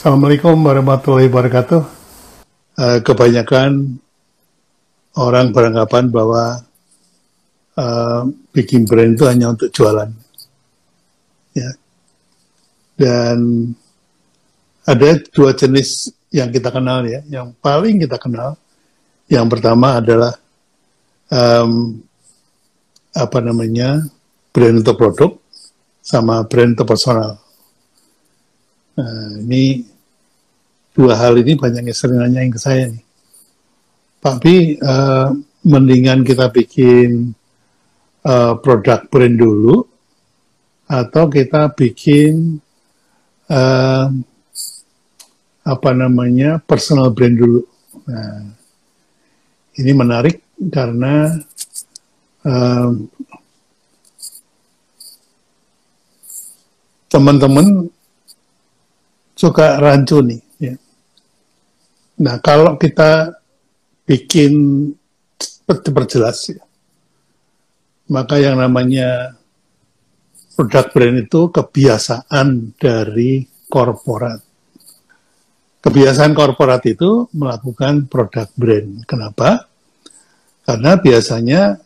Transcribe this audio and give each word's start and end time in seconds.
Assalamualaikum 0.00 0.56
warahmatullahi 0.64 1.28
wabarakatuh. 1.28 1.84
Uh, 2.80 3.04
kebanyakan 3.04 4.00
orang 5.12 5.52
beranggapan 5.52 6.08
bahwa 6.08 6.64
uh, 7.76 8.24
bikin 8.56 8.88
brand 8.88 9.12
itu 9.12 9.28
hanya 9.28 9.52
untuk 9.52 9.68
jualan. 9.68 10.08
Ya. 11.52 11.76
Dan 12.96 13.68
ada 14.88 15.20
dua 15.36 15.52
jenis 15.52 16.08
yang 16.32 16.48
kita 16.48 16.72
kenal 16.72 17.04
ya. 17.04 17.20
Yang 17.28 17.60
paling 17.60 18.00
kita 18.00 18.16
kenal, 18.16 18.56
yang 19.28 19.52
pertama 19.52 20.00
adalah 20.00 20.32
um, 21.28 22.00
apa 23.12 23.38
namanya 23.44 24.00
brand 24.48 24.80
untuk 24.80 24.96
produk 24.96 25.36
sama 26.00 26.40
brand 26.48 26.72
untuk 26.72 26.88
personal. 26.88 27.36
Nah, 28.96 29.32
ini 29.44 29.89
dua 31.00 31.16
hal 31.16 31.40
ini 31.40 31.56
banyak 31.56 31.88
yang 31.88 31.96
sering 31.96 32.20
nanyain 32.20 32.52
ke 32.52 32.60
saya 32.60 32.92
nih. 32.92 33.00
Pak 34.20 34.36
Bi, 34.44 34.76
uh, 34.76 35.32
mendingan 35.64 36.20
kita 36.28 36.52
bikin 36.52 37.32
uh, 38.28 38.52
produk 38.60 39.08
brand 39.08 39.32
dulu 39.40 39.80
atau 40.84 41.24
kita 41.32 41.72
bikin 41.72 42.60
uh, 43.48 44.12
apa 45.64 45.90
namanya 45.96 46.60
personal 46.60 47.08
brand 47.16 47.32
dulu. 47.32 47.64
Nah, 48.04 48.52
ini 49.80 49.92
menarik 49.96 50.44
karena 50.68 51.40
teman-teman 57.08 57.88
suka 59.36 59.80
rancu 59.80 60.20
nih. 60.20 60.49
Nah, 62.20 62.36
kalau 62.44 62.76
kita 62.76 63.32
bikin 64.04 64.52
diperjelas 65.64 66.38
ya, 66.52 66.60
maka 68.12 68.36
yang 68.36 68.60
namanya 68.60 69.38
produk 70.52 70.92
brand 70.92 71.16
itu 71.24 71.40
kebiasaan 71.48 72.76
dari 72.76 73.48
korporat. 73.70 74.44
Kebiasaan 75.80 76.36
korporat 76.36 76.84
itu 76.84 77.32
melakukan 77.32 78.04
produk 78.10 78.52
brand. 78.52 79.00
Kenapa? 79.08 79.64
Karena 80.68 81.00
biasanya 81.00 81.80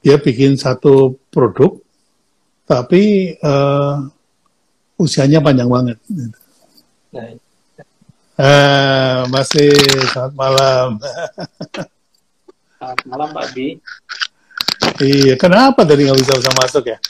dia 0.00 0.16
bikin 0.16 0.56
satu 0.56 1.20
produk, 1.28 1.76
tapi 2.64 3.36
uh, 3.44 4.00
usianya 4.96 5.44
panjang 5.44 5.68
banget. 5.68 5.98
Gitu. 6.08 6.38
Uh, 8.36 9.24
masih 9.32 9.72
selamat 10.12 10.36
malam. 10.36 11.00
Selamat 12.76 13.00
malam 13.08 13.28
Pak 13.32 13.46
Bi. 13.56 13.80
Iya, 15.00 15.40
kenapa 15.40 15.88
tadi 15.88 16.04
nggak 16.04 16.20
bisa 16.20 16.36
bisa 16.36 16.52
masuk 16.52 16.84
ya? 16.84 17.00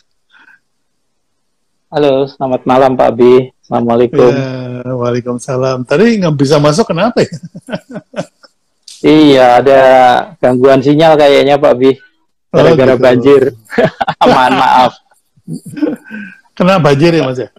Halo, 1.90 2.30
selamat 2.30 2.62
malam 2.62 2.94
Pak 2.94 3.10
Bi. 3.18 3.50
Assalamualaikum. 3.58 4.30
Ya, 4.30 4.86
Waalaikumsalam. 4.86 5.82
Tadi 5.82 6.22
nggak 6.22 6.36
bisa 6.38 6.62
masuk 6.62 6.94
kenapa 6.94 7.18
ya? 7.26 7.34
iya, 9.02 9.58
ada 9.58 9.80
gangguan 10.38 10.78
sinyal 10.78 11.18
kayaknya 11.18 11.58
Pak 11.58 11.74
Bi. 11.74 11.90
Gara-gara 12.54 12.94
oh, 12.94 12.98
gitu. 13.02 13.02
banjir. 13.02 13.42
Mohon 14.30 14.54
maaf. 14.62 14.92
Kena 16.54 16.78
banjir 16.78 17.18
ya 17.18 17.26
Mas 17.26 17.42
ya? 17.42 17.50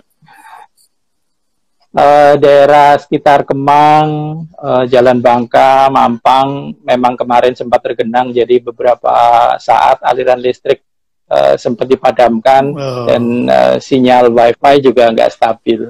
Uh, 1.98 2.34
daerah 2.38 2.96
sekitar 3.02 3.44
Kemang, 3.44 4.08
uh, 4.54 4.84
Jalan 4.86 5.18
Bangka, 5.20 5.90
Mampang 5.90 6.78
memang 6.86 7.18
kemarin 7.18 7.58
sempat 7.58 7.82
tergenang 7.82 8.30
jadi 8.30 8.62
beberapa 8.62 9.10
saat 9.58 9.98
aliran 10.06 10.38
listrik 10.38 10.86
uh, 11.34 11.58
sempat 11.58 11.90
dipadamkan 11.90 12.64
oh. 12.78 13.06
dan 13.10 13.24
uh, 13.50 13.76
sinyal 13.82 14.30
WiFi 14.30 14.76
juga 14.86 15.10
nggak 15.10 15.34
stabil, 15.34 15.90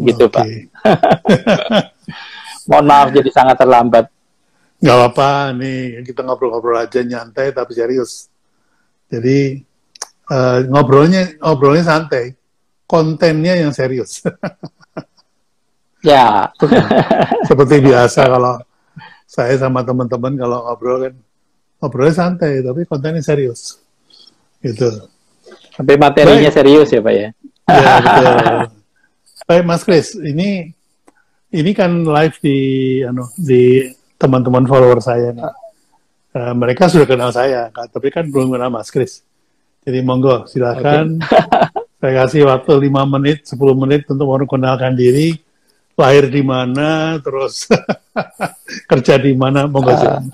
gitu 0.00 0.24
okay. 0.26 0.32
Pak. 0.32 0.46
Mohon 2.70 2.86
maaf 2.86 3.08
jadi 3.12 3.30
sangat 3.34 3.56
terlambat. 3.58 4.06
Gak 4.80 4.96
apa-apa, 4.96 5.52
nih 5.60 6.00
kita 6.08 6.24
ngobrol-ngobrol 6.24 6.80
aja 6.80 7.04
nyantai 7.04 7.52
tapi 7.52 7.76
serius. 7.76 8.32
Jadi 9.12 9.60
uh, 10.32 10.64
ngobrolnya 10.72 11.36
ngobrolnya 11.36 11.84
santai, 11.84 12.32
kontennya 12.88 13.60
yang 13.60 13.76
serius. 13.76 14.24
Ya. 16.00 16.48
Seperti 17.48 17.80
biasa 17.84 18.28
kalau 18.28 18.60
saya 19.28 19.54
sama 19.60 19.86
teman-teman 19.86 20.34
kalau 20.34 20.66
ngobrol 20.66 20.96
kan 21.06 21.14
ngobrolnya 21.80 22.14
santai 22.16 22.60
tapi 22.64 22.84
kontennya 22.88 23.22
serius. 23.22 23.80
Gitu. 24.60 25.08
Sampai 25.76 25.96
materinya 25.96 26.50
Baik. 26.50 26.56
serius 26.56 26.88
ya 26.92 27.00
Pak 27.00 27.14
ya. 27.14 27.28
Ya 27.70 27.92
betul. 28.04 28.34
Baik 29.48 29.64
Mas 29.66 29.82
Kris, 29.82 30.14
ini 30.14 30.70
ini 31.50 31.70
kan 31.74 32.06
live 32.06 32.36
di 32.38 32.58
anu 33.02 33.26
di 33.34 33.90
teman-teman 34.20 34.68
follower 34.68 35.00
saya 35.02 35.34
nih. 35.34 35.50
Uh, 36.30 36.54
mereka 36.54 36.86
sudah 36.86 37.10
kenal 37.10 37.34
saya, 37.34 37.66
tapi 37.90 38.14
kan 38.14 38.22
belum 38.30 38.54
kenal 38.54 38.70
Mas 38.70 38.92
Kris. 38.94 39.26
Jadi 39.82 39.98
monggo 40.04 40.46
silakan. 40.46 41.18
Okay. 41.18 41.42
saya 42.00 42.12
kasih 42.24 42.48
waktu 42.48 42.72
5 42.88 43.14
menit, 43.18 43.38
10 43.44 43.60
menit 43.76 44.02
untuk 44.08 44.24
mengenalkan 44.30 44.94
diri 44.94 45.36
lahir 46.00 46.32
di 46.32 46.40
mana, 46.40 47.20
terus 47.20 47.68
kerja 48.90 49.20
di 49.20 49.36
mana, 49.36 49.68
monggo 49.68 49.92
uh, 49.92 50.24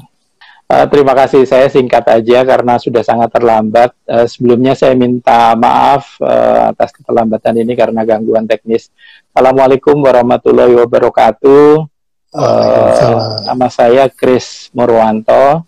uh, 0.71 0.87
Terima 0.87 1.13
kasih, 1.19 1.43
saya 1.43 1.67
singkat 1.67 2.07
aja 2.07 2.47
karena 2.47 2.79
sudah 2.79 3.03
sangat 3.03 3.35
terlambat. 3.35 3.91
Uh, 4.07 4.31
sebelumnya 4.31 4.79
saya 4.79 4.95
minta 4.95 5.59
maaf 5.59 6.15
uh, 6.23 6.71
atas 6.71 6.95
keterlambatan 6.95 7.67
ini 7.67 7.75
karena 7.75 8.07
gangguan 8.07 8.47
teknis. 8.47 8.95
Assalamualaikum 9.35 9.99
warahmatullahi 9.99 10.79
wabarakatuh. 10.79 11.85
Uh, 12.31 13.43
nama 13.51 13.67
saya 13.67 14.07
Chris 14.07 14.71
Murwanto. 14.71 15.67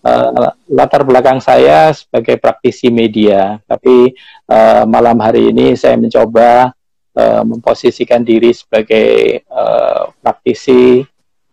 Uh, 0.00 0.48
latar 0.64 1.04
belakang 1.04 1.44
saya 1.44 1.92
sebagai 1.92 2.40
praktisi 2.40 2.88
media, 2.88 3.60
tapi 3.68 4.16
uh, 4.48 4.88
malam 4.88 5.20
hari 5.20 5.52
ini 5.52 5.76
saya 5.76 6.00
mencoba 6.00 6.72
uh, 7.16 7.42
memposisikan 7.42 8.22
diri 8.22 8.52
sebagai 8.54 9.40
uh, 9.50 10.12
praktisi 10.20 11.02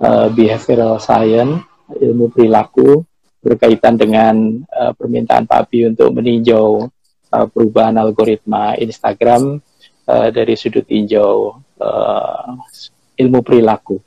uh, 0.01 0.27
behavioral 0.29 1.01
science, 1.01 1.63
ilmu 1.97 2.33
perilaku 2.33 3.01
berkaitan 3.39 3.95
dengan 3.95 4.35
uh, 4.67 4.91
permintaan 4.91 5.47
Pak 5.47 5.69
Abi 5.69 5.87
untuk 5.87 6.11
meninjau 6.11 6.89
uh, 7.31 7.47
perubahan 7.47 7.95
algoritma 7.95 8.75
Instagram 8.75 9.61
uh, 10.09 10.27
dari 10.33 10.53
sudut 10.59 10.83
tinjau 10.83 11.55
uh, 11.79 12.51
ilmu 13.15 13.39
perilaku. 13.41 13.97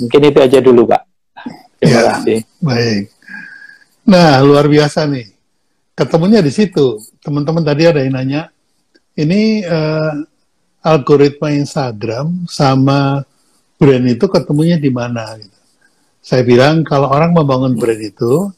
Mungkin 0.00 0.20
itu 0.26 0.38
aja 0.42 0.58
dulu, 0.58 0.90
Pak. 0.90 1.02
Terima 1.78 1.92
ya, 1.92 2.02
kasih. 2.16 2.38
Baik. 2.58 3.04
Nah, 4.08 4.42
luar 4.42 4.66
biasa 4.66 5.06
nih. 5.06 5.30
Ketemunya 5.94 6.42
di 6.42 6.50
situ. 6.50 6.98
Teman-teman 7.22 7.62
tadi 7.62 7.86
ada 7.86 8.02
yang 8.02 8.18
nanya, 8.18 8.50
ini 9.14 9.62
uh, 9.62 10.12
algoritma 10.84 11.48
Instagram 11.56 12.44
sama 12.44 13.24
brand 13.80 14.04
itu 14.04 14.28
ketemunya 14.28 14.76
di 14.76 14.92
mana 14.92 15.24
gitu. 15.40 15.58
Saya 16.20 16.44
bilang 16.44 16.84
kalau 16.84 17.08
orang 17.08 17.32
membangun 17.32 17.72
brand 17.80 18.00
itu 18.00 18.52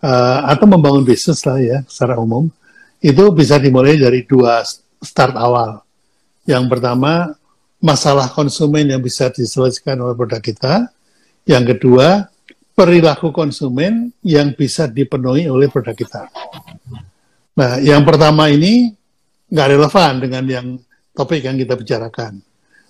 uh, 0.00 0.38
atau 0.48 0.64
membangun 0.64 1.04
bisnis 1.04 1.44
lah 1.44 1.60
ya 1.60 1.78
secara 1.84 2.16
umum 2.16 2.48
itu 3.00 3.24
bisa 3.32 3.60
dimulai 3.60 4.00
dari 4.00 4.24
dua 4.24 4.64
start 5.00 5.36
awal. 5.36 5.84
Yang 6.48 6.64
pertama 6.72 7.36
masalah 7.80 8.28
konsumen 8.28 8.88
yang 8.88 9.00
bisa 9.00 9.28
diselesaikan 9.32 9.96
oleh 10.00 10.16
produk 10.16 10.40
kita. 10.40 10.88
Yang 11.48 11.76
kedua 11.76 12.28
perilaku 12.76 13.32
konsumen 13.32 14.12
yang 14.24 14.52
bisa 14.56 14.88
dipenuhi 14.88 15.48
oleh 15.48 15.68
produk 15.68 15.96
kita. 15.96 16.28
Nah, 17.56 17.76
yang 17.80 18.04
pertama 18.04 18.48
ini 18.48 18.92
nggak 19.52 19.68
relevan 19.68 20.12
dengan 20.20 20.44
yang 20.48 20.66
topik 21.20 21.44
yang 21.44 21.60
kita 21.60 21.76
bicarakan. 21.76 22.40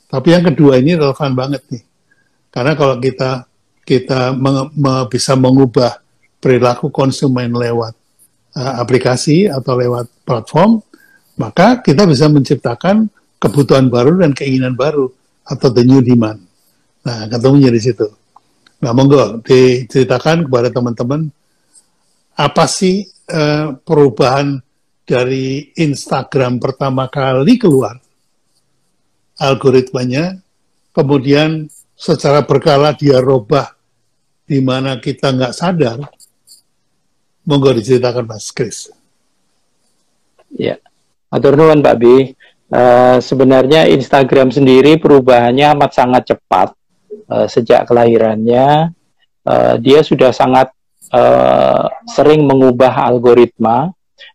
Tapi 0.06 0.28
yang 0.30 0.46
kedua 0.46 0.78
ini 0.78 0.94
relevan 0.94 1.34
banget 1.34 1.62
nih. 1.70 1.82
Karena 2.54 2.78
kalau 2.78 2.98
kita 3.02 3.46
kita 3.82 4.34
me, 4.34 4.70
bisa 5.10 5.34
mengubah 5.34 5.98
perilaku 6.38 6.94
konsumen 6.94 7.50
lewat 7.50 7.94
uh, 8.54 8.74
aplikasi 8.78 9.50
atau 9.50 9.74
lewat 9.74 10.06
platform, 10.22 10.78
maka 11.38 11.82
kita 11.82 12.06
bisa 12.06 12.30
menciptakan 12.30 13.10
kebutuhan 13.42 13.90
baru 13.90 14.22
dan 14.22 14.30
keinginan 14.30 14.78
baru 14.78 15.10
atau 15.46 15.68
the 15.74 15.82
new 15.82 16.02
demand. 16.02 16.38
Nah, 17.02 17.26
ketemunya 17.26 17.72
di 17.72 17.80
situ. 17.82 18.06
Nah, 18.80 18.94
monggo 18.94 19.42
diceritakan 19.42 20.46
kepada 20.46 20.68
teman-teman 20.70 21.30
apa 22.38 22.64
sih 22.70 23.04
uh, 23.30 23.76
perubahan 23.84 24.58
dari 25.04 25.74
Instagram 25.76 26.62
pertama 26.62 27.10
kali 27.10 27.58
keluar 27.58 27.98
algoritmanya 29.40 30.36
kemudian 30.92 31.72
secara 31.96 32.44
berkala 32.44 32.92
dia 32.92 33.20
robah 33.20 33.72
di 34.50 34.58
mana 34.58 34.98
kita 34.98 35.30
nggak 35.30 35.54
sadar, 35.54 35.98
monggo 37.46 37.70
diceritakan 37.70 38.26
Mas 38.26 38.50
Kris. 38.50 38.90
Ya, 40.50 40.82
atur 41.30 41.54
nuwun 41.54 41.84
Pak 41.86 41.96
Bi. 42.02 42.34
Uh, 42.70 43.18
sebenarnya 43.18 43.90
Instagram 43.90 44.54
sendiri 44.54 44.94
perubahannya 44.98 45.74
amat 45.74 45.90
sangat 45.90 46.34
cepat 46.34 46.74
uh, 47.30 47.46
sejak 47.46 47.86
kelahirannya. 47.86 48.90
Uh, 49.46 49.74
dia 49.78 50.02
sudah 50.02 50.34
sangat 50.34 50.70
uh, 51.14 51.86
sering 52.10 52.46
mengubah 52.46 52.90
algoritma 53.06 53.90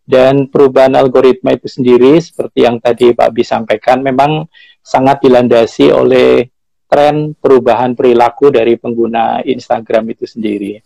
dan 0.08 0.48
perubahan 0.48 0.96
algoritma 0.96 1.56
itu 1.56 1.68
sendiri 1.68 2.19
seperti 2.19 2.63
yang 2.63 2.80
tadi 2.80 3.12
Pak 3.12 3.30
Bi 3.36 3.44
sampaikan 3.44 4.00
memang 4.00 4.48
sangat 4.86 5.26
dilandasi 5.26 5.90
oleh 5.90 6.46
tren 6.86 7.34
perubahan 7.34 7.98
perilaku 7.98 8.54
dari 8.54 8.78
pengguna 8.78 9.42
Instagram 9.42 10.14
itu 10.14 10.30
sendiri. 10.30 10.78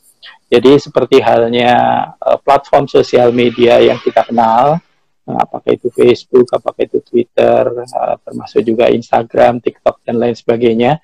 Jadi 0.48 0.80
seperti 0.80 1.19
halnya 1.19 1.72
uh, 2.16 2.40
platform 2.40 2.88
sosial 2.88 3.36
media 3.36 3.84
yang 3.84 4.00
kita 4.00 4.24
kenal, 4.24 4.80
uh, 5.28 5.38
apakah 5.44 5.75
itu 5.75 5.92
Facebook, 5.92 6.48
apakah 6.56 6.88
itu 6.88 7.04
Twitter, 7.04 7.68
uh, 7.68 8.16
termasuk 8.24 8.63
juga 8.63 8.88
Instagram, 8.88 9.60
TikTok 9.60 10.00
dan 10.07 10.16
lain 10.16 10.36
sebagainya. 10.36 11.04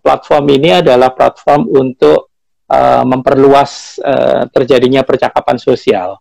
Platform 0.00 0.56
ini 0.56 0.80
adalah 0.80 1.12
platform 1.12 1.68
untuk 1.68 2.32
memperluas 3.04 4.00
terjadinya 4.48 5.04
percakapan 5.04 5.60
sosial, 5.60 6.16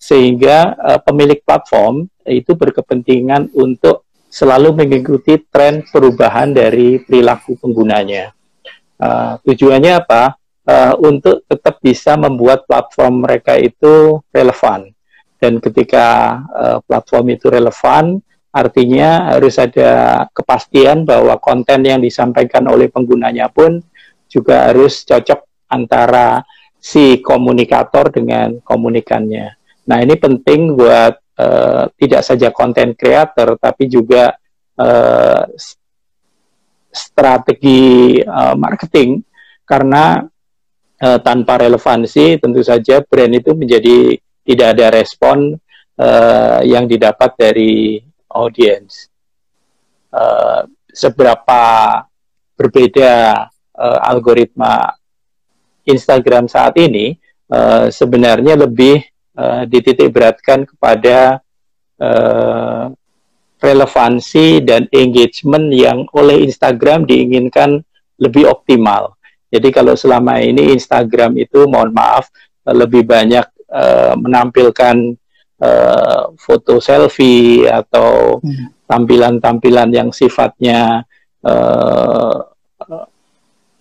sehingga 0.00 0.72
pemilik 1.04 1.36
platform 1.44 2.08
itu 2.24 2.56
berkepentingan 2.56 3.52
untuk 3.52 4.07
selalu 4.28 4.84
mengikuti 4.84 5.40
tren 5.48 5.82
perubahan 5.88 6.52
dari 6.52 7.00
perilaku 7.00 7.56
penggunanya. 7.56 8.30
Uh, 9.00 9.40
tujuannya 9.44 9.92
apa? 10.04 10.36
Uh, 10.68 10.94
untuk 11.00 11.48
tetap 11.48 11.80
bisa 11.80 12.12
membuat 12.20 12.68
platform 12.68 13.24
mereka 13.24 13.56
itu 13.56 14.20
relevan. 14.28 14.92
Dan 15.40 15.64
ketika 15.64 16.38
uh, 16.52 16.78
platform 16.84 17.32
itu 17.32 17.48
relevan, 17.48 18.20
artinya 18.52 19.32
harus 19.32 19.56
ada 19.56 20.24
kepastian 20.34 21.08
bahwa 21.08 21.40
konten 21.40 21.88
yang 21.88 22.04
disampaikan 22.04 22.68
oleh 22.68 22.92
penggunanya 22.92 23.48
pun 23.48 23.80
juga 24.28 24.68
harus 24.68 25.08
cocok 25.08 25.68
antara 25.72 26.44
si 26.76 27.24
komunikator 27.24 28.12
dengan 28.12 28.60
komunikannya. 28.60 29.56
Nah, 29.88 29.98
ini 30.04 30.14
penting 30.20 30.76
buat 30.76 31.16
uh, 31.38 31.86
tidak 31.94 32.22
saja 32.26 32.50
konten 32.50 32.98
kreator 32.98 33.54
tapi 33.56 33.86
juga 33.86 34.34
uh, 34.76 35.42
strategi 36.90 38.18
uh, 38.18 38.58
marketing 38.58 39.22
karena 39.62 40.24
uh, 40.98 41.18
tanpa 41.22 41.62
relevansi 41.62 42.42
tentu 42.42 42.60
saja 42.66 43.00
brand 43.04 43.32
itu 43.38 43.54
menjadi 43.54 44.18
tidak 44.42 44.68
ada 44.74 44.86
respon 44.96 45.54
uh, 46.00 46.60
yang 46.64 46.88
didapat 46.88 47.36
dari 47.36 48.00
audiens. 48.32 49.12
Uh, 50.08 50.64
seberapa 50.88 51.62
berbeda 52.56 53.44
uh, 53.76 53.98
algoritma 54.08 54.96
Instagram 55.84 56.48
saat 56.48 56.80
ini 56.80 57.12
uh, 57.52 57.92
sebenarnya 57.92 58.56
lebih 58.56 59.04
uh, 59.38 59.62
dititik 59.70 60.10
beratkan 60.10 60.66
kepada 60.66 61.38
uh, 62.02 62.90
relevansi 63.62 64.62
dan 64.62 64.90
engagement 64.90 65.70
yang 65.70 66.06
oleh 66.14 66.42
Instagram 66.46 67.06
diinginkan 67.06 67.82
lebih 68.18 68.50
optimal. 68.50 69.14
Jadi 69.48 69.72
kalau 69.72 69.94
selama 69.96 70.42
ini 70.42 70.74
Instagram 70.74 71.38
itu 71.38 71.64
mohon 71.64 71.94
maaf 71.94 72.28
lebih 72.68 73.06
banyak 73.08 73.46
uh, 73.72 74.14
menampilkan 74.18 75.16
uh, 75.62 76.22
foto 76.36 76.78
selfie 76.78 77.64
atau 77.64 78.38
hmm. 78.44 78.84
tampilan-tampilan 78.84 79.88
yang 79.90 80.10
sifatnya 80.12 81.02
uh, 81.42 82.36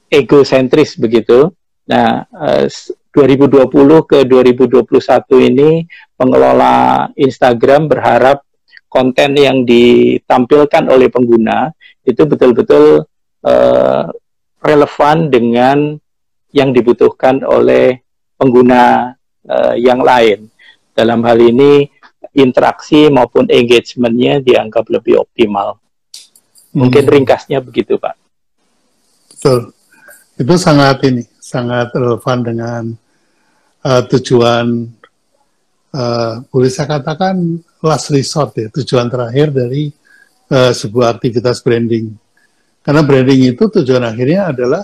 egosentris 0.07 0.95
begitu. 0.95 1.51
Nah, 1.87 2.23
uh, 2.31 2.65
2020 3.17 3.65
ke 4.05 4.19
2021 4.29 5.49
ini 5.49 5.89
pengelola 6.13 7.09
Instagram 7.17 7.89
berharap 7.89 8.45
konten 8.85 9.33
yang 9.33 9.65
ditampilkan 9.65 10.85
oleh 10.85 11.09
pengguna 11.09 11.73
itu 12.05 12.21
betul-betul 12.29 13.09
uh, 13.41 14.05
relevan 14.61 15.33
dengan 15.33 15.97
yang 16.53 16.69
dibutuhkan 16.69 17.41
oleh 17.41 18.05
pengguna 18.37 19.13
uh, 19.49 19.73
yang 19.73 19.99
lain. 20.05 20.53
Dalam 20.93 21.25
hal 21.25 21.41
ini 21.41 21.89
interaksi 22.37 23.09
maupun 23.09 23.49
engagementnya 23.49 24.45
dianggap 24.45 24.85
lebih 24.93 25.25
optimal. 25.25 25.81
Mungkin 26.73 27.03
hmm. 27.05 27.13
ringkasnya 27.13 27.59
begitu, 27.65 27.97
Pak. 27.97 28.13
Betul. 29.33 29.73
Itu 30.37 30.53
sangat 30.57 31.01
ini, 31.05 31.25
sangat 31.41 31.89
relevan 31.97 32.39
dengan 32.45 32.83
uh, 33.87 34.03
tujuan 34.11 34.65
uh, 35.95 36.33
boleh 36.51 36.71
saya 36.71 36.99
katakan 36.99 37.39
last 37.79 38.11
resort 38.11 38.51
ya 38.59 38.67
tujuan 38.67 39.07
terakhir 39.07 39.55
dari 39.55 39.87
uh, 40.51 40.71
sebuah 40.75 41.15
aktivitas 41.15 41.63
branding. 41.63 42.11
Karena 42.83 43.03
branding 43.03 43.51
itu 43.55 43.63
tujuan 43.67 44.03
akhirnya 44.03 44.51
adalah 44.51 44.83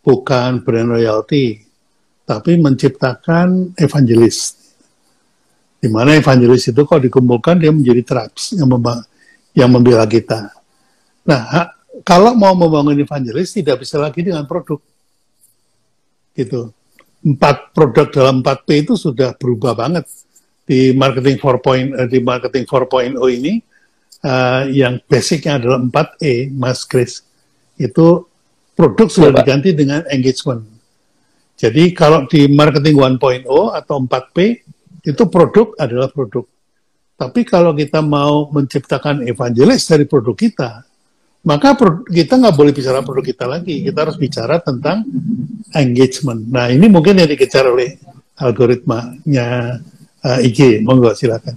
bukan 0.00 0.64
brand 0.64 0.96
royalty 0.96 1.64
tapi 2.24 2.60
menciptakan 2.60 3.76
evangelis. 3.76 4.56
Di 5.80 5.88
mana 5.88 6.12
evangelis 6.12 6.68
itu 6.68 6.84
kalau 6.84 7.00
dikumpulkan 7.00 7.56
dia 7.56 7.72
menjadi 7.72 8.04
tribes 8.04 8.52
yang 8.56 8.68
yang 9.56 9.68
membela 9.72 10.04
kita. 10.04 10.52
Nah 11.24 11.72
kalau 12.04 12.32
mau 12.36 12.52
membangun 12.56 12.96
evangelis 12.96 13.52
tidak 13.52 13.84
bisa 13.84 14.00
lagi 14.00 14.24
dengan 14.24 14.44
produk. 14.48 14.80
Gitu 16.32 16.72
empat 17.20 17.76
produk 17.76 18.08
dalam 18.08 18.40
4P 18.40 18.88
itu 18.88 18.94
sudah 18.96 19.36
berubah 19.36 19.76
banget 19.76 20.08
di 20.64 20.96
marketing 20.96 21.36
4 21.36 21.64
point 21.64 21.88
uh, 21.92 22.08
di 22.08 22.18
marketing 22.22 22.64
4.0 22.64 23.16
ini 23.28 23.60
uh, 24.24 24.64
yang 24.70 24.96
basicnya 25.04 25.60
adalah 25.60 25.78
4E 25.82 26.54
Mas 26.54 26.86
Chris 26.88 27.20
itu 27.76 28.24
produk 28.76 29.08
sudah 29.08 29.30
Coba. 29.32 29.38
diganti 29.44 29.70
dengan 29.76 30.00
engagement. 30.08 30.64
Jadi 31.60 31.92
kalau 31.92 32.24
di 32.24 32.48
marketing 32.48 32.96
1.0 32.96 33.44
atau 33.76 33.96
4P 34.00 34.36
itu 35.04 35.22
produk 35.28 35.76
adalah 35.76 36.08
produk. 36.08 36.44
Tapi 37.20 37.44
kalau 37.44 37.76
kita 37.76 38.00
mau 38.00 38.48
menciptakan 38.48 39.28
evangelis 39.28 39.84
dari 39.84 40.08
produk 40.08 40.32
kita, 40.32 40.88
maka 41.40 41.72
kita 42.04 42.36
nggak 42.36 42.56
boleh 42.56 42.72
bicara 42.76 43.00
produk 43.00 43.24
kita 43.24 43.44
lagi. 43.48 43.80
Kita 43.80 44.04
harus 44.04 44.20
bicara 44.20 44.60
tentang 44.60 45.08
engagement. 45.72 46.44
Nah, 46.52 46.68
ini 46.68 46.84
mungkin 46.84 47.16
yang 47.16 47.28
dikejar 47.28 47.64
oleh 47.64 47.96
algoritmanya 48.36 49.80
uh, 50.20 50.38
IG. 50.44 50.84
Monggo, 50.84 51.16
silakan. 51.16 51.56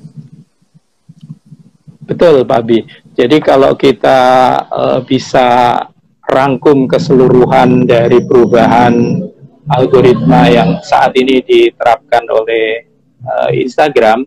Betul, 2.04 2.44
Pak 2.48 2.62
Bi. 2.64 2.84
Jadi 3.16 3.38
kalau 3.44 3.76
kita 3.76 4.20
uh, 4.68 5.00
bisa 5.04 5.80
rangkum 6.24 6.88
keseluruhan 6.88 7.84
dari 7.84 8.24
perubahan 8.24 9.24
algoritma 9.68 10.48
yang 10.52 10.70
saat 10.84 11.16
ini 11.16 11.40
diterapkan 11.44 12.24
oleh 12.28 12.88
uh, 13.24 13.50
Instagram, 13.52 14.24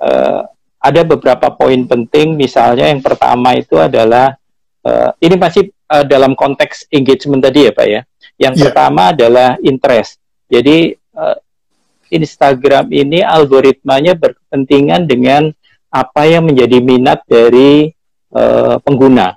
uh, 0.00 0.48
ada 0.80 1.00
beberapa 1.04 1.48
poin 1.52 1.84
penting. 1.88 2.36
Misalnya 2.36 2.88
yang 2.92 3.00
pertama 3.00 3.56
itu 3.56 3.80
adalah 3.80 4.36
uh, 4.84 5.10
ini 5.18 5.34
masih 5.40 5.72
uh, 5.90 6.04
dalam 6.04 6.36
konteks 6.36 6.86
engagement 6.92 7.42
tadi 7.42 7.66
ya 7.68 7.72
Pak 7.72 7.86
ya. 7.88 8.00
Yang 8.38 8.54
yeah. 8.54 8.62
pertama 8.68 9.02
adalah 9.10 9.48
interest. 9.64 10.20
Jadi 10.46 10.94
uh, 11.16 11.36
Instagram 12.12 12.92
ini 12.94 13.24
algoritmanya 13.24 14.14
berkepentingan 14.14 15.08
dengan 15.08 15.50
apa 15.90 16.26
yang 16.26 16.46
menjadi 16.46 16.78
minat 16.78 17.24
dari 17.26 17.90
uh, 18.34 18.78
pengguna. 18.82 19.34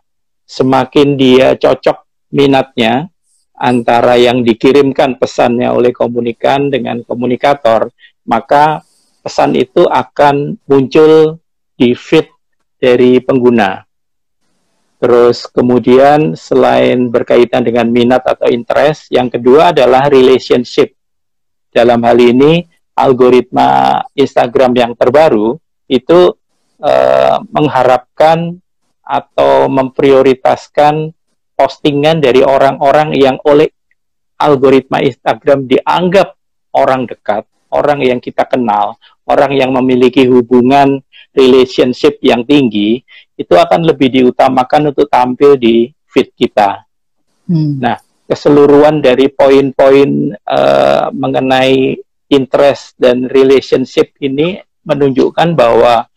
Semakin 0.48 1.18
dia 1.18 1.56
cocok 1.58 2.30
minatnya 2.34 3.10
antara 3.58 4.16
yang 4.22 4.46
dikirimkan 4.46 5.18
pesannya 5.18 5.74
oleh 5.74 5.90
komunikan 5.90 6.70
dengan 6.70 7.02
komunikator, 7.02 7.90
maka 8.30 8.86
pesan 9.26 9.58
itu 9.58 9.90
akan 9.90 10.62
muncul 10.70 11.42
di 11.74 11.98
feed 11.98 12.30
dari 12.78 13.18
pengguna. 13.18 13.87
Terus 14.98 15.46
kemudian 15.46 16.34
selain 16.34 17.14
berkaitan 17.14 17.62
dengan 17.62 17.86
minat 17.86 18.26
atau 18.26 18.50
interest, 18.50 19.14
yang 19.14 19.30
kedua 19.30 19.70
adalah 19.70 20.10
relationship. 20.10 20.98
Dalam 21.70 22.02
hal 22.02 22.18
ini 22.18 22.66
algoritma 22.98 24.02
Instagram 24.18 24.74
yang 24.74 24.92
terbaru 24.98 25.54
itu 25.86 26.34
eh, 26.82 27.38
mengharapkan 27.54 28.58
atau 29.06 29.70
memprioritaskan 29.70 31.14
postingan 31.54 32.18
dari 32.18 32.42
orang-orang 32.42 33.14
yang 33.14 33.38
oleh 33.46 33.70
algoritma 34.38 35.02
Instagram 35.02 35.66
dianggap 35.66 36.38
orang 36.78 37.10
dekat, 37.10 37.46
orang 37.72 38.04
yang 38.04 38.20
kita 38.22 38.48
kenal, 38.48 38.96
orang 39.28 39.56
yang 39.56 39.72
memiliki 39.76 40.28
hubungan 40.28 41.04
relationship 41.36 42.18
yang 42.24 42.42
tinggi, 42.48 43.04
itu 43.38 43.54
akan 43.54 43.86
lebih 43.86 44.10
diutamakan 44.10 44.90
untuk 44.96 45.06
tampil 45.08 45.56
di 45.56 45.92
feed 46.10 46.34
kita. 46.34 46.82
Hmm. 47.46 47.78
Nah, 47.78 47.98
keseluruhan 48.28 49.00
dari 49.00 49.30
poin-poin 49.30 50.36
uh, 50.36 51.08
mengenai 51.14 51.96
interest 52.28 52.98
dan 53.00 53.32
relationship 53.32 54.12
ini 54.20 54.60
menunjukkan 54.84 55.56
bahwa 55.56 56.08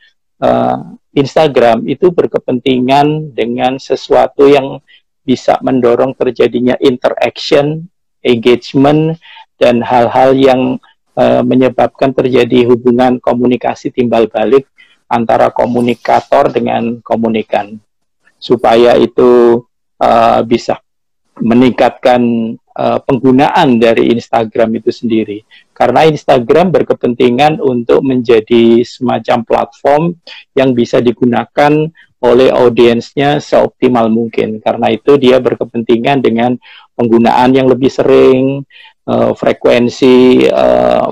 uh, 0.42 0.78
Instagram 1.14 1.87
itu 1.90 2.11
berkepentingan 2.14 3.35
dengan 3.35 3.78
sesuatu 3.78 4.47
yang 4.47 4.78
bisa 5.26 5.59
mendorong 5.62 6.14
terjadinya 6.14 6.75
interaction, 6.83 7.87
engagement, 8.23 9.19
dan 9.61 9.85
hal-hal 9.85 10.35
yang 10.35 10.80
uh, 11.17 11.43
menyebabkan 11.43 12.14
terjadi 12.14 12.69
hubungan 12.69 13.23
komunikasi 13.23 13.90
timbal 13.90 14.26
balik 14.31 14.67
antara 15.11 15.50
komunikator 15.50 16.55
dengan 16.55 17.02
komunikan, 17.02 17.79
supaya 18.38 18.95
itu 18.95 19.62
uh, 19.99 20.40
bisa 20.47 20.79
meningkatkan 21.40 22.21
uh, 22.76 23.00
penggunaan 23.02 23.81
dari 23.81 24.12
Instagram 24.12 24.76
itu 24.76 24.93
sendiri. 24.93 25.43
Karena 25.73 26.05
Instagram 26.05 26.69
berkepentingan 26.71 27.59
untuk 27.59 28.05
menjadi 28.05 28.85
semacam 28.85 29.43
platform 29.43 30.02
yang 30.52 30.76
bisa 30.76 31.00
digunakan 31.00 31.88
oleh 32.21 32.52
audiensnya 32.52 33.40
seoptimal 33.40 34.12
mungkin. 34.12 34.61
Karena 34.61 34.93
itu 34.93 35.17
dia 35.17 35.40
berkepentingan 35.40 36.21
dengan 36.21 36.61
penggunaan 36.93 37.57
yang 37.57 37.64
lebih 37.64 37.88
sering, 37.88 38.69
uh, 39.11 39.35
frekuensi 39.35 40.47
uh, 40.47 41.11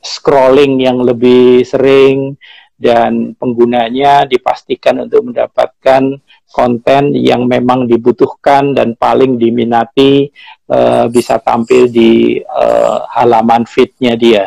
scrolling 0.00 0.80
yang 0.80 1.04
lebih 1.04 1.60
sering, 1.68 2.40
dan 2.76 3.32
penggunanya 3.36 4.28
dipastikan 4.28 5.00
untuk 5.08 5.32
mendapatkan 5.32 6.20
konten 6.52 7.02
yang 7.16 7.48
memang 7.48 7.88
dibutuhkan 7.88 8.76
dan 8.76 8.92
paling 8.96 9.40
diminati 9.40 10.28
uh, 10.68 11.08
bisa 11.08 11.40
tampil 11.40 11.88
di 11.88 12.40
uh, 12.44 13.04
halaman 13.16 13.64
feednya 13.64 14.12
dia. 14.16 14.44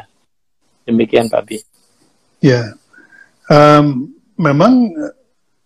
Demikian 0.86 1.30
Pak 1.30 1.42
Bi. 1.46 1.58
Ya, 2.42 2.78
um, 3.50 4.14
memang 4.38 4.94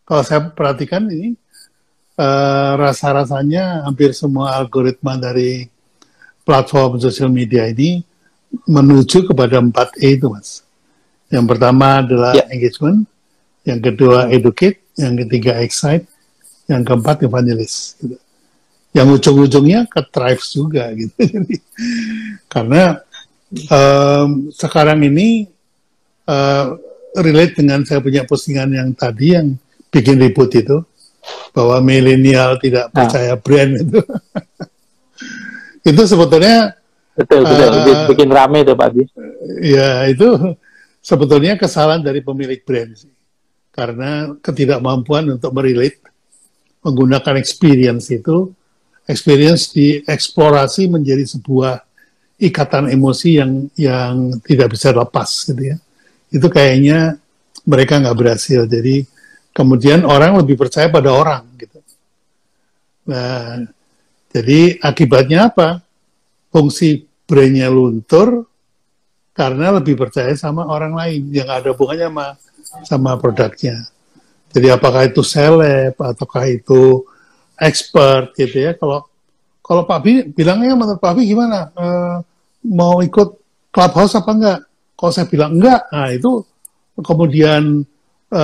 kalau 0.08 0.24
saya 0.24 0.48
perhatikan 0.48 1.06
ini 1.12 1.36
uh, 2.15 2.80
rasa-rasanya 2.80 3.86
hampir 3.88 4.15
semua 4.15 4.56
algoritma 4.56 5.20
dari 5.20 5.68
platform 6.43 7.00
sosial 7.00 7.31
media 7.31 7.67
ini 7.67 8.03
menuju 8.67 9.25
kepada 9.27 9.57
4E 9.59 10.19
itu 10.19 10.27
mas. 10.29 10.62
Yang 11.31 11.45
pertama 11.55 12.05
adalah 12.05 12.38
ya. 12.38 12.45
engagement, 12.53 13.09
yang 13.65 13.81
kedua 13.81 14.29
educate, 14.29 14.83
yang 15.00 15.17
ketiga 15.17 15.57
excite, 15.63 16.05
yang 16.67 16.81
keempat 16.83 17.27
evangelis 17.27 18.00
gitu. 18.00 18.17
yang 18.93 19.07
ujung-ujungnya 19.09 19.89
ke 19.89 20.01
tribes 20.13 20.53
juga 20.53 20.88
gitu 21.00 21.15
jadi 21.17 21.55
karena 22.47 22.83
um, 23.67 24.53
sekarang 24.53 25.03
ini 25.03 25.50
uh, 26.29 26.77
relate 27.19 27.59
dengan 27.59 27.83
saya 27.83 28.00
punya 28.00 28.23
postingan 28.23 28.71
yang 28.71 28.89
tadi 28.95 29.35
yang 29.35 29.47
bikin 29.91 30.17
ribut 30.17 30.50
itu 30.55 30.81
bahwa 31.55 31.79
milenial 31.79 32.59
tidak 32.59 32.89
ah. 32.89 32.93
percaya 32.93 33.33
brand 33.38 33.73
itu 33.79 34.00
itu 35.84 36.02
sebetulnya 36.08 36.75
betul 37.13 37.46
betul 37.46 37.70
uh, 37.70 38.08
bikin 38.10 38.30
rame 38.32 38.66
itu 38.66 38.74
Pak 38.74 38.90
ya 39.62 40.08
itu 40.10 40.58
sebetulnya 41.04 41.60
kesalahan 41.60 42.02
dari 42.02 42.24
pemilik 42.25 42.63
brand 42.66 42.96
sih 42.98 43.13
karena 43.74 44.38
ketidakmampuan 44.40 45.34
untuk 45.34 45.50
merelate 45.50 46.04
menggunakan 46.84 47.40
experience 47.40 48.12
itu, 48.13 48.52
experience 49.08 49.72
dieksplorasi 49.72 50.92
menjadi 50.92 51.25
sebuah 51.25 51.82
ikatan 52.38 52.92
emosi 52.92 53.30
yang 53.40 53.52
yang 53.80 54.38
tidak 54.44 54.75
bisa 54.75 54.92
lepas 54.92 55.48
gitu 55.48 55.74
ya. 55.74 55.78
Itu 56.30 56.52
kayaknya 56.52 57.18
mereka 57.63 57.98
nggak 58.04 58.18
berhasil. 58.20 58.68
Jadi 58.68 59.08
kemudian 59.56 60.04
orang 60.04 60.38
lebih 60.38 60.60
percaya 60.60 60.92
pada 60.92 61.16
orang 61.16 61.48
gitu. 61.56 61.80
Nah, 63.10 63.63
jadi 64.34 64.82
akibatnya 64.82 65.54
apa? 65.54 65.86
Fungsi 66.50 67.06
brandnya 67.30 67.70
luntur 67.70 68.50
karena 69.34 69.78
lebih 69.78 69.98
percaya 69.98 70.34
sama 70.34 70.66
orang 70.66 70.94
lain 70.94 71.22
yang 71.30 71.50
ada 71.50 71.74
hubungannya 71.74 72.10
sama 72.10 72.25
sama 72.86 73.12
produknya. 73.22 73.86
Jadi 74.54 74.70
apakah 74.70 75.10
itu 75.10 75.22
seleb 75.25 75.98
ataukah 75.98 76.46
itu 76.50 77.06
expert 77.58 78.34
gitu 78.38 78.58
ya? 78.70 78.74
Kalau 78.78 79.06
kalau 79.62 79.86
Pak 79.86 80.00
Bi 80.02 80.13
bilangnya 80.30 80.74
menurut 80.78 81.02
Pak 81.02 81.13
Bi 81.18 81.30
gimana? 81.30 81.70
E, 81.74 81.86
mau 82.74 83.02
ikut 83.02 83.38
clubhouse 83.74 84.18
apa 84.18 84.32
enggak? 84.34 84.60
Kalau 84.94 85.12
saya 85.13 85.25
bilang 85.30 85.58
enggak, 85.58 85.82
nah 85.90 86.10
itu 86.13 86.46
kemudian 87.02 87.82
e, 88.30 88.44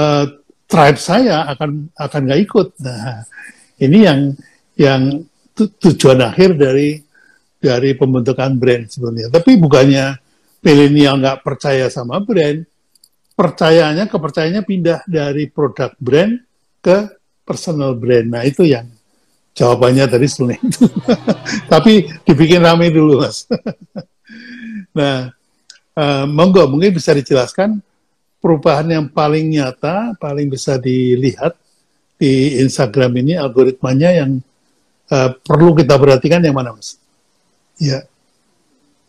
tribe 0.66 1.00
saya 1.02 1.50
akan 1.54 1.94
akan 1.94 2.22
nggak 2.26 2.42
ikut. 2.46 2.68
Nah 2.82 3.26
ini 3.82 3.98
yang 4.06 4.20
yang 4.78 5.02
tu, 5.60 5.68
tujuan 5.92 6.24
akhir 6.24 6.56
dari 6.56 7.04
dari 7.60 7.92
pembentukan 7.92 8.56
brand 8.56 8.88
sebenarnya. 8.88 9.28
Tapi 9.28 9.60
bukannya 9.60 10.16
milenial 10.64 11.20
nggak 11.20 11.44
percaya 11.44 11.92
sama 11.92 12.24
brand, 12.24 12.64
percayanya 13.36 14.08
kepercayaannya 14.08 14.64
pindah 14.64 15.04
dari 15.04 15.52
produk 15.52 15.92
brand 16.00 16.40
ke 16.80 17.12
personal 17.44 18.00
brand. 18.00 18.32
Nah 18.32 18.48
itu 18.48 18.64
yang 18.64 18.88
jawabannya 19.52 20.08
tadi 20.08 20.28
sebenarnya. 20.32 20.64
Tapi 21.72 22.08
dibikin 22.24 22.64
rame 22.64 22.88
dulu 22.88 23.28
mas. 23.28 23.44
nah 24.98 25.30
uh, 26.00 26.26
monggo 26.26 26.64
mungkin 26.72 26.96
bisa 26.96 27.12
dijelaskan 27.12 27.84
perubahan 28.40 28.88
yang 28.88 29.06
paling 29.12 29.52
nyata, 29.52 30.16
paling 30.16 30.48
bisa 30.48 30.80
dilihat 30.80 31.60
di 32.20 32.60
Instagram 32.60 33.20
ini 33.20 33.36
algoritmanya 33.40 34.24
yang 34.24 34.44
uh, 35.10 35.30
perlu 35.42 35.76
kita 35.76 35.98
perhatikan 35.98 36.42
yang 36.42 36.56
mana 36.56 36.74
mas? 36.74 36.98
Ya, 37.80 38.06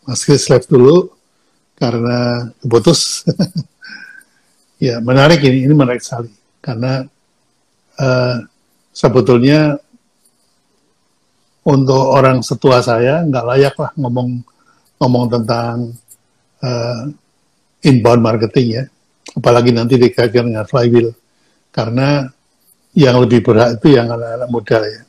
Mas 0.05 0.25
Chris 0.25 0.47
live 0.49 0.67
dulu 0.67 1.11
karena 1.77 2.49
putus. 2.65 3.23
Ya, 4.81 4.97
menarik 4.97 5.45
ini, 5.45 5.69
ini 5.69 5.77
menarik 5.77 6.01
sekali 6.01 6.33
karena 6.57 7.05
uh, 8.01 8.35
sebetulnya 8.89 9.77
untuk 11.61 12.01
orang 12.17 12.41
setua 12.41 12.81
saya 12.81 13.21
nggak 13.21 13.45
layak 13.45 13.75
lah 13.77 13.93
ngomong 13.93 14.41
ngomong 14.97 15.25
tentang 15.29 15.93
uh, 16.65 17.01
inbound 17.85 18.25
marketing 18.25 18.67
ya, 18.81 18.83
apalagi 19.37 19.69
nanti 19.69 20.01
dikaitkan 20.01 20.49
dengan 20.49 20.65
flywheel 20.65 21.13
karena 21.69 22.25
yang 22.97 23.21
lebih 23.21 23.45
berat 23.45 23.77
itu 23.77 24.01
yang 24.01 24.09
anak-anak 24.09 24.49
muda 24.49 24.79
ya. 24.81 25.01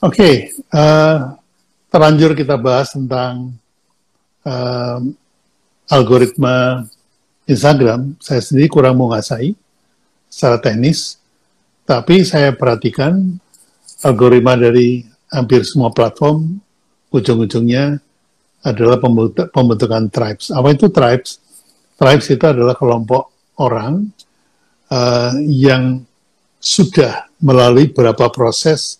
Oke, 0.00 0.16
okay, 0.16 0.34
uh, 0.72 0.80
eh, 0.80 1.16
terlanjur 1.92 2.32
kita 2.32 2.56
bahas 2.56 2.88
tentang 2.88 3.52
uh, 4.48 4.96
algoritma 5.92 6.88
Instagram, 7.44 8.16
saya 8.16 8.40
sendiri 8.40 8.72
kurang 8.72 8.96
menguasai 8.96 9.52
secara 10.24 10.56
teknis, 10.56 11.20
tapi 11.84 12.24
saya 12.24 12.56
perhatikan 12.56 13.12
algoritma 14.00 14.56
dari 14.56 15.04
hampir 15.28 15.68
semua 15.68 15.92
platform, 15.92 16.48
ujung-ujungnya 17.12 18.00
adalah 18.64 18.96
pembentukan 19.52 20.08
tribes. 20.08 20.48
Apa 20.48 20.72
itu 20.72 20.88
tribes? 20.88 21.44
Tribes 22.00 22.24
itu 22.32 22.44
adalah 22.48 22.72
kelompok 22.72 23.52
orang 23.60 24.08
uh, 24.88 25.36
yang 25.44 26.08
sudah 26.56 27.28
melalui 27.36 27.92
beberapa 27.92 28.32
proses 28.32 28.99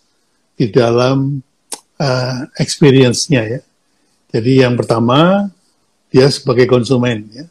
di 0.61 0.69
dalam 0.69 1.41
uh, 1.97 2.39
experience-nya 2.61 3.43
ya. 3.49 3.61
Jadi 4.29 4.61
yang 4.61 4.77
pertama 4.77 5.49
dia 6.13 6.29
sebagai 6.29 6.69
konsumen 6.69 7.25
ya 7.33 7.49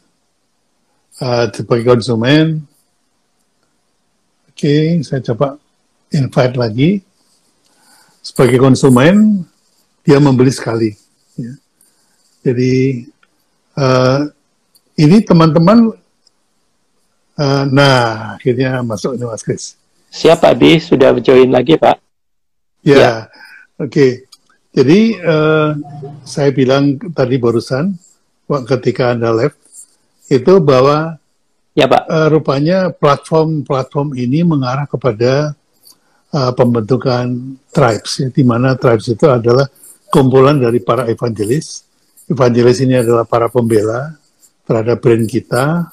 uh, 1.20 1.46
sebagai 1.52 1.84
konsumen. 1.84 2.64
Oke, 4.50 4.66
okay, 4.68 4.84
saya 5.04 5.20
coba 5.32 5.56
invite 6.12 6.56
lagi. 6.56 6.90
Sebagai 8.20 8.60
konsumen, 8.60 9.44
dia 10.04 10.20
membeli 10.20 10.52
sekali. 10.52 10.92
Ya. 11.40 11.54
Jadi 12.44 13.04
uh, 13.80 14.28
ini 15.00 15.24
teman-teman, 15.24 15.96
uh, 17.40 17.64
nah 17.72 18.36
akhirnya 18.36 18.84
masuk 18.84 19.16
ini 19.16 19.24
Mas 19.24 19.44
Kris. 19.44 19.64
Siapa 20.12 20.52
Bi? 20.52 20.76
Sudah 20.76 21.16
join 21.16 21.48
lagi 21.48 21.80
Pak? 21.80 22.09
Ya, 22.80 22.96
ya. 22.96 23.12
oke. 23.76 23.90
Okay. 23.90 24.10
Jadi 24.70 25.18
uh, 25.18 25.74
saya 26.22 26.54
bilang 26.54 26.94
tadi 27.10 27.42
barusan 27.42 27.90
ketika 28.70 29.10
anda 29.10 29.34
live 29.34 29.58
itu 30.30 30.62
bahwa 30.62 31.18
ya 31.74 31.90
pak 31.90 32.06
uh, 32.06 32.28
rupanya 32.30 32.94
platform-platform 32.94 34.14
ini 34.14 34.46
mengarah 34.46 34.86
kepada 34.86 35.58
uh, 36.30 36.52
pembentukan 36.54 37.58
tribes, 37.74 38.22
ya, 38.22 38.28
di 38.30 38.46
mana 38.46 38.78
tribes 38.78 39.10
itu 39.10 39.26
adalah 39.26 39.66
kumpulan 40.06 40.62
dari 40.62 40.78
para 40.78 41.10
evangelis. 41.10 41.82
Evangelis 42.30 42.78
ini 42.86 42.94
adalah 42.94 43.26
para 43.26 43.50
pembela 43.50 44.14
terhadap 44.62 45.02
brand 45.02 45.26
kita 45.26 45.90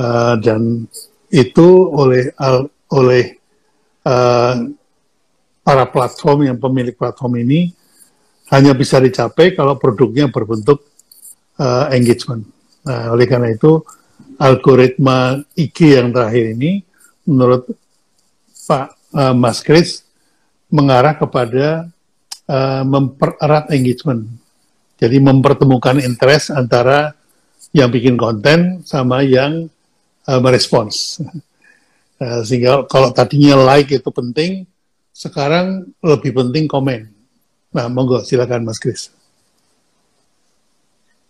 uh, 0.00 0.34
dan 0.40 0.88
itu 1.28 1.68
oleh 1.92 2.32
al, 2.40 2.72
oleh 2.88 3.36
uh, 4.08 4.64
para 5.68 5.84
platform 5.84 6.48
yang 6.48 6.56
pemilik 6.56 6.96
platform 6.96 7.44
ini 7.44 7.76
hanya 8.48 8.72
bisa 8.72 8.96
dicapai 8.96 9.52
kalau 9.52 9.76
produknya 9.76 10.32
berbentuk 10.32 10.80
uh, 11.60 11.92
engagement. 11.92 12.48
Nah, 12.88 13.12
oleh 13.12 13.28
karena 13.28 13.52
itu 13.52 13.84
algoritma 14.40 15.36
IG 15.52 16.00
yang 16.00 16.08
terakhir 16.08 16.56
ini 16.56 16.80
menurut 17.28 17.68
Pak 18.64 18.96
uh, 19.12 19.36
Mas 19.36 19.60
Kris 19.60 20.08
mengarah 20.72 21.12
kepada 21.20 21.92
uh, 22.48 22.82
mempererat 22.88 23.68
engagement. 23.68 24.24
Jadi 24.96 25.20
mempertemukan 25.20 26.00
interest 26.00 26.48
antara 26.48 27.12
yang 27.76 27.92
bikin 27.92 28.16
konten 28.16 28.80
sama 28.88 29.20
yang 29.20 29.68
uh, 30.24 30.40
merespons. 30.40 31.20
Uh, 32.16 32.40
sehingga 32.48 32.88
kalau 32.88 33.12
tadinya 33.12 33.76
like 33.76 33.92
itu 33.92 34.08
penting, 34.08 34.64
sekarang 35.18 35.90
lebih 35.98 36.30
penting 36.30 36.70
komen. 36.70 37.10
Nah, 37.74 37.90
monggo 37.90 38.22
silakan 38.22 38.62
Mas 38.62 38.78
Kris. 38.78 39.10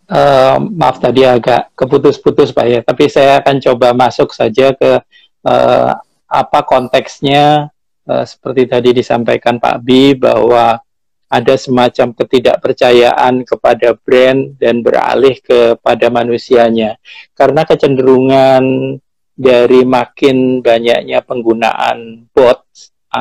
Uh, 0.08 0.60
maaf 0.72 1.00
tadi 1.00 1.24
agak 1.24 1.72
keputus-putus 1.72 2.52
Pak 2.52 2.66
ya, 2.68 2.80
tapi 2.84 3.08
saya 3.12 3.40
akan 3.40 3.60
coba 3.60 3.92
masuk 3.92 4.32
saja 4.32 4.72
ke 4.72 5.00
uh, 5.44 5.90
apa 6.28 6.60
konteksnya 6.64 7.68
uh, 8.08 8.24
seperti 8.24 8.68
tadi 8.68 8.96
disampaikan 8.96 9.60
Pak 9.60 9.76
Bi 9.84 10.16
bahwa 10.16 10.80
ada 11.28 11.54
semacam 11.60 12.16
ketidakpercayaan 12.16 13.44
kepada 13.44 13.92
brand 14.00 14.56
dan 14.56 14.80
beralih 14.80 15.36
kepada 15.44 16.08
manusianya. 16.08 16.96
Karena 17.36 17.68
kecenderungan 17.68 18.96
dari 19.36 19.84
makin 19.84 20.64
banyaknya 20.64 21.20
penggunaan 21.20 22.28
bot 22.32 22.67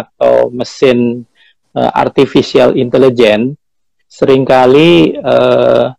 atau 0.05 0.53
mesin 0.53 1.25
uh, 1.73 1.91
artificial 1.97 2.77
intelligence, 2.77 3.57
sering 4.05 4.45
kali 4.45 5.17
uh, 5.17 5.91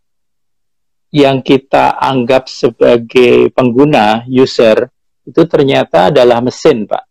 yang 1.11 1.41
kita 1.41 1.97
anggap 1.97 2.47
sebagai 2.47 3.49
pengguna, 3.53 4.29
user, 4.29 4.89
itu 5.25 5.43
ternyata 5.45 6.09
adalah 6.13 6.41
mesin, 6.41 6.85
Pak. 6.89 7.05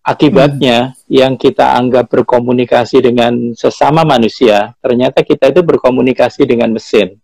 Akibatnya, 0.00 0.96
hmm. 0.96 1.12
yang 1.12 1.32
kita 1.36 1.76
anggap 1.76 2.08
berkomunikasi 2.08 3.04
dengan 3.04 3.52
sesama 3.52 4.00
manusia, 4.00 4.72
ternyata 4.80 5.20
kita 5.20 5.52
itu 5.52 5.60
berkomunikasi 5.60 6.48
dengan 6.48 6.72
mesin. 6.72 7.20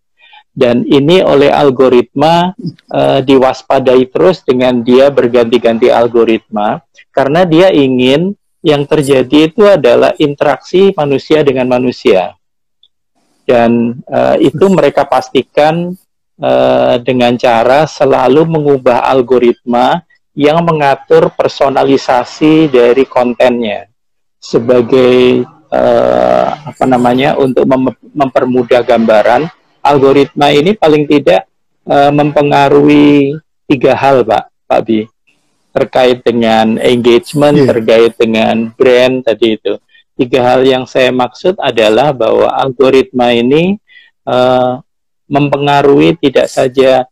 Dan 0.56 0.88
ini 0.88 1.20
oleh 1.20 1.52
algoritma 1.52 2.56
uh, 2.88 3.20
diwaspadai 3.20 4.08
terus 4.08 4.40
dengan 4.40 4.80
dia 4.80 5.12
berganti-ganti 5.12 5.92
algoritma, 5.92 6.80
karena 7.16 7.48
dia 7.48 7.72
ingin 7.72 8.36
yang 8.60 8.84
terjadi 8.84 9.48
itu 9.48 9.64
adalah 9.64 10.12
interaksi 10.20 10.92
manusia 10.92 11.40
dengan 11.40 11.72
manusia. 11.72 12.36
Dan 13.48 14.02
uh, 14.04 14.36
itu 14.36 14.68
mereka 14.76 15.08
pastikan 15.08 15.96
uh, 16.36 17.00
dengan 17.00 17.40
cara 17.40 17.88
selalu 17.88 18.44
mengubah 18.44 19.08
algoritma 19.08 20.04
yang 20.36 20.60
mengatur 20.60 21.32
personalisasi 21.32 22.68
dari 22.68 23.08
kontennya 23.08 23.88
sebagai 24.36 25.48
uh, 25.72 26.48
apa 26.68 26.84
namanya 26.84 27.40
untuk 27.40 27.64
mem 27.64 27.88
mempermudah 28.12 28.84
gambaran 28.84 29.48
algoritma 29.80 30.52
ini 30.52 30.76
paling 30.76 31.08
tidak 31.08 31.48
uh, 31.88 32.12
mempengaruhi 32.12 33.32
tiga 33.64 33.96
hal 33.96 34.20
pak 34.28 34.52
pak 34.68 34.80
Bi 34.84 35.08
terkait 35.76 36.24
dengan 36.24 36.80
engagement 36.80 37.52
yeah. 37.52 37.68
terkait 37.68 38.12
dengan 38.16 38.72
brand 38.72 39.20
tadi 39.20 39.60
itu 39.60 39.76
tiga 40.16 40.40
hal 40.40 40.64
yang 40.64 40.88
saya 40.88 41.12
maksud 41.12 41.60
adalah 41.60 42.16
bahwa 42.16 42.48
algoritma 42.56 43.36
ini 43.36 43.76
uh, 44.24 44.80
mempengaruhi 45.28 46.16
tidak 46.16 46.48
saja 46.48 47.04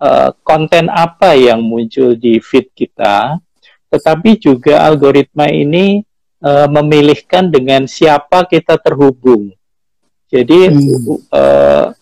uh, 0.00 0.32
konten 0.40 0.88
apa 0.88 1.36
yang 1.36 1.60
muncul 1.60 2.16
di 2.16 2.40
feed 2.40 2.72
kita, 2.72 3.36
tetapi 3.92 4.40
juga 4.40 4.88
algoritma 4.88 5.52
ini 5.52 6.00
uh, 6.40 6.64
memilihkan 6.72 7.52
dengan 7.52 7.84
siapa 7.84 8.48
kita 8.48 8.80
terhubung. 8.80 9.52
Jadi 10.32 10.72
hmm. 10.72 11.28
uh, 11.30 11.92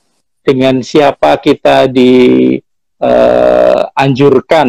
dengan 0.44 0.80
siapa 0.84 1.36
kita 1.40 1.90
dianjurkan 1.90 2.72
uh, 3.00 3.90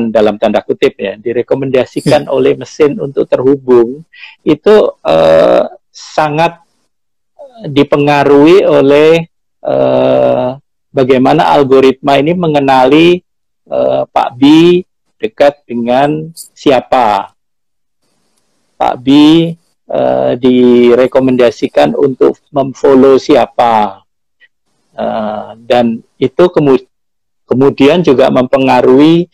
dalam 0.10 0.36
tanda 0.42 0.62
kutip 0.66 0.98
ya, 0.98 1.18
direkomendasikan 1.20 2.26
hmm. 2.26 2.34
oleh 2.34 2.54
mesin 2.58 2.98
untuk 2.98 3.30
terhubung 3.30 4.06
itu 4.42 4.76
uh, 5.06 5.66
sangat 5.92 6.60
dipengaruhi 7.64 8.68
oleh 8.68 9.32
uh, 9.64 10.60
bagaimana 10.92 11.56
algoritma 11.56 12.20
ini 12.20 12.36
mengenali 12.36 13.24
uh, 13.72 14.04
Pak 14.08 14.30
B 14.36 14.44
dekat 15.20 15.64
dengan 15.64 16.36
siapa. 16.36 17.32
Pak 18.76 18.96
B 19.00 19.08
uh, 19.88 20.34
direkomendasikan 20.36 21.96
untuk 21.96 22.38
memfollow 22.52 23.16
siapa. 23.16 24.04
Uh, 24.96 25.60
dan 25.68 26.00
itu 26.16 26.44
kemu 26.48 26.80
kemudian 27.46 28.02
juga 28.02 28.30
mempengaruhi 28.34 29.30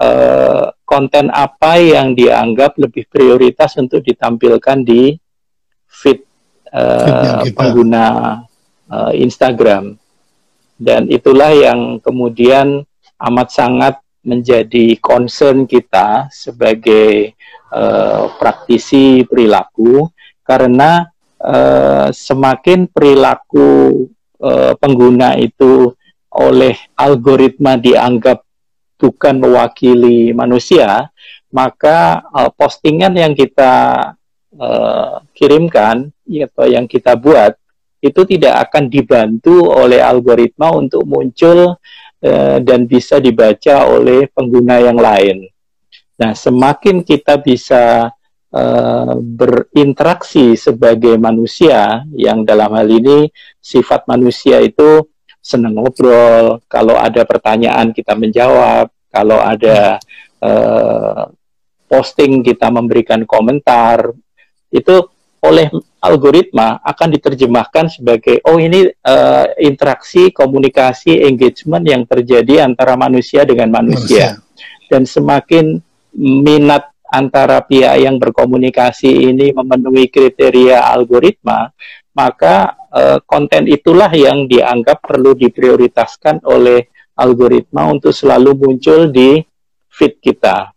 uh, 0.00 0.70
konten 0.86 1.28
apa 1.34 1.82
yang 1.82 2.14
dianggap 2.14 2.78
lebih 2.78 3.10
prioritas 3.10 3.74
untuk 3.76 4.06
ditampilkan 4.06 4.86
di 4.86 5.18
feed 5.86 6.22
uh, 6.70 7.42
pengguna 7.52 8.38
uh, 8.88 9.12
Instagram. 9.12 9.98
Dan 10.76 11.08
itulah 11.08 11.50
yang 11.56 11.98
kemudian 12.04 12.84
amat 13.16 13.48
sangat 13.48 13.94
menjadi 14.26 14.98
concern 14.98 15.64
kita 15.64 16.28
sebagai 16.34 17.32
uh, 17.72 18.28
praktisi 18.36 19.22
perilaku 19.24 20.10
karena 20.42 21.06
uh, 21.40 22.10
semakin 22.10 22.90
perilaku 22.90 24.04
uh, 24.42 24.74
pengguna 24.76 25.38
itu 25.38 25.94
oleh 26.36 26.76
algoritma 26.94 27.80
dianggap 27.80 28.44
bukan 28.96 29.34
mewakili 29.40 30.32
manusia, 30.32 31.08
maka 31.52 32.20
uh, 32.32 32.50
postingan 32.52 33.16
yang 33.16 33.32
kita 33.32 33.72
uh, 34.56 35.14
kirimkan 35.32 36.12
atau 36.26 36.66
yang 36.68 36.84
kita 36.84 37.16
buat 37.16 37.56
itu 38.00 38.20
tidak 38.28 38.68
akan 38.68 38.92
dibantu 38.92 39.72
oleh 39.72 40.04
algoritma 40.04 40.72
untuk 40.76 41.04
muncul 41.08 41.76
uh, 42.24 42.56
dan 42.60 42.84
bisa 42.84 43.16
dibaca 43.20 43.88
oleh 43.88 44.28
pengguna 44.32 44.80
yang 44.80 45.00
lain. 45.00 45.48
Nah, 46.16 46.32
semakin 46.32 47.04
kita 47.04 47.36
bisa 47.40 48.08
uh, 48.52 49.14
berinteraksi 49.20 50.56
sebagai 50.56 51.16
manusia, 51.20 52.04
yang 52.16 52.44
dalam 52.44 52.72
hal 52.72 52.88
ini 52.88 53.28
sifat 53.60 54.08
manusia 54.08 54.60
itu 54.64 55.04
senang 55.46 55.78
ngobrol, 55.78 56.58
kalau 56.66 56.98
ada 56.98 57.22
pertanyaan 57.22 57.94
kita 57.94 58.18
menjawab, 58.18 58.90
kalau 59.14 59.38
ada 59.38 60.02
uh, 60.42 61.30
posting 61.86 62.42
kita 62.42 62.66
memberikan 62.74 63.22
komentar, 63.22 64.10
itu 64.74 65.06
oleh 65.46 65.70
algoritma 66.02 66.82
akan 66.82 67.08
diterjemahkan 67.14 67.86
sebagai 67.86 68.42
oh 68.42 68.58
ini 68.58 68.90
uh, 68.90 69.46
interaksi 69.62 70.34
komunikasi 70.34 71.22
engagement 71.22 71.86
yang 71.86 72.02
terjadi 72.02 72.66
antara 72.66 72.98
manusia 72.98 73.46
dengan 73.46 73.70
manusia. 73.70 74.34
manusia 74.34 74.86
dan 74.90 75.02
semakin 75.06 75.78
minat 76.18 76.90
antara 77.06 77.62
pihak 77.62 78.02
yang 78.02 78.18
berkomunikasi 78.18 79.30
ini 79.30 79.54
memenuhi 79.54 80.10
kriteria 80.10 80.82
algoritma 80.90 81.70
maka 82.16 82.72
uh, 82.88 83.20
konten 83.28 83.68
itulah 83.68 84.08
yang 84.08 84.48
dianggap 84.48 85.04
perlu 85.04 85.36
diprioritaskan 85.36 86.40
oleh 86.48 86.88
algoritma 87.12 87.92
untuk 87.92 88.16
selalu 88.16 88.56
muncul 88.56 89.12
di 89.12 89.44
feed 89.92 90.16
kita. 90.24 90.72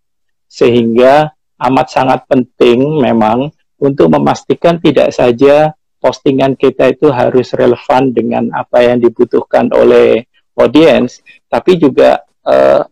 Sehingga 0.52 1.32
amat 1.64 1.88
sangat 1.96 2.28
penting 2.28 3.00
memang 3.00 3.48
untuk 3.80 4.12
memastikan 4.12 4.84
tidak 4.84 5.16
saja 5.16 5.72
postingan 6.04 6.60
kita 6.60 6.92
itu 6.92 7.08
harus 7.12 7.56
relevan 7.56 8.12
dengan 8.12 8.52
apa 8.56 8.84
yang 8.84 9.00
dibutuhkan 9.00 9.72
oleh 9.72 10.28
audiens, 10.60 11.24
tapi 11.48 11.80
juga 11.80 12.20
uh, 12.44 12.84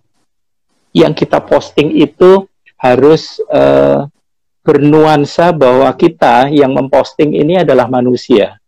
yang 0.95 1.11
kita 1.11 1.43
posting 1.43 1.91
itu 1.99 2.47
harus 2.79 3.43
uh, 3.51 4.07
bernuansa 4.67 5.55
bahwa 5.55 5.87
kita 5.95 6.51
yang 6.51 6.75
memposting 6.75 7.31
ini 7.31 7.63
adalah 7.63 7.87
manusia. 7.87 8.59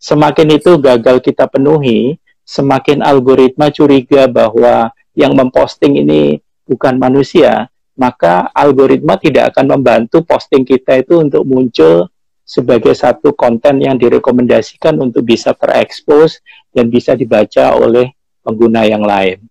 Semakin 0.00 0.56
itu 0.56 0.80
gagal 0.80 1.20
kita 1.20 1.44
penuhi, 1.44 2.16
semakin 2.48 3.04
algoritma 3.04 3.68
curiga 3.68 4.24
bahwa 4.32 4.88
yang 5.12 5.36
memposting 5.36 6.00
ini 6.00 6.40
bukan 6.64 6.96
manusia, 6.96 7.68
maka 7.92 8.48
algoritma 8.56 9.20
tidak 9.20 9.52
akan 9.52 9.76
membantu 9.76 10.24
posting 10.24 10.64
kita 10.64 11.04
itu 11.04 11.20
untuk 11.20 11.44
muncul 11.44 12.08
sebagai 12.48 12.96
satu 12.96 13.36
konten 13.36 13.84
yang 13.84 14.00
direkomendasikan 14.00 14.96
untuk 15.04 15.28
bisa 15.28 15.52
terekspos 15.52 16.40
dan 16.72 16.88
bisa 16.88 17.12
dibaca 17.12 17.76
oleh 17.76 18.16
pengguna 18.40 18.88
yang 18.88 19.04
lain. 19.04 19.44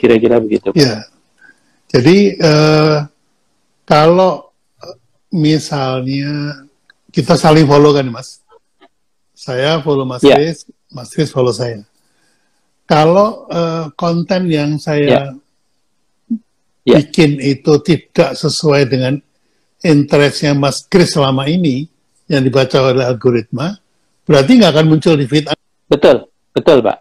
Kira-kira 0.00 0.40
begitu. 0.40 0.72
Ya. 0.72 1.04
Jadi 1.92 2.40
uh, 2.40 3.06
kalau 3.84 4.51
misalnya 5.32 6.62
kita 7.08 7.34
saling 7.34 7.64
follow 7.64 7.96
kan, 7.96 8.06
Mas. 8.12 8.44
Saya 9.32 9.80
follow 9.80 10.04
Mas 10.04 10.22
ya. 10.22 10.36
Chris, 10.38 10.68
Mas 10.92 11.08
Chris 11.10 11.32
follow 11.32 11.50
saya. 11.50 11.82
Kalau 12.84 13.48
uh, 13.48 13.88
konten 13.96 14.52
yang 14.52 14.76
saya 14.76 15.32
ya. 16.86 17.00
bikin 17.00 17.40
itu 17.40 17.72
tidak 17.80 18.36
sesuai 18.36 18.86
dengan 18.86 19.16
interestnya 19.80 20.52
Mas 20.52 20.84
Chris 20.86 21.16
selama 21.16 21.48
ini, 21.48 21.88
yang 22.30 22.44
dibaca 22.44 22.92
oleh 22.92 23.04
algoritma, 23.04 23.76
berarti 24.24 24.60
nggak 24.60 24.72
akan 24.72 24.86
muncul 24.86 25.14
di 25.18 25.26
feed. 25.26 25.50
Betul, 25.88 26.28
betul 26.54 26.80
Pak. 26.84 26.98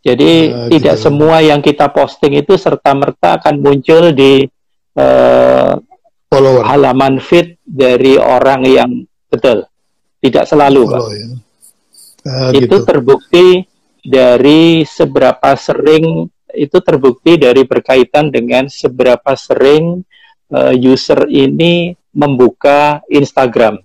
Jadi 0.00 0.32
uh, 0.48 0.68
tidak 0.72 0.96
gitu. 0.96 1.04
semua 1.08 1.44
yang 1.44 1.60
kita 1.60 1.92
posting 1.92 2.40
itu 2.40 2.56
serta-merta 2.56 3.36
akan 3.36 3.54
muncul 3.60 4.16
di 4.16 4.48
uh, 4.96 5.72
halaman 6.62 7.18
feed 7.18 7.58
dari 7.66 8.14
orang 8.16 8.62
yang 8.66 8.90
betul. 9.26 9.66
Tidak 10.20 10.44
selalu 10.46 10.86
Follow, 10.86 11.00
Pak. 11.00 11.16
Ya. 11.16 11.28
Uh, 12.20 12.50
itu 12.52 12.76
gitu. 12.76 12.84
terbukti 12.84 13.46
dari 14.04 14.84
seberapa 14.84 15.56
sering 15.56 16.28
itu 16.52 16.78
terbukti 16.82 17.40
dari 17.40 17.64
berkaitan 17.64 18.28
dengan 18.28 18.68
seberapa 18.68 19.32
sering 19.38 20.04
uh, 20.52 20.74
user 20.76 21.24
ini 21.30 21.96
membuka 22.12 23.00
Instagram 23.08 23.80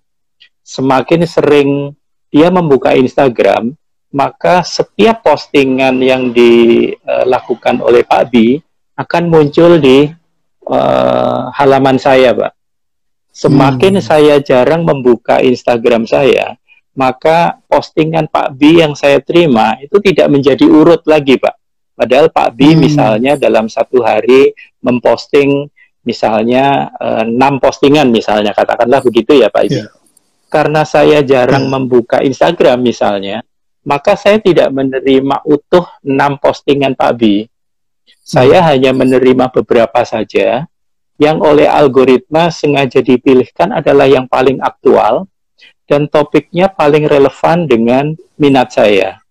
semakin 0.66 1.30
sering 1.30 1.70
dia 2.34 2.50
membuka 2.50 2.98
Instagram, 2.98 3.78
maka 4.10 4.66
setiap 4.66 5.22
postingan 5.22 6.02
yang 6.02 6.34
dilakukan 6.34 7.80
oleh 7.80 8.02
Pak 8.02 8.24
Bi 8.34 8.58
akan 8.98 9.30
muncul 9.30 9.78
di 9.78 10.10
uh, 10.65 11.49
halaman 11.54 11.97
saya, 11.97 12.34
Pak. 12.34 12.54
Semakin 13.36 13.99
hmm. 13.99 14.06
saya 14.06 14.36
jarang 14.39 14.88
membuka 14.88 15.43
Instagram 15.43 16.08
saya, 16.08 16.56
maka 16.95 17.60
postingan 17.67 18.32
Pak 18.32 18.56
Bi 18.56 18.80
yang 18.80 18.95
saya 18.95 19.19
terima 19.19 19.75
itu 19.84 19.99
tidak 19.99 20.32
menjadi 20.32 20.63
urut 20.63 21.04
lagi, 21.04 21.36
Pak. 21.36 21.56
Padahal 21.95 22.32
Pak 22.32 22.49
Bi 22.56 22.75
hmm. 22.75 22.80
misalnya 22.80 23.34
dalam 23.36 23.67
satu 23.67 24.04
hari 24.04 24.56
memposting 24.84 25.67
misalnya 26.06 26.91
eh, 26.95 27.23
enam 27.28 27.58
postingan 27.58 28.13
misalnya 28.13 28.54
katakanlah 28.54 29.01
begitu 29.04 29.41
ya 29.41 29.51
Pak 29.51 29.63
Ibi. 29.67 29.80
Yeah 29.80 29.89
karena 30.56 30.88
saya 30.88 31.19
jarang 31.19 31.67
hmm. 31.67 31.73
membuka 31.73 32.23
Instagram 32.23 32.80
misalnya, 32.80 33.43
maka 33.84 34.15
saya 34.15 34.39
tidak 34.39 34.71
menerima 34.71 35.43
utuh 35.43 35.84
enam 36.06 36.39
postingan 36.39 36.95
Pak 36.95 37.12
Bi. 37.19 37.43
Saya 38.26 38.66
hanya 38.66 38.90
menerima 38.90 39.54
beberapa 39.54 40.02
saja 40.02 40.66
yang 41.22 41.38
oleh 41.46 41.70
algoritma 41.70 42.50
sengaja 42.50 43.06
dipilihkan 43.06 43.70
adalah 43.70 44.10
yang 44.10 44.26
paling 44.26 44.58
aktual 44.66 45.30
dan 45.86 46.10
topiknya 46.10 46.74
paling 46.74 47.06
relevan 47.06 47.70
dengan 47.70 48.18
minat 48.42 48.74
saya. 48.74 49.22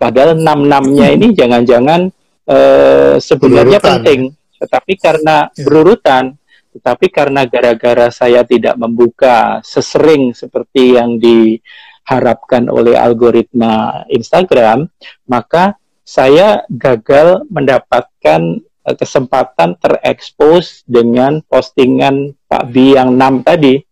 Padahal 0.00 0.40
enam-enamnya 0.40 1.12
ini 1.12 1.36
jangan-jangan 1.36 2.08
uh, 2.48 3.20
sebenarnya 3.20 3.78
berurutan. 3.78 3.92
penting, 4.00 4.20
tetapi 4.64 4.92
karena 4.96 5.36
ya. 5.52 5.62
berurutan 5.68 6.24
tetapi 6.72 7.12
karena 7.12 7.44
gara-gara 7.44 8.08
saya 8.08 8.48
tidak 8.48 8.80
membuka 8.80 9.60
sesering 9.60 10.32
seperti 10.32 10.96
yang 10.96 11.20
diharapkan 11.20 12.64
oleh 12.72 12.96
algoritma 12.96 14.08
Instagram, 14.08 14.88
maka 15.28 15.76
saya 16.02 16.66
gagal 16.66 17.46
mendapatkan 17.48 18.40
eh, 18.62 18.96
kesempatan 18.98 19.78
terekspos 19.78 20.82
dengan 20.86 21.40
postingan 21.46 22.34
Pak 22.50 22.64
B 22.70 22.98
yang 22.98 23.14
6 23.14 23.46
tadi. 23.46 23.82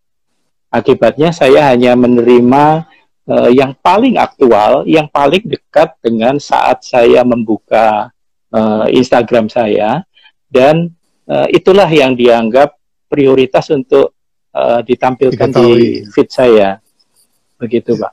Akibatnya 0.70 1.34
saya 1.34 1.66
hanya 1.66 1.98
menerima 1.98 2.86
uh, 3.26 3.50
yang 3.50 3.74
paling 3.82 4.14
aktual, 4.22 4.86
yang 4.86 5.10
paling 5.10 5.42
dekat 5.42 5.98
dengan 5.98 6.38
saat 6.38 6.86
saya 6.86 7.26
membuka 7.26 8.14
uh, 8.54 8.86
Instagram 8.86 9.50
saya 9.50 10.06
dan 10.46 10.94
uh, 11.26 11.50
itulah 11.50 11.90
yang 11.90 12.14
dianggap 12.14 12.78
prioritas 13.10 13.66
untuk 13.74 14.14
uh, 14.54 14.78
ditampilkan 14.86 15.50
Diketahui. 15.50 15.74
di 15.74 16.06
feed 16.10 16.28
saya. 16.30 16.78
Begitu. 17.58 17.98
Pak. 17.98 18.12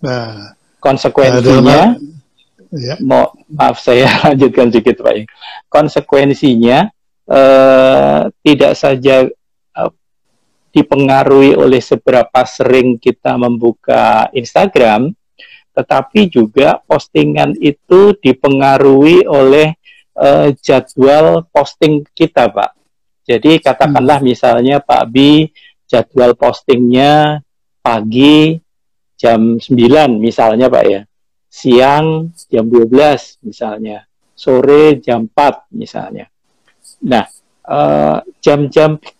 Nah, 0.00 0.56
konsekuensinya, 0.80 1.96
ya. 2.74 2.94
mau 3.00 3.30
maaf 3.46 3.78
saya 3.78 4.10
lanjutkan 4.26 4.68
sedikit, 4.68 5.06
Pak. 5.06 5.30
Konsekuensinya 5.70 6.90
uh, 7.30 8.28
tidak 8.42 8.72
saja 8.74 9.26
uh, 9.78 9.92
dipengaruhi 10.74 11.54
oleh 11.54 11.78
seberapa 11.78 12.42
sering 12.44 12.98
kita 12.98 13.38
membuka 13.38 14.28
Instagram, 14.34 15.14
tetapi 15.74 16.30
juga 16.30 16.82
postingan 16.84 17.54
itu 17.62 18.14
dipengaruhi 18.18 19.26
oleh 19.26 19.74
uh, 20.18 20.50
jadwal 20.58 21.46
posting 21.50 22.02
kita, 22.14 22.50
Pak. 22.50 22.74
Jadi 23.24 23.56
katakanlah 23.62 24.20
hmm. 24.20 24.28
misalnya 24.28 24.76
Pak 24.84 25.04
Bi 25.08 25.48
jadwal 25.88 26.36
postingnya 26.36 27.40
pagi 27.80 28.60
jam 29.16 29.56
9 29.56 30.20
misalnya 30.20 30.68
Pak 30.68 30.84
ya. 30.84 31.00
Siang 31.54 32.34
jam 32.50 32.66
12 32.66 33.46
misalnya. 33.46 34.02
Sore 34.34 34.98
jam 34.98 35.30
4 35.30 35.70
misalnya. 35.78 36.26
Nah, 37.06 37.22
eh, 37.70 38.18
jam-jam 38.42 38.98
uh, 38.98 39.12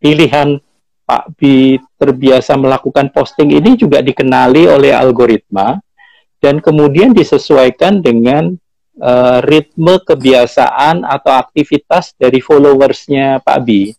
pilihan 0.00 0.56
Pak 1.04 1.36
Bi 1.36 1.76
terbiasa 2.00 2.56
melakukan 2.56 3.12
posting 3.12 3.52
ini 3.52 3.76
juga 3.76 4.00
dikenali 4.00 4.64
oleh 4.64 4.96
algoritma 4.96 5.76
dan 6.40 6.64
kemudian 6.64 7.12
disesuaikan 7.12 8.00
dengan 8.00 8.56
uh, 9.02 9.38
ritme 9.44 10.00
kebiasaan 10.00 11.04
atau 11.04 11.32
aktivitas 11.36 12.16
dari 12.16 12.40
followersnya 12.40 13.44
Pak 13.44 13.58
Bi. 13.60 13.92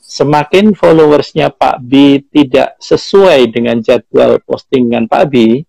Semakin 0.00 0.72
followersnya 0.72 1.52
Pak 1.52 1.82
Bi 1.82 2.24
tidak 2.32 2.78
sesuai 2.80 3.52
dengan 3.52 3.82
jadwal 3.82 4.40
postingan 4.44 5.10
Pak 5.10 5.24
Bi, 5.28 5.60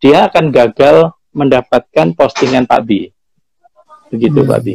dia 0.00 0.26
akan 0.26 0.48
gagal 0.48 1.12
mendapatkan 1.36 2.16
postingan 2.16 2.66
Pak 2.66 2.82
Bi. 2.88 3.06
Begitu 4.10 4.42
Pak 4.42 4.60
Bi. 4.64 4.74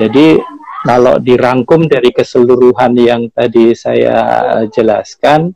Jadi 0.00 0.40
kalau 0.82 1.20
dirangkum 1.22 1.86
dari 1.86 2.10
keseluruhan 2.10 2.96
yang 2.98 3.30
tadi 3.30 3.70
saya 3.76 4.18
jelaskan, 4.72 5.54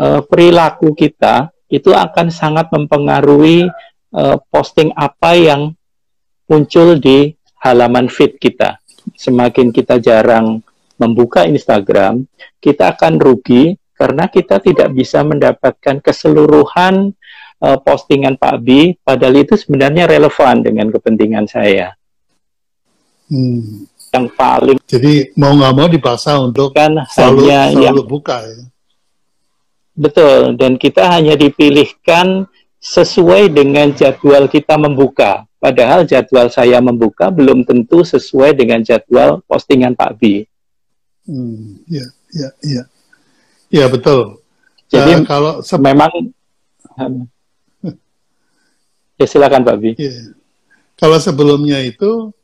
eh, 0.00 0.20
perilaku 0.24 0.96
kita 0.96 1.52
itu 1.68 1.92
akan 1.92 2.32
sangat 2.32 2.72
mempengaruhi 2.72 3.68
eh, 4.12 4.36
posting 4.48 4.92
apa 4.96 5.32
yang 5.36 5.72
muncul 6.48 7.00
di 7.00 7.32
halaman 7.64 8.12
feed 8.12 8.36
kita. 8.36 8.76
Semakin 9.16 9.74
kita 9.74 9.98
jarang 9.98 10.62
membuka 11.00 11.48
Instagram, 11.48 12.28
kita 12.62 12.94
akan 12.94 13.18
rugi 13.18 13.74
karena 13.96 14.28
kita 14.28 14.60
tidak 14.60 14.92
bisa 14.92 15.24
mendapatkan 15.24 15.98
keseluruhan 16.04 17.16
uh, 17.62 17.78
postingan 17.78 18.34
Pak 18.34 18.56
Bi, 18.60 18.98
padahal 18.98 19.46
itu 19.46 19.54
sebenarnya 19.54 20.10
relevan 20.10 20.60
dengan 20.60 20.90
kepentingan 20.90 21.46
saya. 21.46 21.94
Hmm. 23.30 23.86
Yang 24.12 24.26
paling 24.36 24.78
jadi 24.84 25.32
mau 25.40 25.56
nggak 25.56 25.72
mau 25.72 25.88
dipaksa 25.88 26.36
untuk 26.36 26.76
kan 26.76 26.92
selalu, 27.08 27.48
hanya 27.48 27.60
selalu 27.72 27.80
yang, 27.80 27.96
buka 28.04 28.36
ya. 28.44 28.60
Betul, 29.96 30.40
dan 30.60 30.76
kita 30.76 31.08
hanya 31.08 31.32
dipilihkan 31.32 32.44
sesuai 32.76 33.48
dengan 33.54 33.94
jadwal 33.96 34.50
kita 34.50 34.76
membuka. 34.76 35.48
Padahal 35.62 36.04
jadwal 36.04 36.50
saya 36.50 36.82
membuka 36.82 37.30
belum 37.30 37.62
tentu 37.62 38.02
sesuai 38.02 38.58
dengan 38.58 38.82
jadwal 38.82 39.40
postingan 39.46 39.94
Pak 39.94 40.12
B. 40.18 40.44
Hmm, 41.24 41.78
ya, 41.86 42.04
ya, 42.34 42.48
ya. 42.60 42.82
Ya 43.72 43.86
betul. 43.88 44.42
Jadi 44.92 45.12
uh, 45.16 45.24
kalau 45.24 45.64
memang 45.80 46.10
ya 49.22 49.26
silakan 49.30 49.62
Pak 49.62 49.76
Bi. 49.78 49.90
Ya. 49.94 50.34
Kalau 50.98 51.18
sebelumnya 51.22 51.78
itu 51.82 52.34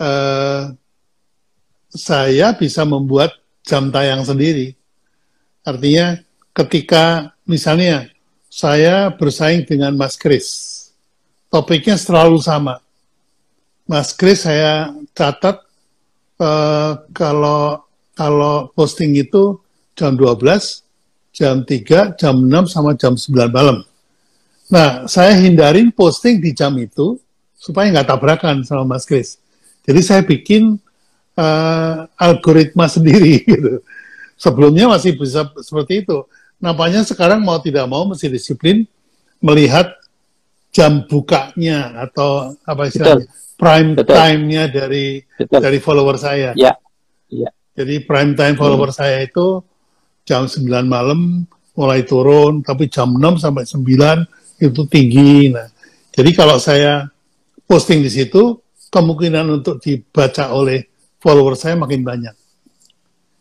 uh, 0.00 0.62
saya 1.92 2.56
bisa 2.56 2.84
membuat 2.84 3.36
jam 3.64 3.92
tayang 3.92 4.24
sendiri. 4.24 4.76
Artinya 5.62 6.20
ketika 6.52 7.36
misalnya 7.44 8.10
saya 8.52 9.12
bersaing 9.12 9.64
dengan 9.64 9.96
Mas 9.96 10.16
Kris, 10.16 10.48
topiknya 11.52 11.96
selalu 11.96 12.40
sama. 12.40 12.80
Mas 13.84 14.12
Kris 14.16 14.48
saya 14.48 14.92
catat 15.12 15.60
uh, 16.40 17.00
kalau 17.12 17.84
kalau 18.12 18.68
posting 18.76 19.16
itu 19.16 19.60
jam 19.96 20.16
12, 20.16 20.84
jam 21.32 21.64
3, 21.64 22.16
jam 22.20 22.34
6, 22.36 22.72
sama 22.72 22.92
jam 22.96 23.16
9 23.16 23.48
malam. 23.48 23.84
Nah, 24.72 25.04
saya 25.04 25.36
hindarin 25.36 25.92
posting 25.92 26.40
di 26.40 26.56
jam 26.56 26.72
itu 26.80 27.20
supaya 27.52 27.92
nggak 27.92 28.08
tabrakan 28.08 28.64
sama 28.64 28.96
Mas 28.96 29.04
Kris. 29.04 29.36
Jadi 29.84 30.00
saya 30.00 30.24
bikin 30.24 30.80
uh, 31.36 32.08
algoritma 32.16 32.88
sendiri 32.96 33.44
gitu. 33.44 33.84
Sebelumnya 34.40 34.88
masih 34.88 35.12
bisa 35.12 35.44
seperti 35.60 36.08
itu. 36.08 36.24
Nampaknya 36.56 37.04
sekarang 37.04 37.44
mau 37.44 37.60
tidak 37.60 37.84
mau 37.84 38.08
mesti 38.08 38.32
disiplin 38.32 38.88
melihat 39.44 39.92
jam 40.72 41.04
bukanya 41.04 42.08
atau 42.08 42.56
apa 42.64 42.88
istilahnya 42.88 43.28
prime 43.60 43.92
time-nya 44.02 44.72
dari 44.72 45.20
Betul. 45.36 45.60
dari 45.60 45.78
follower 45.78 46.16
saya. 46.16 46.56
Ya. 46.56 46.74
ya. 47.28 47.52
Jadi 47.76 48.08
prime 48.08 48.32
time 48.32 48.56
follower 48.56 48.88
hmm. 48.88 48.98
saya 48.98 49.20
itu 49.20 49.60
jam 50.24 50.48
9 50.48 50.64
malam 50.88 51.44
mulai 51.76 52.02
turun, 52.08 52.64
tapi 52.64 52.88
jam 52.88 53.12
6 53.14 53.42
sampai 53.42 53.64
9 53.68 54.41
itu 54.62 54.82
tinggi. 54.86 55.50
Nah, 55.50 55.66
jadi 56.14 56.30
kalau 56.30 56.62
saya 56.62 57.10
posting 57.66 58.04
di 58.04 58.10
situ, 58.12 58.62
kemungkinan 58.92 59.62
untuk 59.62 59.80
dibaca 59.80 60.52
oleh 60.52 60.86
follower 61.18 61.58
saya 61.58 61.74
makin 61.74 62.04
banyak. 62.04 62.34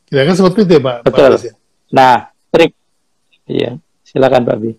Kira-kira 0.07 0.35
seperti 0.35 0.59
itu 0.67 0.73
ya 0.79 0.81
Pak. 0.81 0.97
Betul. 1.07 1.31
Pak 1.35 1.53
nah, 1.91 2.17
trik. 2.51 2.71
Iya, 3.47 3.79
silakan 4.03 4.43
Pak 4.47 4.57
Bi. 4.59 4.71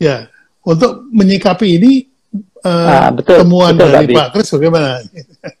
Ya, 0.00 0.32
untuk 0.64 1.04
menyikapi 1.12 1.76
ini 1.76 1.92
uh, 2.64 2.88
nah, 2.88 3.10
betul, 3.12 3.44
temuan 3.44 3.76
betul, 3.76 3.88
dari 3.92 4.06
Pak 4.16 4.28
Kris 4.32 4.48
bagaimana? 4.52 5.00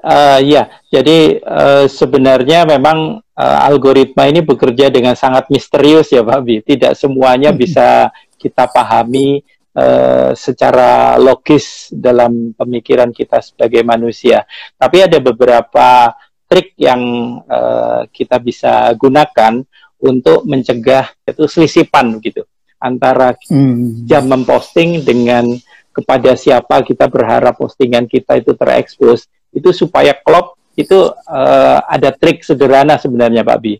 Uh, 0.00 0.40
ya, 0.40 0.72
jadi 0.88 1.44
uh, 1.44 1.84
sebenarnya 1.84 2.64
memang 2.64 3.20
uh, 3.20 3.58
algoritma 3.68 4.24
ini 4.32 4.40
bekerja 4.40 4.88
dengan 4.88 5.12
sangat 5.12 5.52
misterius 5.52 6.08
ya 6.08 6.24
Pak 6.24 6.40
Bi. 6.40 6.64
Tidak 6.64 6.96
semuanya 6.96 7.52
bisa 7.60 8.08
kita 8.40 8.72
pahami 8.72 9.44
uh, 9.76 10.32
secara 10.32 11.20
logis 11.20 11.92
dalam 11.92 12.56
pemikiran 12.56 13.12
kita 13.12 13.44
sebagai 13.44 13.84
manusia. 13.84 14.48
Tapi 14.80 15.04
ada 15.04 15.20
beberapa 15.20 16.16
trik 16.48 16.74
yang 16.80 17.02
uh, 17.44 18.08
kita 18.08 18.40
bisa 18.40 18.90
gunakan 18.96 19.62
untuk 20.00 20.48
mencegah 20.48 21.12
itu 21.28 21.44
selisipan 21.44 22.16
gitu 22.24 22.42
antara 22.80 23.36
hmm. 23.36 24.08
jam 24.08 24.24
memposting 24.24 25.04
dengan 25.04 25.44
kepada 25.92 26.32
siapa 26.32 26.80
kita 26.80 27.06
berharap 27.12 27.60
postingan 27.60 28.08
kita 28.08 28.40
itu 28.40 28.56
terekspos 28.56 29.28
itu 29.50 29.70
supaya 29.74 30.14
klop 30.14 30.58
itu 30.78 31.10
uh, 31.10 31.78
ada 31.84 32.14
trik 32.14 32.46
sederhana 32.46 32.96
sebenarnya 32.96 33.42
Pak 33.42 33.58
Bi. 33.60 33.74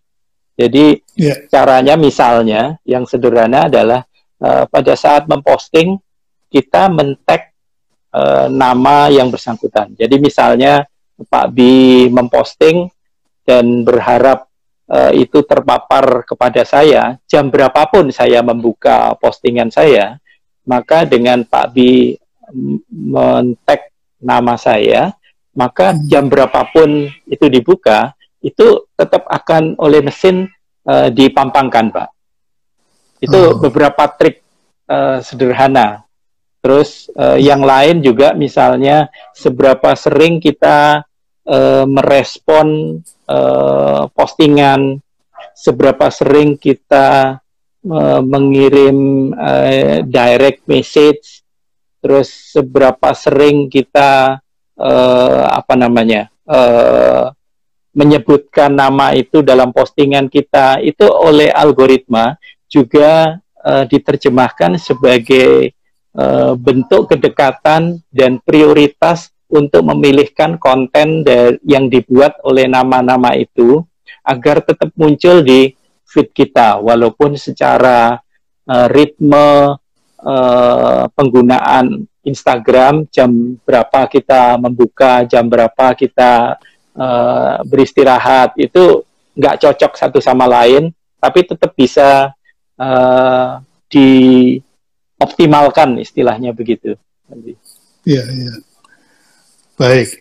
Jadi 0.61 1.00
yeah. 1.16 1.48
caranya 1.48 1.96
misalnya 1.96 2.76
yang 2.85 3.09
sederhana 3.09 3.70
adalah 3.70 4.04
uh, 4.42 4.68
pada 4.68 4.92
saat 4.92 5.24
memposting 5.24 5.96
kita 6.52 6.90
mentek 6.92 7.54
uh, 8.12 8.50
nama 8.50 9.09
yang 9.09 9.33
bersangkutan. 9.33 9.94
Jadi 9.96 10.20
misalnya 10.20 10.85
Pak 11.16 11.46
Bi 11.54 12.09
memposting 12.12 12.90
dan 13.46 13.87
berharap 13.87 14.50
uh, 14.90 15.12
itu 15.14 15.40
terpapar 15.46 16.26
kepada 16.28 16.66
saya 16.66 17.16
jam 17.24 17.48
berapapun 17.48 18.12
saya 18.12 18.42
membuka 18.44 19.16
postingan 19.16 19.72
saya, 19.72 20.18
maka 20.66 21.06
dengan 21.09 21.46
Pak 21.46 21.66
Bi 21.72 22.18
mentek 22.90 23.94
nama 24.20 24.59
saya, 24.59 25.14
maka 25.54 25.96
jam 26.06 26.30
berapapun 26.30 27.10
itu 27.26 27.46
dibuka, 27.50 28.14
itu 28.40 28.86
tetap 28.96 29.26
akan 29.28 29.76
oleh 29.76 30.00
mesin 30.00 30.48
uh, 30.86 31.12
dipampangkan, 31.12 31.92
Pak. 31.92 32.08
Itu 33.20 33.36
oh. 33.36 33.58
beberapa 33.60 34.08
trik 34.16 34.40
uh, 34.88 35.20
sederhana. 35.20 36.08
Terus 36.60 37.08
uh, 37.16 37.40
yang 37.40 37.64
lain 37.64 38.04
juga 38.04 38.36
misalnya 38.36 39.08
seberapa 39.32 39.96
sering 39.96 40.44
kita 40.44 41.04
uh, 41.48 41.84
merespon 41.88 43.00
uh, 43.24 44.08
postingan, 44.12 45.00
seberapa 45.56 46.08
sering 46.12 46.60
kita 46.60 47.40
uh, 47.88 48.20
mengirim 48.20 49.32
uh, 49.32 50.04
direct 50.04 50.64
message, 50.68 51.40
terus 52.00 52.28
seberapa 52.52 53.12
sering 53.16 53.68
kita 53.72 54.40
uh, 54.81 55.45
apa 55.53 55.77
namanya 55.77 56.33
uh, 56.49 57.29
menyebutkan 57.93 58.73
nama 58.73 59.12
itu 59.12 59.45
dalam 59.45 59.75
postingan 59.77 60.33
kita 60.33 60.81
itu 60.81 61.05
oleh 61.05 61.53
algoritma 61.53 62.40
juga 62.71 63.37
uh, 63.61 63.85
diterjemahkan 63.85 64.81
sebagai 64.81 65.77
uh, 66.16 66.57
bentuk 66.57 67.12
kedekatan 67.12 68.01
dan 68.09 68.40
prioritas 68.40 69.29
untuk 69.51 69.83
memilihkan 69.83 70.57
konten 70.62 71.27
yang 71.66 71.90
dibuat 71.90 72.38
oleh 72.47 72.71
nama-nama 72.71 73.35
itu 73.35 73.83
agar 74.23 74.62
tetap 74.62 74.95
muncul 74.95 75.43
di 75.43 75.75
feed 76.07 76.31
kita. 76.31 76.79
Walaupun 76.79 77.35
secara 77.35 78.19
uh, 78.71 78.87
ritme 78.90 79.75
uh, 80.23 81.05
penggunaan 81.14 82.10
Instagram 82.20 83.09
jam 83.09 83.56
berapa 83.64 84.04
kita 84.09 84.56
membuka, 84.61 85.24
jam 85.24 85.48
berapa 85.48 85.94
kita 85.96 86.61
uh, 86.96 87.64
beristirahat 87.64 88.52
itu 88.61 89.04
nggak 89.37 89.61
cocok 89.64 89.96
satu 89.96 90.20
sama 90.20 90.44
lain, 90.44 90.92
tapi 91.16 91.48
tetap 91.48 91.72
bisa 91.72 92.37
uh, 92.76 93.61
dioptimalkan 93.88 95.96
istilahnya 96.00 96.52
begitu. 96.52 96.96
Iya, 98.04 98.24
iya. 98.28 98.52
Baik. 99.80 100.20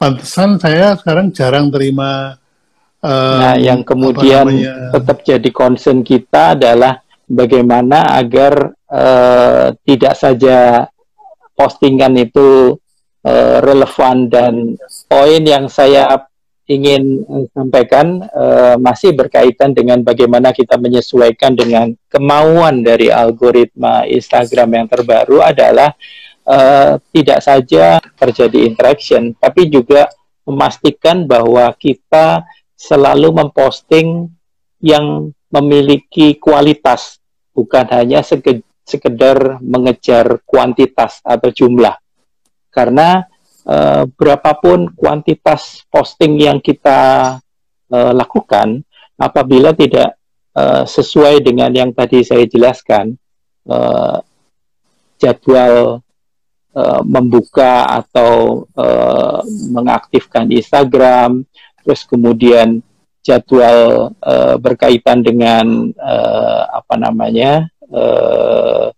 Pantesan 0.00 0.56
saya 0.60 0.96
sekarang 0.96 1.32
jarang 1.32 1.68
terima 1.68 2.40
um, 3.04 3.40
Nah, 3.40 3.54
yang 3.60 3.84
kemudian 3.84 4.48
tetap 4.90 5.20
jadi 5.20 5.48
concern 5.52 6.00
kita 6.00 6.56
adalah 6.56 7.04
bagaimana 7.28 8.16
agar 8.16 8.72
uh, 8.88 9.76
tidak 9.84 10.14
saja 10.16 10.88
postingan 11.54 12.14
itu 12.18 12.78
uh, 13.24 13.58
relevan 13.62 14.28
dan 14.28 14.78
poin 15.08 15.42
yang 15.42 15.66
saya 15.70 16.26
ingin 16.64 17.20
sampaikan 17.52 18.24
uh, 18.32 18.76
masih 18.80 19.12
berkaitan 19.12 19.76
dengan 19.76 20.00
bagaimana 20.00 20.48
kita 20.56 20.80
menyesuaikan 20.80 21.52
dengan 21.52 21.92
kemauan 22.08 22.80
dari 22.80 23.12
algoritma 23.12 24.08
Instagram 24.08 24.72
yang 24.72 24.86
terbaru 24.88 25.44
adalah 25.44 25.92
uh, 26.48 26.96
tidak 27.12 27.44
saja 27.44 28.00
terjadi 28.16 28.64
interaction, 28.64 29.36
tapi 29.36 29.68
juga 29.68 30.08
memastikan 30.48 31.28
bahwa 31.28 31.68
kita 31.76 32.44
selalu 32.76 33.44
memposting 33.44 34.32
yang 34.80 35.32
memiliki 35.52 36.36
kualitas, 36.36 37.20
bukan 37.52 37.88
hanya 37.92 38.20
sekedar 38.84 39.58
mengejar 39.64 40.44
kuantitas 40.44 41.24
atau 41.24 41.48
jumlah. 41.48 41.96
Karena 42.68 43.24
uh, 43.64 44.04
berapapun 44.12 44.92
kuantitas 44.92 45.82
posting 45.88 46.36
yang 46.36 46.60
kita 46.60 47.34
uh, 47.90 48.12
lakukan, 48.12 48.84
apabila 49.16 49.72
tidak 49.72 50.20
uh, 50.52 50.84
sesuai 50.84 51.40
dengan 51.40 51.72
yang 51.72 51.90
tadi 51.96 52.20
saya 52.20 52.44
jelaskan, 52.44 53.16
uh, 53.66 54.20
jadwal 55.16 56.04
uh, 56.76 57.02
membuka 57.06 57.88
atau 58.04 58.64
uh, 58.76 59.40
mengaktifkan 59.72 60.50
Instagram, 60.52 61.48
terus 61.80 62.04
kemudian 62.04 62.84
jadwal 63.24 64.12
uh, 64.20 64.54
berkaitan 64.60 65.24
dengan 65.24 65.90
uh, 65.96 66.62
apa 66.68 66.94
namanya 67.00 67.64
uh, 67.88 68.92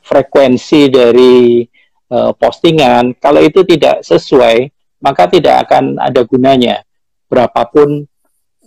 frekuensi 0.00 0.88
dari 0.88 1.64
uh, 2.12 2.32
postingan, 2.32 3.16
kalau 3.20 3.44
itu 3.44 3.60
tidak 3.64 4.00
sesuai, 4.04 4.72
maka 5.04 5.28
tidak 5.28 5.68
akan 5.68 6.00
ada 6.00 6.24
gunanya 6.24 6.80
berapapun 7.28 8.08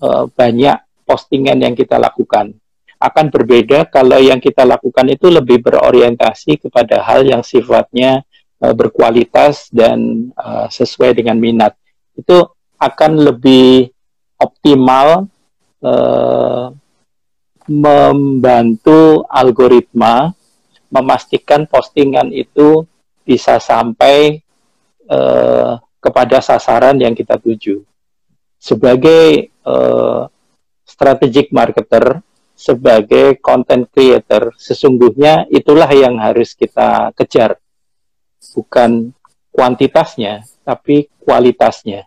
uh, 0.02 0.26
banyak 0.30 0.78
postingan 1.06 1.62
yang 1.62 1.74
kita 1.74 1.98
lakukan. 1.98 2.54
Akan 2.98 3.30
berbeda 3.30 3.86
kalau 3.90 4.18
yang 4.18 4.42
kita 4.42 4.66
lakukan 4.66 5.06
itu 5.14 5.30
lebih 5.30 5.62
berorientasi 5.62 6.58
kepada 6.66 7.06
hal 7.06 7.26
yang 7.26 7.46
sifatnya 7.46 8.26
uh, 8.62 8.74
berkualitas 8.74 9.70
dan 9.70 10.30
uh, 10.34 10.66
sesuai 10.70 11.14
dengan 11.18 11.38
minat. 11.38 11.78
Itu 12.18 12.54
akan 12.78 13.34
lebih 13.34 13.97
optimal 14.38 15.28
uh, 15.84 16.72
membantu 17.68 19.28
algoritma 19.28 20.32
memastikan 20.88 21.68
postingan 21.68 22.32
itu 22.32 22.88
bisa 23.28 23.60
sampai 23.60 24.40
uh, 25.12 25.76
kepada 26.00 26.40
sasaran 26.40 26.96
yang 26.96 27.12
kita 27.12 27.36
tuju. 27.36 27.84
Sebagai 28.56 29.52
uh, 29.68 30.32
strategic 30.88 31.52
marketer, 31.52 32.24
sebagai 32.56 33.38
content 33.44 33.86
creator, 33.92 34.56
sesungguhnya 34.56 35.46
itulah 35.52 35.92
yang 35.92 36.18
harus 36.18 36.56
kita 36.56 37.12
kejar. 37.14 37.60
Bukan 38.56 39.12
kuantitasnya, 39.52 40.48
tapi 40.64 41.12
kualitasnya. 41.22 42.07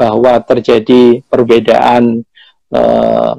Bahwa 0.00 0.40
terjadi 0.40 1.20
perbedaan 1.28 2.24
uh, 2.72 3.36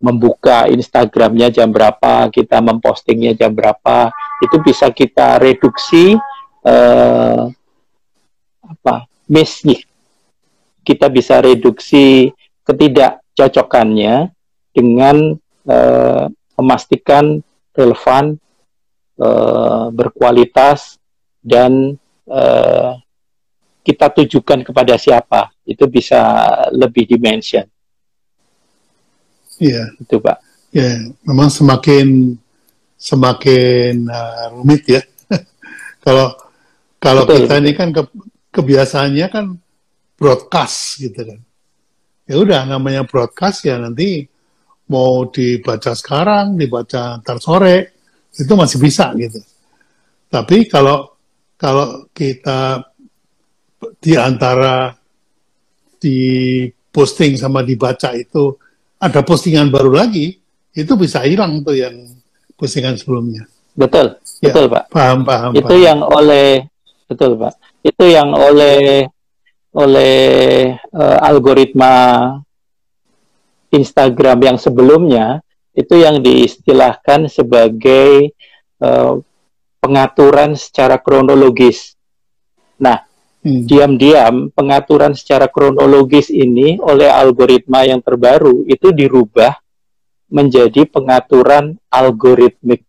membuka 0.00 0.70
Instagramnya 0.70 1.50
jam 1.50 1.74
berapa, 1.74 2.30
kita 2.30 2.62
mempostingnya 2.62 3.34
jam 3.34 3.50
berapa, 3.50 4.14
itu 4.40 4.56
bisa 4.62 4.88
kita 4.94 5.42
reduksi 5.42 6.16
uh, 6.64 7.50
apa 8.64 9.10
miss 9.28 9.66
nih. 9.66 9.82
Kita 10.80 11.12
bisa 11.12 11.42
reduksi 11.44 12.32
ketidakcocokannya 12.64 14.32
dengan 14.72 15.36
uh, 15.68 16.24
memastikan 16.56 17.44
relevan, 17.76 18.40
uh, 19.20 19.92
berkualitas 19.92 20.96
dan 21.44 22.00
uh, 22.24 22.96
kita 23.80 24.12
tujukan 24.12 24.60
kepada 24.64 24.94
siapa 25.00 25.52
itu 25.64 25.84
bisa 25.88 26.20
lebih 26.72 27.08
dimension. 27.08 27.64
Iya. 29.60 29.92
Itu 30.00 30.20
Pak. 30.20 30.38
Ya, 30.70 31.10
memang 31.26 31.50
semakin 31.50 32.38
semakin 32.94 34.06
uh, 34.06 34.44
rumit 34.54 34.86
ya. 34.86 35.02
kalau 36.04 36.32
kalau 37.00 37.24
kita 37.24 37.58
ini 37.58 37.72
kan 37.72 37.90
ke, 37.90 38.02
kebiasaannya 38.52 39.26
kan 39.32 39.46
broadcast 40.20 41.00
gitu 41.00 41.20
kan. 41.24 41.40
Ya 42.28 42.36
udah 42.38 42.68
namanya 42.68 43.08
broadcast 43.08 43.66
ya 43.66 43.80
nanti 43.80 44.28
mau 44.90 45.26
dibaca 45.30 45.96
sekarang, 45.96 46.58
dibaca 46.58 47.18
ntar 47.22 47.38
sore, 47.40 47.94
itu 48.34 48.52
masih 48.54 48.78
bisa 48.78 49.10
gitu. 49.16 49.40
Tapi 50.30 50.68
kalau 50.70 51.14
kalau 51.58 52.06
kita 52.14 52.89
di 54.00 54.12
antara 54.16 54.92
di 56.00 56.18
posting 56.90 57.36
sama 57.36 57.64
dibaca 57.64 58.12
itu 58.16 58.56
ada 59.00 59.24
postingan 59.24 59.72
baru 59.72 59.96
lagi, 59.96 60.36
itu 60.76 60.92
bisa 60.96 61.24
hilang 61.24 61.64
tuh 61.64 61.76
yang 61.76 61.96
postingan 62.56 63.00
sebelumnya. 63.00 63.48
Betul, 63.72 64.20
ya, 64.44 64.52
betul 64.52 64.64
Pak. 64.68 64.84
Paham, 64.92 65.24
paham. 65.24 65.50
Itu 65.56 65.72
paham. 65.72 65.86
yang 65.86 66.00
oleh, 66.04 66.68
betul 67.08 67.40
Pak. 67.40 67.54
Itu 67.80 68.04
yang 68.04 68.36
oleh 68.36 69.08
oleh 69.70 70.18
uh, 70.90 71.18
algoritma 71.22 71.94
Instagram 73.70 74.38
yang 74.42 74.58
sebelumnya 74.58 75.38
itu 75.70 75.94
yang 75.94 76.18
diistilahkan 76.18 77.30
sebagai 77.30 78.34
uh, 78.82 79.22
pengaturan 79.78 80.58
secara 80.58 80.98
kronologis. 80.98 81.94
Nah, 82.82 83.06
Hmm. 83.40 83.64
Diam-diam 83.64 84.52
pengaturan 84.52 85.16
secara 85.16 85.48
kronologis 85.48 86.28
ini 86.28 86.76
oleh 86.76 87.08
algoritma 87.08 87.88
yang 87.88 88.04
terbaru 88.04 88.68
itu 88.68 88.92
dirubah 88.92 89.56
menjadi 90.28 90.84
pengaturan 90.84 91.80
algoritmik. 91.88 92.84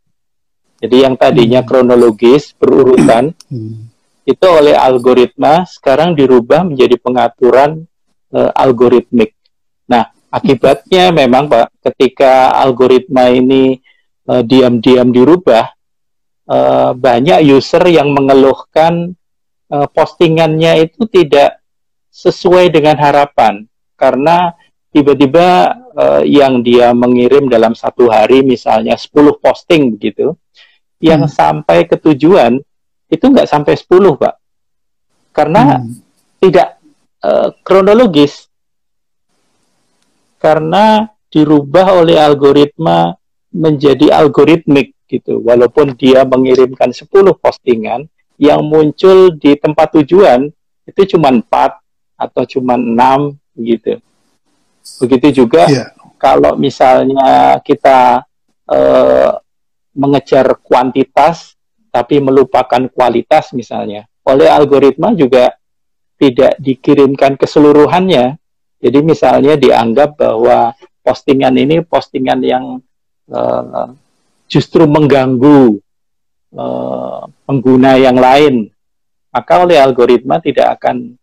Jadi 0.84 1.08
yang 1.08 1.16
tadinya 1.16 1.64
hmm. 1.64 1.70
kronologis 1.72 2.52
berurutan 2.60 3.32
hmm. 3.48 3.96
itu 4.28 4.48
oleh 4.52 4.76
algoritma 4.76 5.64
sekarang 5.64 6.20
dirubah 6.20 6.68
menjadi 6.68 7.00
pengaturan 7.00 7.88
uh, 8.36 8.52
algoritmik. 8.52 9.32
Nah, 9.88 10.12
akibatnya 10.28 11.16
memang 11.16 11.48
Pak 11.48 11.80
ketika 11.80 12.52
algoritma 12.60 13.32
ini 13.32 13.80
uh, 14.28 14.44
diam-diam 14.44 15.16
dirubah 15.16 15.64
uh, 16.52 16.92
banyak 16.92 17.40
user 17.48 17.88
yang 17.88 18.12
mengeluhkan 18.12 19.16
uh, 19.72 19.88
postingannya 19.88 20.92
itu 20.92 21.08
tidak 21.08 21.64
sesuai 22.12 22.70
dengan 22.70 23.00
harapan 23.00 23.64
karena 23.96 24.52
tiba-tiba 24.92 25.80
uh, 25.96 26.24
yang 26.28 26.60
dia 26.60 26.92
mengirim 26.92 27.48
dalam 27.48 27.72
satu 27.72 28.12
hari 28.12 28.44
misalnya 28.44 29.00
10 29.00 29.40
posting 29.40 29.96
begitu 29.96 30.36
yang 31.00 31.24
hmm. 31.24 31.32
sampai 31.32 31.88
ke 31.88 31.96
tujuan 31.96 32.60
itu 33.08 33.24
nggak 33.24 33.48
sampai 33.48 33.80
10 33.80 33.88
pak 34.20 34.36
karena 35.32 35.80
hmm. 35.80 35.92
tidak 36.44 36.78
uh, 37.24 37.56
kronologis 37.64 38.52
karena 40.36 41.08
dirubah 41.32 42.04
oleh 42.04 42.20
algoritma 42.20 43.16
menjadi 43.56 44.12
algoritmik 44.20 44.92
gitu 45.08 45.40
walaupun 45.40 45.96
dia 45.96 46.28
mengirimkan 46.28 46.92
10 46.92 47.08
postingan 47.40 48.12
yang 48.42 48.66
muncul 48.66 49.30
di 49.38 49.54
tempat 49.54 50.02
tujuan 50.02 50.50
itu 50.90 51.02
cuma 51.14 51.30
empat 51.30 51.78
atau 52.18 52.42
cuma 52.50 52.74
enam 52.74 53.38
gitu. 53.54 54.02
Begitu 54.98 55.46
juga 55.46 55.70
yeah. 55.70 55.94
kalau 56.18 56.58
misalnya 56.58 57.62
kita 57.62 58.26
uh, 58.66 59.38
mengejar 59.94 60.58
kuantitas 60.66 61.54
tapi 61.94 62.18
melupakan 62.18 62.88
kualitas 62.90 63.52
misalnya, 63.54 64.08
oleh 64.26 64.48
algoritma 64.48 65.14
juga 65.14 65.54
tidak 66.18 66.58
dikirimkan 66.58 67.38
keseluruhannya. 67.38 68.40
Jadi 68.82 69.00
misalnya 69.06 69.54
dianggap 69.60 70.18
bahwa 70.18 70.74
postingan 71.06 71.54
ini 71.60 71.86
postingan 71.86 72.40
yang 72.42 72.66
uh, 73.30 73.92
justru 74.50 74.90
mengganggu 74.90 75.78
uh, 76.56 77.28
pengguna 77.48 77.96
yang 78.00 78.16
lain, 78.20 78.68
maka 79.32 79.54
oleh 79.64 79.80
algoritma 79.80 80.44
tidak 80.44 80.80
akan 80.80 81.16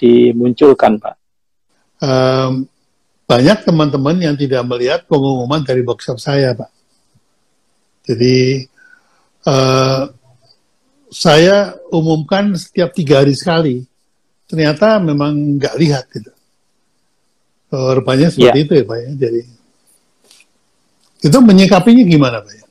dimunculkan, 0.00 0.96
Pak. 0.96 1.16
Um, 2.00 2.64
banyak 3.28 3.62
teman-teman 3.62 4.16
yang 4.18 4.34
tidak 4.34 4.64
melihat 4.66 5.04
pengumuman 5.04 5.60
dari 5.62 5.84
workshop 5.84 6.16
saya, 6.18 6.56
Pak. 6.56 6.72
Jadi 8.08 8.66
uh, 9.44 10.08
saya 11.12 11.76
umumkan 11.92 12.56
setiap 12.56 12.90
tiga 12.96 13.20
hari 13.20 13.36
sekali. 13.36 13.84
Ternyata 14.48 14.98
memang 14.98 15.60
nggak 15.60 15.74
lihat 15.78 16.04
gitu. 16.10 16.32
Uh, 17.70 17.94
rupanya 17.94 18.34
seperti 18.34 18.58
ya. 18.58 18.64
itu 18.66 18.72
ya, 18.82 18.84
Pak. 18.88 18.98
Ya. 18.98 19.10
Jadi 19.28 19.42
itu 21.20 21.38
menyikapinya 21.38 22.02
gimana, 22.08 22.42
Pak? 22.42 22.54
Ya? 22.56 22.66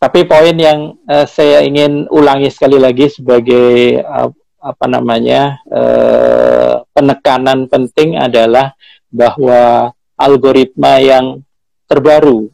Tapi 0.00 0.24
poin 0.24 0.56
yang 0.56 0.96
uh, 1.04 1.28
saya 1.28 1.60
ingin 1.60 2.08
ulangi 2.08 2.48
sekali 2.48 2.80
lagi 2.80 3.12
sebagai 3.12 4.00
uh, 4.00 4.32
apa 4.60 4.88
namanya 4.88 5.60
uh, 5.68 6.80
penekanan 6.96 7.68
penting 7.68 8.16
adalah 8.16 8.72
bahwa 9.12 9.92
algoritma 10.16 11.04
yang 11.04 11.44
terbaru 11.84 12.48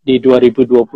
di 0.00 0.16
2021 0.16 0.88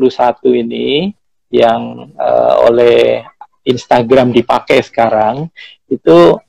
ini 0.65 1.13
yang 1.53 2.09
uh, 2.17 2.65
oleh 2.73 3.21
Instagram 3.69 4.33
dipakai 4.33 4.81
sekarang 4.81 5.53
itu 5.93 6.41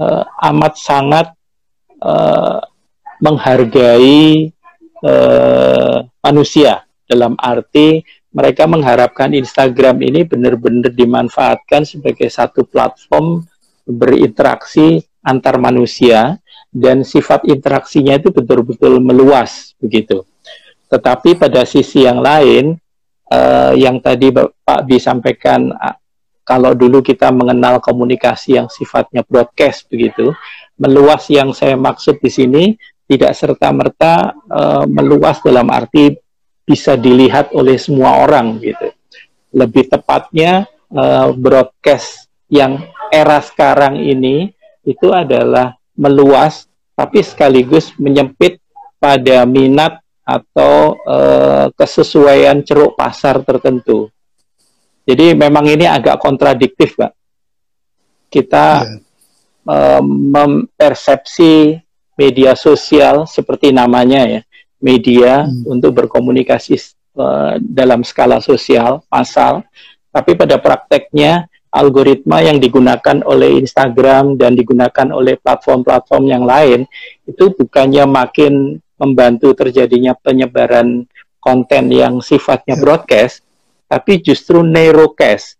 uh, 0.00 0.24
amat 0.48 0.80
sangat 0.80 1.26
uh, 2.00 2.64
menghargai 3.20 4.48
uh, 5.04 6.00
manusia 6.24 6.88
dalam 7.04 7.36
arti 7.36 8.00
mereka 8.30 8.66
mengharapkan 8.70 9.34
Instagram 9.34 10.02
ini 10.06 10.22
benar-benar 10.22 10.94
dimanfaatkan 10.94 11.82
sebagai 11.82 12.30
satu 12.30 12.62
platform 12.62 13.42
berinteraksi 13.82 15.02
antar 15.26 15.58
manusia 15.58 16.38
dan 16.70 17.02
sifat 17.02 17.44
interaksinya 17.50 18.14
itu 18.16 18.30
betul-betul 18.30 19.02
meluas 19.02 19.74
begitu. 19.82 20.22
Tetapi 20.86 21.38
pada 21.38 21.66
sisi 21.66 22.06
yang 22.06 22.22
lain 22.22 22.78
uh, 23.30 23.74
yang 23.74 23.98
tadi 23.98 24.30
Pak 24.34 24.80
Bi 24.86 25.02
sampaikan 25.02 25.74
kalau 26.46 26.74
dulu 26.74 26.98
kita 27.02 27.30
mengenal 27.30 27.78
komunikasi 27.78 28.58
yang 28.58 28.66
sifatnya 28.66 29.22
broadcast 29.22 29.86
begitu, 29.86 30.34
meluas 30.78 31.26
yang 31.30 31.54
saya 31.54 31.78
maksud 31.78 32.18
di 32.18 32.30
sini 32.30 32.64
tidak 33.06 33.34
serta-merta 33.34 34.34
uh, 34.50 34.84
meluas 34.86 35.42
dalam 35.42 35.66
arti 35.70 36.14
bisa 36.64 36.94
dilihat 36.94 37.50
oleh 37.56 37.76
semua 37.80 38.22
orang 38.24 38.60
gitu. 38.62 38.94
Lebih 39.50 39.90
tepatnya 39.90 40.66
uh, 40.94 41.34
broadcast 41.34 42.30
yang 42.50 42.86
era 43.10 43.42
sekarang 43.42 43.98
ini 43.98 44.54
itu 44.86 45.10
adalah 45.10 45.74
meluas 45.98 46.70
tapi 46.94 47.24
sekaligus 47.24 47.92
menyempit 47.96 48.60
pada 49.00 49.48
minat 49.48 49.98
atau 50.20 51.00
uh, 51.08 51.66
kesesuaian 51.74 52.60
ceruk 52.62 52.94
pasar 52.94 53.40
tertentu. 53.42 54.12
Jadi 55.08 55.34
memang 55.34 55.66
ini 55.66 55.88
agak 55.88 56.22
kontradiktif, 56.22 56.94
Pak. 56.94 57.12
Kita 58.30 58.84
yeah. 58.84 59.00
Iya. 59.66 59.74
uh, 59.74 60.02
mempersepsi 60.04 61.82
media 62.14 62.52
sosial 62.54 63.24
seperti 63.24 63.72
namanya 63.72 64.28
ya, 64.28 64.40
media 64.80 65.46
hmm. 65.46 65.68
untuk 65.68 65.94
berkomunikasi 66.04 66.76
uh, 67.16 67.60
dalam 67.60 68.00
skala 68.02 68.40
sosial, 68.40 69.04
massal, 69.12 69.62
tapi 70.10 70.34
pada 70.34 70.58
prakteknya 70.58 71.46
algoritma 71.70 72.42
yang 72.42 72.58
digunakan 72.58 73.22
oleh 73.22 73.62
Instagram 73.62 74.34
dan 74.34 74.58
digunakan 74.58 75.06
oleh 75.14 75.38
platform-platform 75.38 76.24
yang 76.26 76.42
lain 76.42 76.82
itu 77.30 77.54
bukannya 77.54 78.04
makin 78.10 78.82
membantu 78.98 79.54
terjadinya 79.54 80.12
penyebaran 80.18 81.06
konten 81.40 81.88
yang 81.88 82.20
sifatnya 82.20 82.76
ya. 82.76 82.82
broadcast, 82.82 83.46
tapi 83.86 84.20
justru 84.20 84.60
narrowcast 84.60 85.56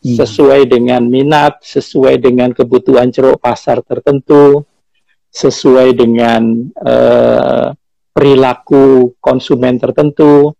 hmm. 0.00 0.16
sesuai 0.16 0.70
dengan 0.70 1.04
minat, 1.04 1.60
sesuai 1.60 2.16
dengan 2.22 2.54
kebutuhan 2.56 3.12
ceruk 3.12 3.36
pasar 3.42 3.84
tertentu, 3.84 4.64
sesuai 5.28 5.92
dengan 5.92 6.72
uh, 6.80 7.74
perilaku 8.12 9.16
konsumen 9.18 9.80
tertentu 9.80 10.52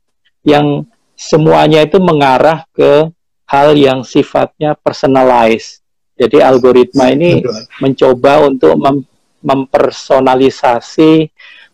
yang 0.42 0.88
semuanya 1.14 1.84
itu 1.84 2.00
mengarah 2.03 2.66
ke 2.72 3.12
hal 3.46 3.76
yang 3.76 4.03
sifatnya 4.03 4.72
personalized. 4.74 5.84
Jadi 6.16 6.40
algoritma 6.40 7.12
ini 7.12 7.44
mencoba 7.80 8.48
untuk 8.48 8.74
mem 8.80 9.05
mempersonalisasi 9.42 11.26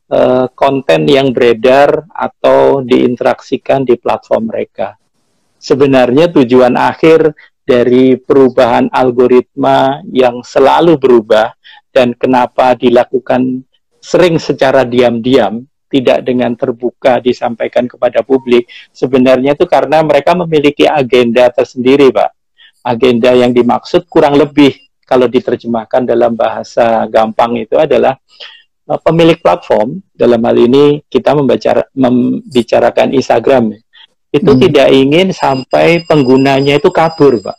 uh, 0.09 0.49
konten 0.57 1.05
yang 1.05 1.37
beredar 1.37 2.09
atau 2.09 2.81
diinteraksikan 2.81 3.85
di 3.85 4.01
platform 4.01 4.49
mereka. 4.49 4.97
Sebenarnya 5.61 6.33
tujuan 6.33 6.81
akhir 6.81 7.37
dari 7.68 8.16
perubahan 8.16 8.89
algoritma 8.89 10.01
yang 10.09 10.41
selalu 10.41 10.97
berubah 10.97 11.53
dan 11.93 12.16
kenapa 12.16 12.72
dilakukan 12.72 13.68
sering 14.01 14.41
secara 14.41 14.89
diam-diam, 14.89 15.68
tidak 15.89 16.20
dengan 16.22 16.53
terbuka 16.53 17.18
disampaikan 17.18 17.89
kepada 17.89 18.20
publik, 18.20 18.68
sebenarnya 18.93 19.57
itu 19.57 19.64
karena 19.64 20.05
mereka 20.05 20.36
memiliki 20.36 20.84
agenda 20.84 21.49
tersendiri, 21.49 22.12
Pak. 22.12 22.30
Agenda 22.84 23.34
yang 23.34 23.51
dimaksud 23.51 24.07
kurang 24.07 24.39
lebih 24.39 24.76
kalau 25.09 25.24
diterjemahkan 25.24 26.05
dalam 26.05 26.36
bahasa 26.36 27.09
gampang 27.09 27.64
itu 27.64 27.74
adalah 27.80 28.14
uh, 28.86 29.01
pemilik 29.01 29.41
platform, 29.41 30.05
dalam 30.12 30.41
hal 30.45 30.57
ini 30.57 31.01
kita 31.09 31.32
membaca, 31.32 31.89
membicarakan 31.97 33.16
Instagram, 33.16 33.72
itu 34.28 34.51
hmm. 34.53 34.61
tidak 34.68 34.89
ingin 34.93 35.26
sampai 35.32 36.05
penggunanya 36.05 36.76
itu 36.76 36.93
kabur, 36.93 37.41
Pak. 37.41 37.57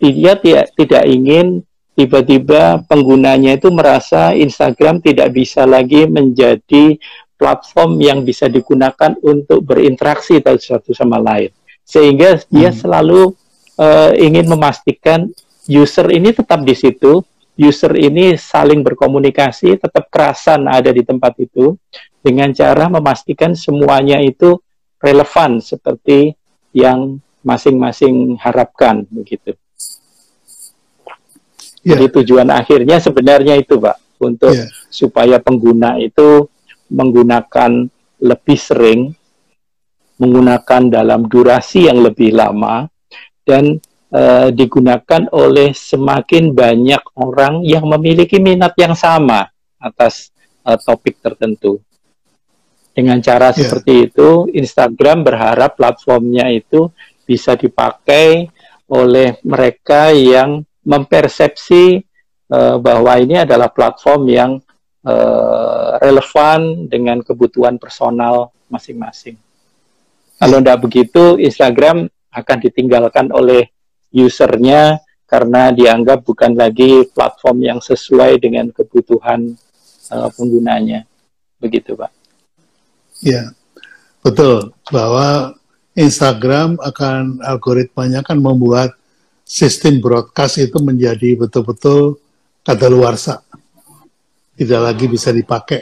Dia 0.00 0.36
tidak 0.72 1.04
ingin 1.04 1.64
tiba-tiba 1.98 2.86
penggunanya 2.86 3.58
itu 3.58 3.74
merasa 3.74 4.30
Instagram 4.30 5.02
tidak 5.02 5.34
bisa 5.34 5.66
lagi 5.66 6.06
menjadi 6.06 6.94
platform 7.34 7.98
yang 7.98 8.22
bisa 8.22 8.46
digunakan 8.46 9.18
untuk 9.18 9.66
berinteraksi 9.66 10.38
satu 10.38 10.94
sama 10.94 11.18
lain. 11.18 11.50
Sehingga 11.82 12.38
dia 12.46 12.70
hmm. 12.70 12.78
selalu 12.78 13.34
uh, 13.82 14.14
ingin 14.14 14.46
memastikan 14.46 15.26
user 15.66 16.06
ini 16.14 16.30
tetap 16.30 16.62
di 16.62 16.78
situ, 16.78 17.18
user 17.58 17.98
ini 17.98 18.38
saling 18.38 18.86
berkomunikasi, 18.86 19.82
tetap 19.82 20.06
kerasan 20.06 20.70
ada 20.70 20.94
di 20.94 21.02
tempat 21.02 21.34
itu, 21.42 21.74
dengan 22.22 22.54
cara 22.54 22.86
memastikan 22.86 23.58
semuanya 23.58 24.22
itu 24.22 24.54
relevan 25.02 25.58
seperti 25.58 26.30
yang 26.70 27.18
masing-masing 27.42 28.38
harapkan 28.38 29.02
begitu. 29.10 29.58
Yeah. 31.88 31.96
Jadi 31.96 32.20
tujuan 32.20 32.52
akhirnya 32.52 33.00
sebenarnya 33.00 33.56
itu, 33.56 33.80
Pak, 33.80 34.20
untuk 34.20 34.52
yeah. 34.52 34.68
supaya 34.92 35.40
pengguna 35.40 35.96
itu 35.96 36.44
menggunakan 36.92 37.88
lebih 38.20 38.58
sering, 38.60 39.16
menggunakan 40.20 40.92
dalam 40.92 41.24
durasi 41.24 41.88
yang 41.88 42.04
lebih 42.04 42.36
lama, 42.36 42.84
dan 43.48 43.80
uh, 44.12 44.52
digunakan 44.52 45.32
oleh 45.32 45.72
semakin 45.72 46.52
banyak 46.52 47.00
orang 47.16 47.64
yang 47.64 47.88
memiliki 47.88 48.36
minat 48.36 48.76
yang 48.76 48.92
sama 48.92 49.48
atas 49.80 50.28
uh, 50.68 50.76
topik 50.76 51.16
tertentu. 51.24 51.80
Dengan 52.92 53.24
cara 53.24 53.48
yeah. 53.54 53.64
seperti 53.64 54.12
itu, 54.12 54.52
Instagram 54.52 55.24
berharap 55.24 55.80
platformnya 55.80 56.52
itu 56.52 56.92
bisa 57.24 57.56
dipakai 57.56 58.52
oleh 58.88 59.40
mereka 59.40 60.12
yang 60.12 60.67
mempersepsi 60.88 62.00
uh, 62.48 62.80
bahwa 62.80 63.12
ini 63.20 63.44
adalah 63.44 63.68
platform 63.68 64.22
yang 64.32 64.50
uh, 65.04 66.00
relevan 66.00 66.88
dengan 66.88 67.20
kebutuhan 67.20 67.76
personal 67.76 68.48
masing-masing. 68.72 69.36
Kalau 70.40 70.64
tidak 70.64 70.80
begitu, 70.80 71.36
Instagram 71.36 72.08
akan 72.32 72.58
ditinggalkan 72.62 73.28
oleh 73.34 73.68
usernya 74.14 75.02
karena 75.28 75.68
dianggap 75.74 76.24
bukan 76.24 76.56
lagi 76.56 77.04
platform 77.12 77.60
yang 77.60 77.78
sesuai 77.84 78.40
dengan 78.40 78.72
kebutuhan 78.72 79.52
uh, 80.08 80.28
penggunanya. 80.32 81.04
Begitu, 81.60 81.98
Pak. 81.98 82.08
Ya, 83.20 83.50
betul. 84.22 84.72
Bahwa 84.88 85.58
Instagram 85.98 86.78
akan 86.78 87.42
algoritmanya 87.42 88.22
akan 88.22 88.38
membuat 88.38 88.94
sistem 89.48 90.04
broadcast 90.04 90.60
itu 90.60 90.76
menjadi 90.84 91.40
betul-betul 91.40 92.20
kadaluarsa. 92.60 93.40
Tidak 94.52 94.80
lagi 94.84 95.08
bisa 95.08 95.32
dipakai 95.32 95.80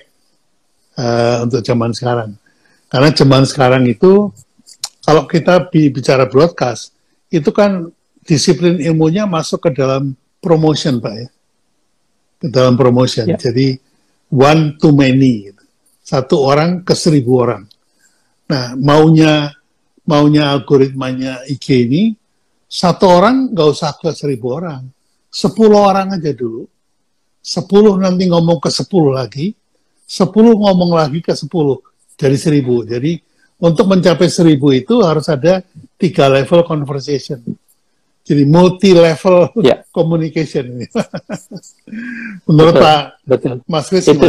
uh, 0.95 1.43
untuk 1.43 1.67
zaman 1.67 1.91
sekarang. 1.91 2.31
Karena 2.87 3.11
zaman 3.11 3.43
sekarang 3.43 3.83
itu, 3.91 4.31
kalau 5.03 5.27
kita 5.27 5.67
bicara 5.75 6.31
broadcast, 6.31 6.95
itu 7.27 7.51
kan 7.51 7.91
disiplin 8.23 8.79
ilmunya 8.79 9.27
masuk 9.27 9.67
ke 9.67 9.71
dalam 9.75 10.15
promotion, 10.39 11.03
Pak 11.03 11.15
ya. 11.19 11.29
Ke 12.39 12.47
dalam 12.47 12.79
promotion. 12.79 13.35
Ya. 13.35 13.41
Jadi, 13.41 13.75
one 14.31 14.79
to 14.79 14.95
many. 14.95 15.51
Gitu. 15.51 15.63
Satu 16.07 16.39
orang 16.39 16.87
ke 16.87 16.95
seribu 16.95 17.43
orang. 17.43 17.67
Nah, 18.47 18.79
maunya 18.79 19.51
maunya 20.07 20.55
algoritmanya 20.55 21.43
IG 21.51 21.67
ini 21.91 22.03
satu 22.77 23.09
orang 23.09 23.57
nggak 23.57 23.69
usah 23.73 23.97
ke 23.97 24.13
seribu 24.13 24.53
orang, 24.53 24.85
sepuluh 25.33 25.81
orang 25.81 26.13
aja 26.21 26.37
dulu. 26.37 26.69
Sepuluh 27.41 27.97
nanti 27.97 28.29
ngomong 28.29 28.61
ke 28.61 28.69
sepuluh 28.69 29.17
lagi, 29.17 29.57
sepuluh 30.05 30.53
ngomong 30.61 30.93
lagi 30.93 31.25
ke 31.25 31.33
sepuluh 31.33 31.81
dari 32.21 32.37
seribu. 32.37 32.85
Jadi 32.85 33.17
untuk 33.65 33.89
mencapai 33.89 34.29
seribu 34.29 34.77
itu 34.77 35.01
harus 35.01 35.25
ada 35.33 35.65
tiga 35.97 36.29
level 36.29 36.69
conversation. 36.69 37.41
Jadi 38.27 38.43
multi 38.45 38.93
level 38.93 39.57
ya. 39.65 39.81
communication 39.95 40.77
ini. 40.77 40.87
Menurut 42.51 42.77
betul, 42.77 42.85
Pak 42.85 43.01
betul. 43.25 43.55
Mas 43.65 43.87
Kris 43.89 44.05
itu, 44.05 44.29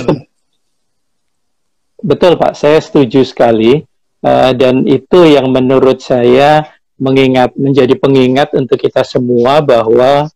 Betul 1.97 2.37
Pak, 2.37 2.53
saya 2.53 2.79
setuju 2.79 3.25
sekali. 3.27 3.83
Uh, 4.17 4.49
dan 4.57 4.81
itu 4.89 5.29
yang 5.29 5.53
menurut 5.53 6.01
saya 6.01 6.76
mengingat 6.97 7.53
menjadi 7.53 7.93
pengingat 7.97 8.53
untuk 8.57 8.81
kita 8.81 9.05
semua 9.05 9.61
bahwa 9.61 10.27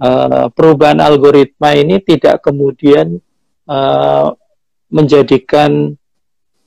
uh, 0.00 0.46
perubahan 0.52 1.00
algoritma 1.00 1.72
ini 1.76 2.00
tidak 2.00 2.44
kemudian 2.44 3.20
uh, 3.64 4.32
menjadikan 4.92 5.96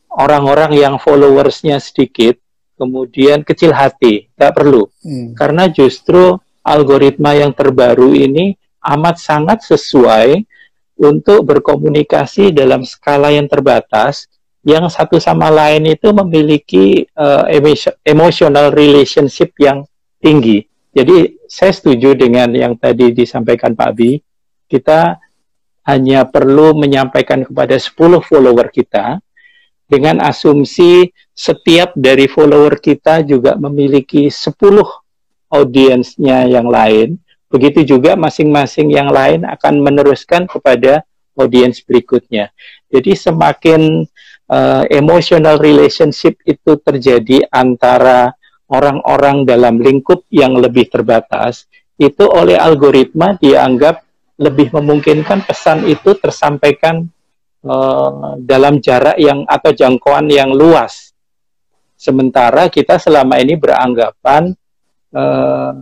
orang-orang 0.09 0.77
yang 0.77 0.95
followersnya 0.97 1.77
sedikit 1.77 2.37
kemudian 2.77 3.45
kecil 3.45 3.71
hati, 3.71 4.27
tidak 4.33 4.53
perlu. 4.57 4.89
Hmm. 5.05 5.37
Karena 5.37 5.69
justru 5.69 6.35
algoritma 6.65 7.37
yang 7.37 7.53
terbaru 7.53 8.11
ini 8.11 8.57
amat 8.83 9.21
sangat 9.21 9.63
sesuai 9.63 10.43
untuk 10.99 11.47
berkomunikasi 11.47 12.53
dalam 12.53 12.83
skala 12.83 13.33
yang 13.33 13.47
terbatas 13.47 14.27
yang 14.63 14.87
satu 14.87 15.19
sama 15.19 15.51
lain 15.51 15.91
itu 15.91 16.09
memiliki 16.15 17.03
uh, 17.19 17.47
emotional 18.07 18.71
relationship 18.71 19.51
yang 19.59 19.83
tinggi. 20.23 20.63
Jadi 20.95 21.35
saya 21.51 21.75
setuju 21.75 22.15
dengan 22.15 22.47
yang 22.55 22.79
tadi 22.79 23.11
disampaikan 23.11 23.75
Pak 23.75 23.89
Abi. 23.91 24.23
Kita 24.71 25.19
hanya 25.83 26.23
perlu 26.23 26.79
menyampaikan 26.79 27.43
kepada 27.43 27.75
10 27.75 28.23
follower 28.23 28.71
kita 28.71 29.19
dengan 29.83 30.23
asumsi 30.23 31.11
setiap 31.35 31.91
dari 31.93 32.31
follower 32.31 32.79
kita 32.79 33.19
juga 33.27 33.59
memiliki 33.59 34.31
10 34.31 34.55
audiensnya 35.51 36.47
yang 36.47 36.71
lain. 36.71 37.19
Begitu 37.51 37.97
juga 37.97 38.17
masing-masing 38.17 38.89
yang 38.89 39.11
lain 39.13 39.45
akan 39.45 39.83
meneruskan 39.83 40.49
kepada 40.49 41.05
audiens 41.37 41.81
berikutnya. 41.85 42.49
Jadi 42.89 43.13
semakin 43.13 44.07
uh, 44.49 44.83
emotional 44.91 45.59
relationship 45.59 46.39
itu 46.43 46.79
terjadi 46.81 47.47
antara 47.51 48.33
orang-orang 48.67 49.45
dalam 49.45 49.77
lingkup 49.77 50.25
yang 50.33 50.57
lebih 50.57 50.89
terbatas, 50.89 51.69
itu 52.01 52.25
oleh 52.25 52.57
algoritma 52.57 53.37
dianggap 53.37 54.01
lebih 54.41 54.73
memungkinkan 54.73 55.45
pesan 55.45 55.85
itu 55.85 56.17
tersampaikan 56.17 57.05
uh, 57.63 58.33
dalam 58.41 58.81
jarak 58.81 59.15
yang 59.21 59.45
atau 59.45 59.71
jangkauan 59.71 60.25
yang 60.25 60.49
luas. 60.49 61.13
Sementara 61.93 62.67
kita 62.67 62.97
selama 62.99 63.39
ini 63.39 63.55
beranggapan 63.55 64.57
uh, 65.13 65.73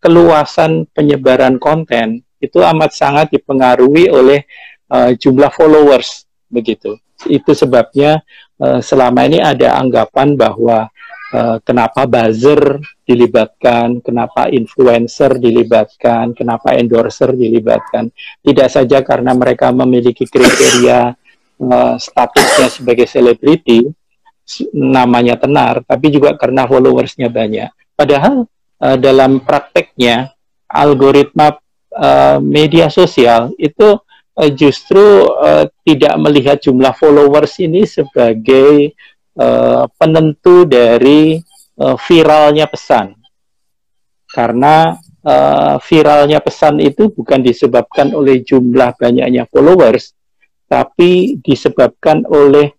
keluasan 0.00 0.88
penyebaran 0.90 1.60
konten 1.60 2.24
itu 2.38 2.58
amat 2.62 2.94
sangat 2.94 3.26
dipengaruhi 3.34 4.10
oleh 4.10 4.46
uh, 4.90 5.12
jumlah 5.14 5.50
followers 5.52 6.26
begitu. 6.48 6.96
Itu 7.26 7.56
sebabnya 7.56 8.22
uh, 8.62 8.78
selama 8.78 9.26
ini 9.26 9.42
ada 9.42 9.74
anggapan 9.80 10.38
bahwa 10.38 10.86
Uh, 11.28 11.60
kenapa 11.60 12.08
buzzer 12.08 12.80
dilibatkan, 13.04 14.00
kenapa 14.00 14.48
influencer 14.48 15.36
dilibatkan, 15.36 16.32
kenapa 16.32 16.72
endorser 16.72 17.36
dilibatkan. 17.36 18.08
Tidak 18.40 18.64
saja 18.64 19.04
karena 19.04 19.36
mereka 19.36 19.68
memiliki 19.68 20.24
kriteria 20.24 21.12
uh, 21.60 22.00
statusnya 22.00 22.72
sebagai 22.72 23.04
selebriti, 23.04 23.84
namanya 24.72 25.36
tenar, 25.36 25.84
tapi 25.84 26.08
juga 26.08 26.32
karena 26.32 26.64
followersnya 26.64 27.28
banyak. 27.28 27.68
Padahal 27.92 28.48
uh, 28.80 28.96
dalam 28.96 29.44
prakteknya 29.44 30.32
algoritma 30.64 31.60
uh, 31.92 32.40
media 32.40 32.88
sosial 32.88 33.52
itu 33.60 34.00
uh, 34.38 34.50
justru 34.54 35.26
uh, 35.26 35.66
tidak 35.82 36.14
melihat 36.22 36.62
jumlah 36.62 36.94
followers 36.94 37.58
ini 37.58 37.82
sebagai 37.82 38.94
uh, 39.34 39.90
penentu 39.98 40.62
dari 40.62 41.42
uh, 41.82 41.98
viralnya 41.98 42.70
pesan. 42.70 43.18
Karena 44.28 44.94
uh, 45.26 45.76
viralnya 45.82 46.38
pesan 46.38 46.78
itu 46.78 47.10
bukan 47.10 47.42
disebabkan 47.42 48.14
oleh 48.14 48.46
jumlah 48.46 48.94
banyaknya 48.94 49.50
followers, 49.50 50.14
tapi 50.70 51.40
disebabkan 51.42 52.22
oleh 52.28 52.70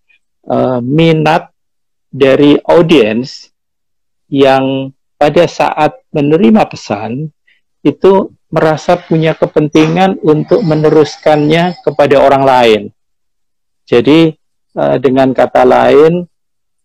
uh, 0.47 0.79
minat 0.79 1.51
dari 2.09 2.57
audiens 2.65 3.49
yang 4.29 4.93
pada 5.17 5.49
saat 5.49 5.99
menerima 6.15 6.63
pesan 6.69 7.27
itu 7.81 8.29
merasa 8.49 8.97
punya 8.97 9.37
kepentingan 9.37 10.17
untuk 10.25 10.65
meneruskannya 10.65 11.77
kepada 11.85 12.17
orang 12.17 12.43
lain. 12.43 12.81
Jadi 13.85 14.33
uh, 14.73 14.97
dengan 14.97 15.33
kata 15.33 15.65
lain, 15.65 16.25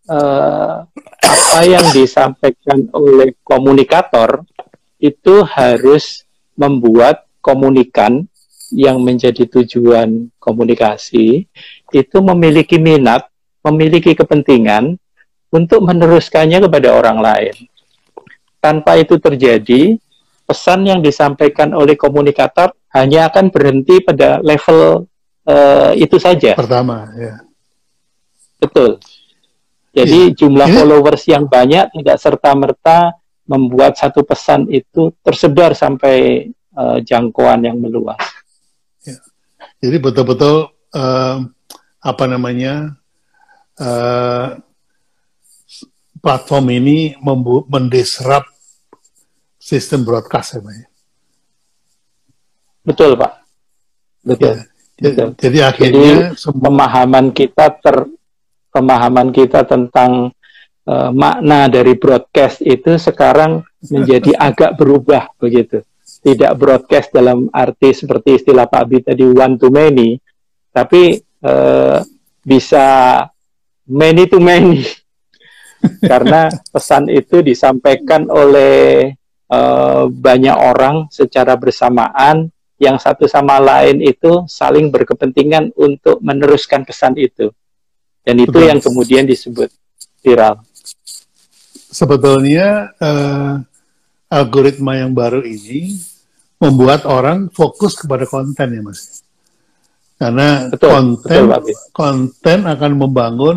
uh, 0.08 0.84
apa 1.24 1.60
yang 1.64 1.84
disampaikan 1.92 2.88
oleh 2.92 3.36
komunikator 3.40 4.44
itu 5.00 5.44
harus 5.44 6.24
membuat 6.56 7.24
komunikan 7.40 8.24
yang 8.72 9.00
menjadi 9.04 9.44
tujuan 9.44 10.32
komunikasi 10.40 11.44
itu 11.92 12.18
memiliki 12.18 12.80
minat, 12.80 13.28
memiliki 13.60 14.16
kepentingan 14.16 14.96
untuk 15.52 15.84
meneruskannya 15.84 16.58
kepada 16.64 16.88
orang 16.96 17.18
lain. 17.22 17.54
Tanpa 18.58 18.96
itu 18.96 19.20
terjadi, 19.20 20.00
pesan 20.44 20.84
yang 20.84 21.00
disampaikan 21.00 21.72
oleh 21.72 21.96
komunikator 21.96 22.76
hanya 22.92 23.32
akan 23.32 23.50
berhenti 23.50 24.04
pada 24.04 24.38
level 24.44 25.08
uh, 25.48 25.90
itu 25.96 26.16
saja. 26.20 26.54
Pertama, 26.54 27.10
ya. 27.16 27.42
Betul. 28.60 29.00
Jadi 29.94 30.30
yeah. 30.30 30.34
jumlah 30.34 30.68
yeah. 30.68 30.76
followers 30.78 31.22
yang 31.26 31.44
banyak 31.46 31.90
tidak 32.00 32.16
serta-merta 32.18 33.14
membuat 33.44 33.94
satu 34.00 34.24
pesan 34.24 34.66
itu 34.72 35.12
tersebar 35.20 35.76
sampai 35.76 36.48
uh, 36.74 36.98
jangkauan 37.04 37.62
yang 37.62 37.76
meluas. 37.78 38.18
Yeah. 39.04 39.20
Jadi 39.84 39.96
betul-betul 40.00 40.72
uh, 40.96 41.36
apa 42.04 42.24
namanya 42.28 42.96
uh, 43.78 44.58
platform 46.24 46.72
ini 46.72 47.14
mendisrupt 47.68 48.53
sistem 49.64 50.04
broadcast 50.04 50.56
ya, 50.56 50.60
Pak. 50.60 50.74
Ya? 50.76 50.84
Betul, 52.84 53.10
Pak. 53.16 53.32
Betul. 54.20 54.60
Ya. 54.60 54.64
Betul. 54.94 55.28
Jadi 55.40 55.58
akhirnya 55.58 56.12
Jadi, 56.30 56.54
pemahaman 56.54 57.34
kita 57.34 57.66
ter 57.82 58.06
pemahaman 58.70 59.34
kita 59.34 59.66
tentang 59.66 60.30
uh, 60.86 61.10
makna 61.10 61.66
dari 61.66 61.98
broadcast 61.98 62.62
itu 62.62 62.94
sekarang 62.94 63.66
menjadi 63.90 64.38
agak 64.52 64.78
berubah 64.78 65.34
begitu. 65.40 65.82
Tidak 66.24 66.52
broadcast 66.56 67.10
dalam 67.10 67.50
arti 67.50 67.90
seperti 67.92 68.38
istilah 68.40 68.70
Pak 68.70 68.80
Abi 68.80 69.02
tadi 69.02 69.24
one 69.26 69.60
to 69.60 69.68
many, 69.68 70.16
tapi 70.72 71.20
uh, 71.44 72.00
bisa 72.40 72.86
many 73.90 74.24
to 74.30 74.38
many. 74.38 74.84
Karena 76.10 76.48
pesan 76.72 77.12
itu 77.12 77.44
disampaikan 77.44 78.30
oleh 78.32 79.12
uh, 79.54 80.04
banyak 80.10 80.56
orang 80.58 81.06
secara 81.14 81.54
bersamaan 81.54 82.50
yang 82.82 82.98
satu 82.98 83.30
sama 83.30 83.62
lain 83.62 84.02
itu 84.02 84.44
saling 84.50 84.90
berkepentingan 84.90 85.70
untuk 85.78 86.18
meneruskan 86.18 86.82
pesan 86.82 87.14
itu. 87.14 87.54
Dan 88.24 88.40
itu 88.42 88.50
Betul. 88.50 88.68
yang 88.68 88.80
kemudian 88.82 89.24
disebut 89.28 89.70
viral. 90.24 90.64
Sebetulnya 91.94 92.90
uh, 92.98 93.62
algoritma 94.32 94.98
yang 94.98 95.14
baru 95.14 95.44
ini 95.46 95.94
membuat 96.58 97.06
orang 97.06 97.52
fokus 97.52 97.94
kepada 97.94 98.26
konten 98.26 98.74
ya 98.74 98.82
mas. 98.82 99.22
Karena 100.16 100.72
betul, 100.72 100.88
konten 100.90 101.42
betul, 101.52 101.76
konten 101.92 102.58
akan 102.64 102.92
membangun 102.96 103.56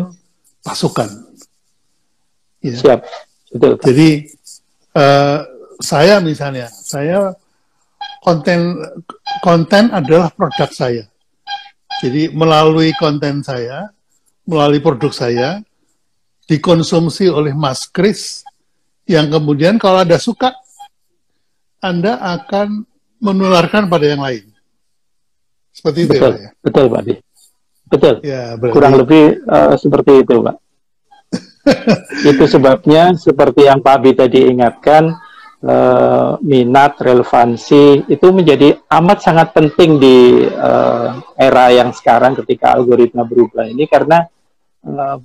pasukan. 0.60 1.08
Ya. 2.60 2.76
Siap. 2.76 3.00
Betul. 3.56 3.72
Jadi 3.80 4.08
uh, 4.92 5.38
saya 5.78 6.18
misalnya, 6.18 6.66
saya 6.70 7.32
konten 8.22 8.78
konten 9.40 9.94
adalah 9.94 10.30
produk 10.34 10.70
saya. 10.70 11.04
Jadi 11.98 12.30
melalui 12.30 12.94
konten 12.98 13.42
saya, 13.42 13.90
melalui 14.46 14.78
produk 14.78 15.10
saya 15.10 15.62
dikonsumsi 16.46 17.26
oleh 17.30 17.54
Mas 17.54 17.86
Kris 17.90 18.46
yang 19.08 19.32
kemudian 19.32 19.80
kalau 19.80 20.02
ada 20.04 20.20
suka 20.20 20.54
Anda 21.78 22.18
akan 22.18 22.82
menularkan 23.22 23.86
pada 23.86 24.06
yang 24.06 24.22
lain. 24.22 24.50
Seperti 25.70 26.10
itu 26.10 26.10
betul, 26.10 26.32
ya, 26.34 26.50
Betul, 26.58 26.84
Pak 26.90 27.02
Betul. 27.88 28.14
Ya, 28.26 28.42
berarti... 28.58 28.74
Kurang 28.74 28.94
lebih 28.98 29.24
uh, 29.46 29.74
seperti 29.78 30.12
itu, 30.26 30.34
Pak. 30.42 30.56
itu 32.34 32.44
sebabnya 32.50 33.14
seperti 33.14 33.68
yang 33.68 33.78
Pak 33.78 33.94
Abi 34.00 34.10
tadi 34.16 34.48
ingatkan 34.48 35.14
uh, 35.64 36.38
minat, 36.44 36.98
relevansi 37.00 38.06
itu 38.06 38.26
menjadi 38.30 38.78
amat 38.88 39.18
sangat 39.24 39.48
penting 39.54 39.98
di 39.98 40.46
uh, 40.46 41.18
era 41.34 41.72
yang 41.74 41.90
sekarang 41.90 42.38
ketika 42.38 42.78
algoritma 42.78 43.26
berubah 43.26 43.66
ini 43.66 43.88
karena 43.90 44.26
uh, 44.86 45.18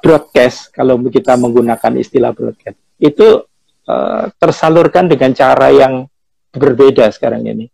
broadcast 0.00 0.72
kalau 0.72 0.98
kita 1.06 1.36
menggunakan 1.36 1.92
istilah 2.00 2.32
broadcast 2.32 2.78
itu 2.98 3.44
uh, 3.86 4.24
tersalurkan 4.40 5.06
dengan 5.06 5.30
cara 5.36 5.70
yang 5.70 6.08
berbeda 6.50 7.06
sekarang 7.14 7.46
ini. 7.46 7.66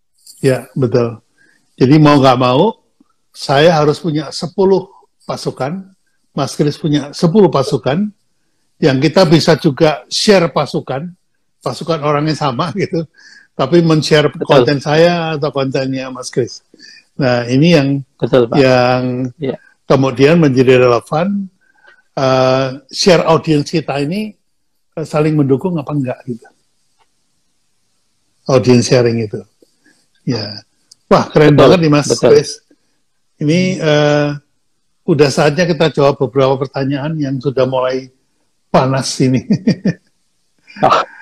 Ya 0.44 0.68
betul. 0.76 1.24
Jadi 1.76 1.96
mau 2.00 2.20
nggak 2.20 2.38
mau 2.40 2.86
saya 3.36 3.76
harus 3.76 4.00
punya 4.00 4.32
10 4.32 4.52
pasukan, 5.28 5.72
Mas 6.32 6.56
Kris 6.56 6.80
punya 6.80 7.12
10 7.12 7.52
pasukan, 7.52 8.08
yang 8.80 8.96
kita 8.96 9.28
bisa 9.28 9.56
juga 9.60 10.04
share 10.08 10.48
pasukan, 10.52 11.12
pasukan 11.66 11.98
orangnya 11.98 12.38
sama 12.38 12.70
gitu, 12.78 13.02
tapi 13.58 13.82
men-share 13.82 14.30
konten 14.46 14.78
saya 14.78 15.34
atau 15.34 15.50
kontennya 15.50 16.14
Mas 16.14 16.30
Kris. 16.30 16.62
Nah 17.18 17.42
ini 17.50 17.74
yang 17.74 17.88
Betul, 18.14 18.46
Pak. 18.46 18.56
yang 18.62 19.32
ya 19.42 19.58
kemudian 19.88 20.38
menjadi 20.38 20.82
relevan 20.86 21.48
uh, 22.14 22.82
share 22.90 23.24
audiens 23.26 23.66
kita 23.66 23.98
ini 24.02 24.34
uh, 24.94 25.06
saling 25.06 25.34
mendukung 25.34 25.74
apa 25.80 25.90
enggak 25.90 26.18
gitu. 26.26 26.46
audience 28.46 28.86
sharing 28.86 29.26
itu. 29.26 29.42
Ya, 30.22 30.62
wah 31.10 31.26
keren 31.30 31.58
betul, 31.58 31.62
banget 31.66 31.78
nih 31.82 31.90
Mas 31.90 32.10
Chris. 32.14 32.62
Ini 33.42 33.82
uh, 33.82 34.38
udah 35.06 35.28
saatnya 35.34 35.66
kita 35.66 35.90
jawab 35.90 36.18
beberapa 36.18 36.54
pertanyaan 36.54 37.18
yang 37.18 37.42
sudah 37.42 37.66
mulai 37.66 38.06
panas 38.70 39.10
ini. 39.18 39.42
oh. 40.86 41.15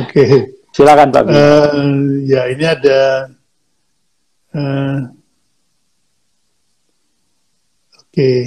Oke. 0.00 0.12
Okay. 0.16 0.30
Silakan 0.70 1.08
Pak. 1.10 1.22
Uh, 1.28 2.22
ya 2.24 2.48
ini 2.48 2.64
ada. 2.64 3.28
Uh, 4.54 4.98
Oke. 8.00 8.08
Okay. 8.10 8.38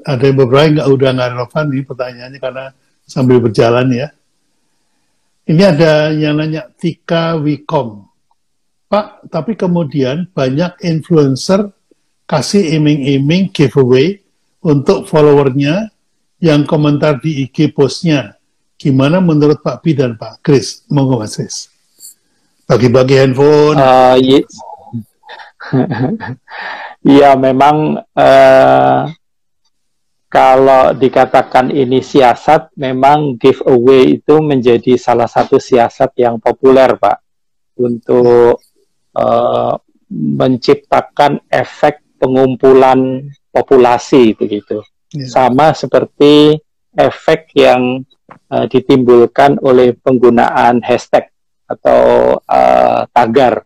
Ada 0.00 0.32
yang 0.32 0.38
beberapa 0.40 0.64
yang 0.64 0.74
nggak 0.80 0.90
udah 0.96 1.10
nggak 1.12 1.30
relevan 1.36 1.64
nih 1.68 1.84
pertanyaannya 1.84 2.38
karena 2.40 2.64
sambil 3.04 3.36
berjalan 3.44 3.88
ya. 3.92 4.08
Ini 5.44 5.62
ada 5.66 6.14
yang 6.14 6.40
nanya 6.40 6.70
Tika 6.72 7.36
Wikom. 7.36 8.08
Pak, 8.90 9.30
tapi 9.30 9.54
kemudian 9.54 10.30
banyak 10.34 10.82
influencer 10.82 11.70
kasih 12.26 12.74
iming-iming 12.78 13.50
giveaway 13.54 14.18
untuk 14.62 15.06
followernya 15.06 15.90
yang 16.40 16.64
komentar 16.64 17.20
di 17.20 17.46
IG 17.46 17.70
postnya. 17.76 18.39
Gimana 18.80 19.20
menurut 19.20 19.60
Pak 19.60 19.84
Pi 19.84 19.92
dan 19.92 20.16
Pak 20.16 20.40
Kris? 20.40 20.88
Monggo 20.88 21.20
Mas 21.20 21.36
Kris. 21.36 21.68
Bagi-bagi 22.64 23.20
handphone. 23.20 23.76
Uh, 23.76 24.16
ya 27.04 27.36
memang 27.44 28.00
uh, 28.00 29.00
kalau 30.32 30.96
dikatakan 30.96 31.68
ini 31.76 32.00
siasat, 32.00 32.72
memang 32.80 33.36
giveaway 33.36 34.16
itu 34.16 34.40
menjadi 34.40 34.96
salah 34.96 35.28
satu 35.28 35.60
siasat 35.60 36.16
yang 36.16 36.40
populer, 36.40 36.96
Pak, 36.96 37.18
untuk 37.76 38.64
uh, 39.12 39.74
menciptakan 40.08 41.44
efek 41.52 42.00
pengumpulan 42.16 43.28
populasi 43.52 44.32
begitu. 44.38 44.80
Yeah. 45.10 45.28
Sama 45.28 45.74
seperti 45.74 46.62
efek 46.96 47.54
yang 47.54 48.02
uh, 48.50 48.66
ditimbulkan 48.66 49.58
oleh 49.62 49.94
penggunaan 49.94 50.82
hashtag 50.82 51.30
atau 51.70 52.34
uh, 52.42 53.06
tagar 53.14 53.62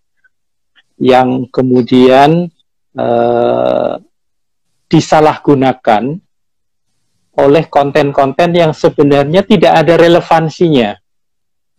yang 1.01 1.49
kemudian 1.49 2.53
uh, 2.95 3.97
disalahgunakan 4.87 6.21
oleh 7.35 7.65
konten-konten 7.67 8.55
yang 8.55 8.71
sebenarnya 8.71 9.43
tidak 9.43 9.73
ada 9.75 9.95
relevansinya. 9.99 10.95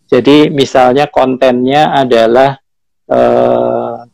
Jadi 0.06 0.52
misalnya 0.52 1.08
kontennya 1.08 1.96
adalah 1.96 2.60
uh, 3.10 4.04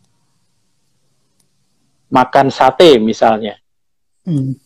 makan 2.12 2.49
sate 2.49 2.97
misalnya, 3.03 3.59
hmm. 4.24 4.61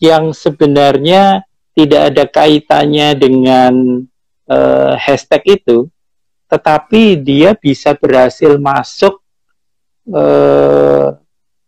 Yang 0.00 0.32
sebenarnya 0.32 1.44
tidak 1.76 2.02
ada 2.12 2.24
kaitannya 2.26 3.14
dengan 3.14 3.72
uh, 4.48 4.96
hashtag 4.96 5.60
itu, 5.60 5.86
tetapi 6.50 7.20
dia 7.20 7.54
bisa 7.54 7.94
berhasil 7.94 8.58
masuk 8.58 9.20
uh, 10.10 11.14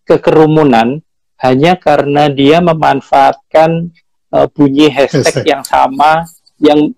ke 0.02 0.16
kerumunan 0.18 0.98
hanya 1.38 1.78
karena 1.78 2.32
dia 2.32 2.58
memanfaatkan 2.58 3.92
uh, 4.32 4.48
bunyi 4.50 4.90
hashtag, 4.90 5.44
yang 5.46 5.62
sama 5.62 6.26
yang 6.58 6.90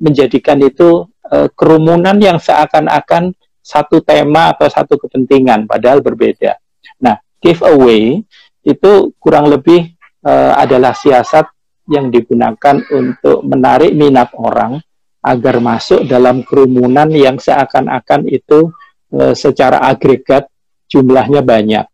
menjadikan 0.00 0.58
itu 0.64 1.06
uh, 1.28 1.46
kerumunan 1.54 2.16
yang 2.18 2.40
seakan-akan 2.40 3.36
satu 3.60 4.02
tema 4.02 4.56
atau 4.56 4.66
satu 4.66 4.96
kepentingan 4.96 5.68
padahal 5.68 6.02
berbeda. 6.02 6.56
Nah, 6.98 7.20
giveaway 7.38 8.24
itu 8.64 8.92
kurang 9.20 9.52
lebih 9.52 9.99
uh, 10.24 10.52
adalah 10.56 10.92
siasat 10.92 11.46
yang 11.90 12.08
digunakan 12.08 12.78
untuk 12.92 13.42
menarik 13.42 13.90
minat 13.96 14.30
orang 14.38 14.78
agar 15.20 15.60
masuk 15.60 16.08
dalam 16.08 16.40
kerumunan 16.46 17.10
yang 17.12 17.36
seakan-akan 17.36 18.24
itu 18.30 18.72
uh, 19.12 19.34
secara 19.36 19.84
agregat 19.84 20.48
jumlahnya 20.88 21.44
banyak. 21.44 21.86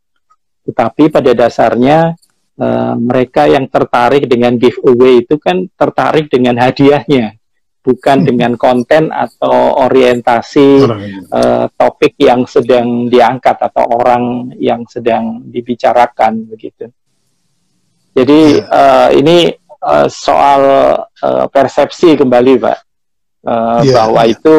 Tetapi 0.66 1.11
pada 1.11 1.31
dasarnya 1.35 2.14
uh, 2.59 2.95
mereka 2.95 3.51
yang 3.51 3.66
tertarik 3.66 4.27
dengan 4.31 4.55
giveaway 4.59 5.27
itu 5.27 5.39
kan 5.39 5.66
tertarik 5.74 6.31
dengan 6.31 6.59
hadiahnya, 6.59 7.35
bukan 7.83 8.18
hmm. 8.22 8.27
dengan 8.31 8.53
konten 8.55 9.11
atau 9.11 9.81
orientasi 9.87 10.68
uh, 11.31 11.66
topik 11.74 12.14
yang 12.18 12.47
sedang 12.47 13.11
diangkat 13.11 13.59
atau 13.59 13.85
orang 13.91 14.55
yang 14.59 14.87
sedang 14.87 15.43
dibicarakan 15.51 16.47
begitu. 16.47 16.91
Jadi 18.17 18.64
uh, 18.64 19.12
ini 19.12 19.53
uh, 19.85 20.09
soal 20.09 20.61
uh, 21.05 21.47
persepsi 21.53 22.17
kembali, 22.17 22.53
Pak, 22.57 22.79
uh, 23.45 23.85
yeah, 23.85 23.93
bahwa 24.01 24.25
yeah. 24.25 24.33
itu 24.33 24.57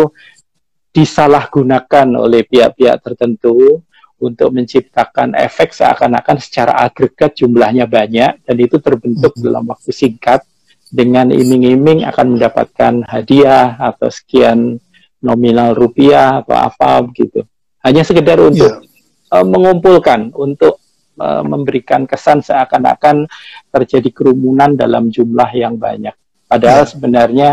disalahgunakan 0.94 2.08
oleh 2.14 2.46
pihak-pihak 2.46 3.02
tertentu 3.02 3.82
untuk 4.18 4.50
menciptakan 4.50 5.38
efek 5.38 5.74
seakan-akan 5.74 6.38
secara 6.42 6.74
agregat 6.86 7.38
jumlahnya 7.38 7.86
banyak 7.86 8.42
dan 8.42 8.56
itu 8.58 8.82
terbentuk 8.82 9.34
hmm. 9.38 9.42
dalam 9.46 9.64
waktu 9.70 9.94
singkat 9.94 10.42
dengan 10.90 11.30
iming-iming 11.30 12.02
akan 12.08 12.38
mendapatkan 12.38 13.06
hadiah 13.06 13.78
atau 13.78 14.10
sekian 14.10 14.82
nominal 15.22 15.74
rupiah 15.74 16.42
atau 16.42 16.58
apa 16.58 17.02
begitu. 17.06 17.46
Hanya 17.82 18.02
sekedar 18.02 18.38
untuk 18.42 18.86
yeah. 18.86 19.38
uh, 19.38 19.46
mengumpulkan 19.46 20.34
untuk 20.34 20.82
uh, 21.20 21.44
memberikan 21.44 22.06
kesan 22.06 22.40
seakan-akan 22.42 23.28
terjadi 23.74 24.10
kerumunan 24.14 24.74
dalam 24.78 25.10
jumlah 25.12 25.50
yang 25.54 25.76
banyak. 25.76 26.14
Padahal 26.48 26.88
yeah. 26.88 26.90
sebenarnya 26.90 27.50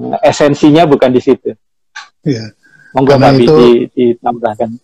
uh, 0.00 0.18
esensinya 0.24 0.84
bukan 0.88 1.12
di 1.14 1.20
situ. 1.22 1.54
Yeah. 2.26 2.56
Monggo 2.96 3.20
itu... 3.36 3.86
ditambahkan. 3.92 4.80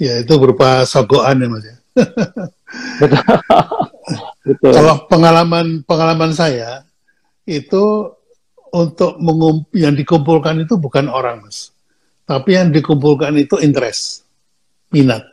Ya 0.00 0.20
itu 0.20 0.32
berupa 0.40 0.84
sogoan 0.84 1.40
ya 1.40 1.48
mas 1.48 1.64
ya. 1.64 1.76
Betul. 3.00 3.20
Betul. 4.44 4.72
Kalau 4.72 4.94
pengalaman 5.08 5.84
pengalaman 5.84 6.32
saya 6.32 6.84
itu 7.44 8.08
untuk 8.70 9.18
mengump 9.18 9.68
yang 9.74 9.92
dikumpulkan 9.98 10.62
itu 10.62 10.78
bukan 10.78 11.10
orang 11.10 11.42
mas, 11.44 11.74
tapi 12.24 12.54
yang 12.54 12.70
dikumpulkan 12.70 13.34
itu 13.36 13.58
interest, 13.58 14.24
minat. 14.94 15.26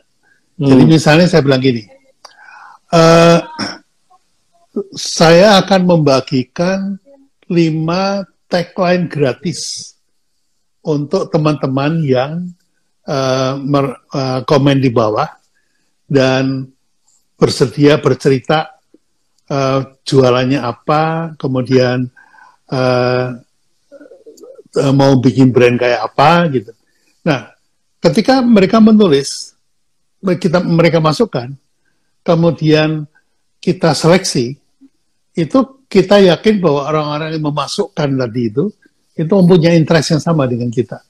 Hmm. 0.58 0.74
Jadi 0.74 0.82
misalnya 0.84 1.26
saya 1.30 1.46
bilang 1.46 1.62
gini, 1.62 1.86
uh, 2.92 3.38
saya 4.94 5.58
akan 5.64 5.82
membagikan 5.84 7.00
lima 7.48 8.22
tagline 8.46 9.08
gratis 9.08 9.92
untuk 10.84 11.28
teman-teman 11.28 12.00
yang 12.04 12.32
uh, 13.08 13.58
mer, 13.60 13.98
uh, 14.12 14.40
komen 14.44 14.80
di 14.80 14.88
bawah 14.88 15.28
dan 16.08 16.68
bersedia 17.36 18.00
bercerita 18.00 18.80
uh, 19.52 19.80
jualannya 20.04 20.60
apa, 20.60 21.34
kemudian 21.36 22.08
uh, 22.72 23.28
mau 24.92 25.12
bikin 25.18 25.52
brand 25.52 25.80
kayak 25.80 26.12
apa 26.12 26.48
gitu. 26.52 26.72
Nah, 27.24 27.52
ketika 28.00 28.40
mereka 28.44 28.78
menulis, 28.80 29.56
kita 30.22 30.60
mereka 30.64 30.98
masukkan, 31.00 31.52
kemudian 32.28 33.08
kita 33.56 33.96
seleksi, 33.96 34.52
itu 35.32 35.58
kita 35.88 36.20
yakin 36.20 36.60
bahwa 36.60 36.92
orang-orang 36.92 37.40
yang 37.40 37.48
memasukkan 37.48 38.12
tadi 38.12 38.42
itu 38.52 38.68
itu 39.16 39.32
mempunyai 39.32 39.80
interest 39.80 40.12
yang 40.12 40.22
sama 40.22 40.44
dengan 40.44 40.68
kita. 40.68 41.00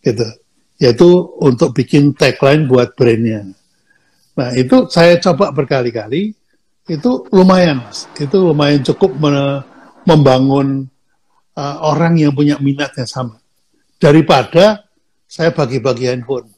Gitu 0.00 0.42
yaitu 0.82 1.08
untuk 1.38 1.70
bikin 1.70 2.10
tagline 2.18 2.66
buat 2.66 2.98
brandnya. 2.98 3.46
Nah 4.34 4.50
itu 4.58 4.90
saya 4.90 5.14
coba 5.22 5.54
berkali-kali, 5.54 6.34
itu 6.90 7.10
lumayan 7.30 7.86
mas, 7.86 8.10
itu 8.18 8.34
lumayan 8.34 8.82
cukup 8.82 9.14
membangun 10.02 10.90
uh, 11.54 11.76
orang 11.86 12.18
yang 12.18 12.34
punya 12.34 12.58
minat 12.58 12.90
yang 12.98 13.06
sama. 13.06 13.38
Daripada 14.02 14.82
saya 15.30 15.54
bagi-bagi 15.54 16.10
handphone. 16.10 16.50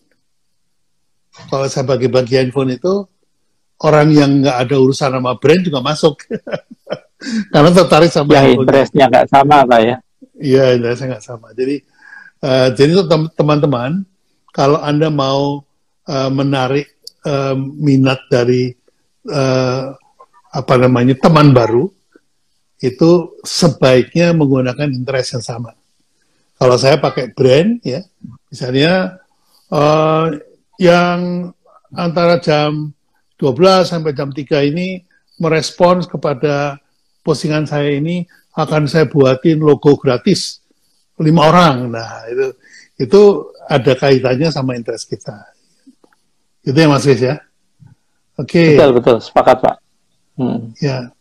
Kalau 1.52 1.68
saya 1.68 1.84
bagi-bagi 1.84 2.40
handphone 2.40 2.80
itu, 2.80 3.04
orang 3.82 4.08
yang 4.14 4.30
nggak 4.44 4.56
ada 4.68 4.76
urusan 4.78 5.10
sama 5.10 5.34
brand 5.40 5.62
juga 5.64 5.80
masuk. 5.82 6.14
Karena 7.52 7.70
tertarik 7.72 8.12
sama 8.12 8.36
yang 8.36 8.60
interestnya 8.60 9.08
nggak 9.08 9.26
sama 9.32 9.64
Pak 9.64 9.80
ya? 9.80 9.96
Iya, 10.36 10.64
interestnya 10.76 11.16
nggak 11.16 11.24
sama. 11.24 11.46
Jadi, 11.56 11.76
uh, 12.44 12.68
jadi 12.76 12.92
teman-teman, 13.32 14.04
kalau 14.52 14.78
Anda 14.78 15.08
mau 15.08 15.64
uh, 16.04 16.30
menarik 16.30 16.94
uh, 17.24 17.56
minat 17.56 18.20
dari 18.28 18.70
uh, 19.26 19.96
apa 20.54 20.74
namanya 20.78 21.16
teman 21.18 21.50
baru, 21.56 21.88
itu 22.84 23.40
sebaiknya 23.40 24.36
menggunakan 24.36 24.92
interest 24.92 25.40
yang 25.40 25.44
sama. 25.44 25.72
Kalau 26.54 26.76
saya 26.78 27.00
pakai 27.02 27.34
brand, 27.34 27.82
ya, 27.82 28.04
misalnya 28.52 29.18
uh, 29.74 30.30
yang 30.78 31.50
antara 31.90 32.38
jam 32.38 32.93
12 33.44 33.92
sampai 33.92 34.16
jam 34.16 34.32
3 34.32 34.72
ini 34.72 35.04
merespons 35.36 36.08
kepada 36.08 36.80
postingan 37.20 37.68
saya 37.68 37.92
ini 37.92 38.24
akan 38.56 38.88
saya 38.88 39.04
buatin 39.04 39.60
logo 39.60 40.00
gratis 40.00 40.64
lima 41.20 41.52
orang. 41.52 41.92
Nah 41.92 42.24
itu 42.32 42.46
itu 42.96 43.22
ada 43.68 43.92
kaitannya 43.92 44.48
sama 44.48 44.72
interest 44.78 45.12
kita. 45.12 45.44
Itu 46.64 46.72
ya 46.72 46.88
Mas 46.88 47.04
Riz 47.04 47.20
ya. 47.20 47.36
Oke. 48.40 48.48
Okay. 48.48 48.80
Betul 48.80 48.92
betul 48.96 49.16
sepakat 49.20 49.56
Pak. 49.60 49.76
Hmm. 50.40 50.72
Ya. 50.80 51.12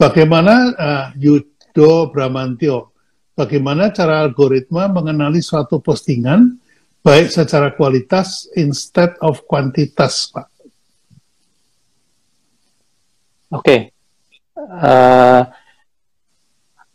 Bagaimana 0.00 0.54
uh, 0.72 1.06
Yudo 1.20 2.08
Bramantio? 2.08 2.96
Bagaimana 3.36 3.92
cara 3.92 4.24
algoritma 4.24 4.88
mengenali 4.88 5.44
suatu 5.44 5.84
postingan 5.84 6.56
baik 7.04 7.28
secara 7.28 7.76
kualitas 7.76 8.48
instead 8.56 9.12
of 9.20 9.44
kuantitas, 9.44 10.32
Pak? 10.32 10.55
Oke. 13.56 13.64
Okay. 13.64 13.80
Uh, 14.56 15.48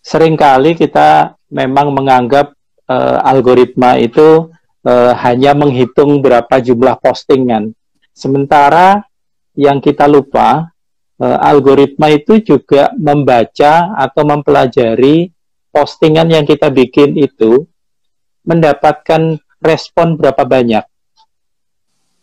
sering 0.02 0.38
kali 0.38 0.78
kita 0.78 1.34
memang 1.50 1.90
menganggap 1.90 2.54
uh, 2.86 3.18
algoritma 3.26 3.98
itu 3.98 4.50
uh, 4.86 5.14
hanya 5.26 5.58
menghitung 5.58 6.22
berapa 6.22 6.62
jumlah 6.62 7.02
postingan. 7.02 7.74
Sementara 8.14 9.02
yang 9.58 9.82
kita 9.82 10.06
lupa, 10.06 10.70
uh, 11.18 11.38
algoritma 11.42 12.14
itu 12.14 12.38
juga 12.46 12.94
membaca 12.94 13.98
atau 13.98 14.22
mempelajari 14.22 15.34
postingan 15.74 16.30
yang 16.30 16.46
kita 16.46 16.70
bikin 16.70 17.18
itu 17.18 17.66
mendapatkan 18.46 19.42
respon 19.62 20.14
berapa 20.18 20.46
banyak. 20.46 20.86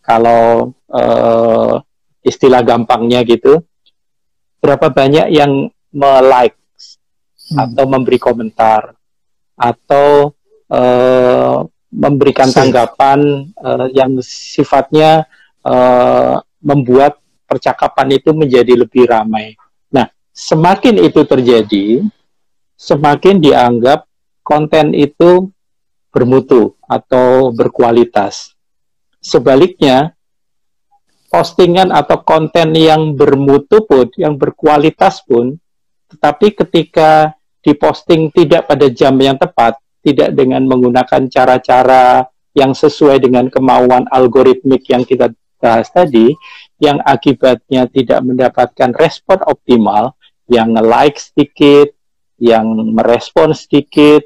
Kalau 0.02 0.74
uh, 0.90 1.74
istilah 2.24 2.64
gampangnya 2.64 3.22
gitu, 3.22 3.60
berapa 4.58 4.90
banyak 4.90 5.30
yang 5.30 5.70
me-like 5.94 6.58
hmm. 7.50 7.58
atau 7.58 7.84
memberi 7.88 8.18
komentar 8.20 8.94
atau 9.58 10.34
uh, 10.70 11.66
memberikan 11.88 12.52
tanggapan 12.52 13.48
uh, 13.58 13.88
yang 13.96 14.20
sifatnya 14.22 15.24
uh, 15.64 16.38
membuat 16.60 17.16
percakapan 17.48 18.20
itu 18.20 18.30
menjadi 18.36 18.76
lebih 18.76 19.08
ramai. 19.08 19.56
Nah, 19.88 20.12
semakin 20.36 21.00
itu 21.00 21.24
terjadi, 21.24 22.04
semakin 22.76 23.40
dianggap 23.40 24.04
konten 24.44 24.92
itu 24.92 25.48
bermutu 26.12 26.76
atau 26.84 27.48
berkualitas. 27.56 28.52
Sebaliknya, 29.18 30.12
postingan 31.28 31.92
atau 31.92 32.24
konten 32.24 32.72
yang 32.72 33.14
bermutu 33.14 33.84
pun, 33.84 34.08
yang 34.16 34.34
berkualitas 34.34 35.22
pun, 35.22 35.60
tetapi 36.08 36.56
ketika 36.56 37.36
diposting 37.60 38.32
tidak 38.32 38.64
pada 38.64 38.88
jam 38.88 39.14
yang 39.20 39.36
tepat, 39.36 39.76
tidak 40.00 40.32
dengan 40.32 40.64
menggunakan 40.64 41.28
cara-cara 41.28 42.24
yang 42.56 42.72
sesuai 42.72 43.20
dengan 43.20 43.52
kemauan 43.52 44.08
algoritmik 44.08 44.88
yang 44.88 45.04
kita 45.04 45.30
bahas 45.60 45.90
tadi, 45.92 46.32
yang 46.80 47.02
akibatnya 47.02 47.90
tidak 47.90 48.24
mendapatkan 48.24 48.94
respon 48.96 49.42
optimal, 49.44 50.16
yang 50.48 50.72
like 50.78 51.20
sedikit, 51.20 51.92
yang 52.38 52.70
merespon 52.94 53.52
sedikit, 53.52 54.24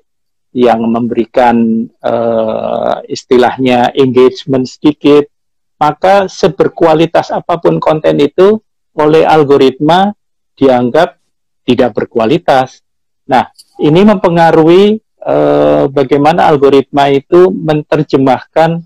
yang 0.52 0.84
memberikan 0.84 1.88
uh, 2.04 3.00
istilahnya 3.08 3.90
engagement 3.96 4.68
sedikit, 4.68 5.31
maka 5.82 6.30
seberkualitas 6.30 7.34
apa 7.34 7.58
pun 7.58 7.82
konten 7.82 8.22
itu 8.22 8.62
oleh 8.94 9.26
algoritma 9.26 10.14
dianggap 10.54 11.18
tidak 11.66 11.90
berkualitas. 11.90 12.86
Nah, 13.26 13.50
ini 13.82 14.06
mempengaruhi 14.06 15.02
uh, 15.26 15.90
bagaimana 15.90 16.46
algoritma 16.46 17.10
itu 17.10 17.50
menerjemahkan 17.50 18.78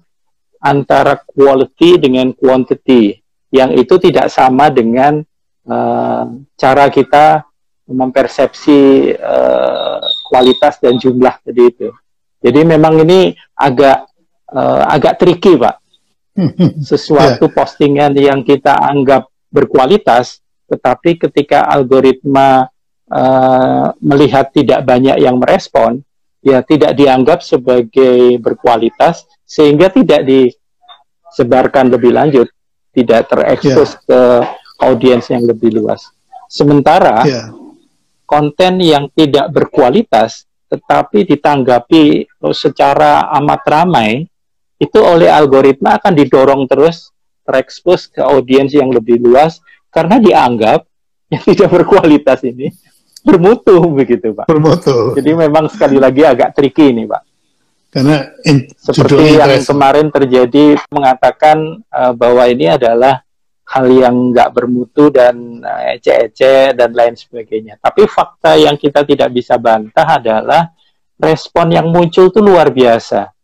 antara 0.57 1.21
quality 1.21 2.01
dengan 2.01 2.33
quantity, 2.33 3.21
yang 3.53 3.77
itu 3.77 4.01
tidak 4.01 4.33
sama 4.33 4.73
dengan 4.73 5.21
uh, 5.69 6.25
cara 6.57 6.89
kita 6.89 7.45
mempersepsi 7.87 9.13
uh, 9.15 10.01
kualitas 10.33 10.81
dan 10.81 10.97
jumlah 10.97 11.37
tadi 11.45 11.63
itu. 11.69 11.93
Jadi 12.41 12.61
memang 12.65 13.05
ini 13.05 13.37
agak 13.53 14.09
uh, 14.49 14.85
agak 14.91 15.21
tricky, 15.21 15.61
Pak. 15.61 15.86
Sesuatu 16.91 17.49
yeah. 17.49 17.55
postingan 17.55 18.13
yang 18.17 18.41
kita 18.45 18.77
anggap 18.77 19.29
berkualitas, 19.49 20.45
tetapi 20.69 21.17
ketika 21.17 21.65
algoritma 21.65 22.69
uh, 23.09 23.89
melihat 24.05 24.53
tidak 24.53 24.85
banyak 24.85 25.17
yang 25.21 25.41
merespon, 25.41 26.05
ya 26.45 26.61
tidak 26.61 26.95
dianggap 26.95 27.41
sebagai 27.41 28.37
berkualitas, 28.39 29.25
sehingga 29.49 29.89
tidak 29.89 30.27
disebarkan 30.27 31.89
lebih 31.89 32.13
lanjut, 32.13 32.49
tidak 32.93 33.33
terekspos 33.33 33.97
yeah. 33.97 34.05
ke 34.05 34.21
audiens 34.85 35.25
yang 35.33 35.45
lebih 35.49 35.73
luas. 35.73 36.13
Sementara 36.47 37.25
yeah 37.25 37.67
konten 38.27 38.83
yang 38.83 39.09
tidak 39.15 39.49
berkualitas 39.55 40.45
tetapi 40.67 41.23
ditanggapi 41.31 42.27
secara 42.51 43.31
amat 43.39 43.63
ramai 43.65 44.27
itu 44.77 44.99
oleh 45.01 45.33
algoritma 45.33 45.97
akan 45.97 46.13
didorong 46.13 46.69
terus 46.69 47.13
terekspos 47.47 48.11
ke 48.11 48.21
audiens 48.21 48.69
yang 48.75 48.93
lebih 48.93 49.23
luas 49.23 49.63
karena 49.89 50.21
dianggap 50.21 50.85
yang 51.33 51.43
tidak 51.43 51.71
berkualitas 51.73 52.45
ini 52.45 52.71
bermutu 53.27 53.83
begitu 53.91 54.31
pak. 54.31 54.47
Bermutu. 54.47 55.17
Jadi 55.19 55.31
memang 55.35 55.67
sekali 55.67 55.99
lagi 55.99 56.23
agak 56.23 56.55
tricky 56.55 56.95
ini 56.95 57.11
pak. 57.11 57.23
Karena 57.91 58.29
seperti 58.77 59.41
yang 59.41 59.65
kemarin 59.65 60.13
terjadi 60.13 60.77
mengatakan 60.93 61.81
uh, 61.91 62.13
bahwa 62.13 62.45
ini 62.47 62.71
adalah 62.71 63.25
hal 63.67 63.87
yang 63.91 64.31
nggak 64.31 64.55
bermutu 64.55 65.11
dan 65.11 65.59
eh, 65.59 65.99
ece-ece 65.99 66.71
dan 66.79 66.95
lain 66.95 67.19
sebagainya. 67.19 67.83
Tapi 67.83 68.07
fakta 68.07 68.55
yang 68.55 68.79
kita 68.79 69.03
tidak 69.03 69.35
bisa 69.35 69.59
bantah 69.59 70.07
adalah 70.07 70.71
respon 71.19 71.75
yang 71.75 71.91
muncul 71.91 72.31
itu 72.31 72.39
luar 72.39 72.71
biasa. 72.71 73.36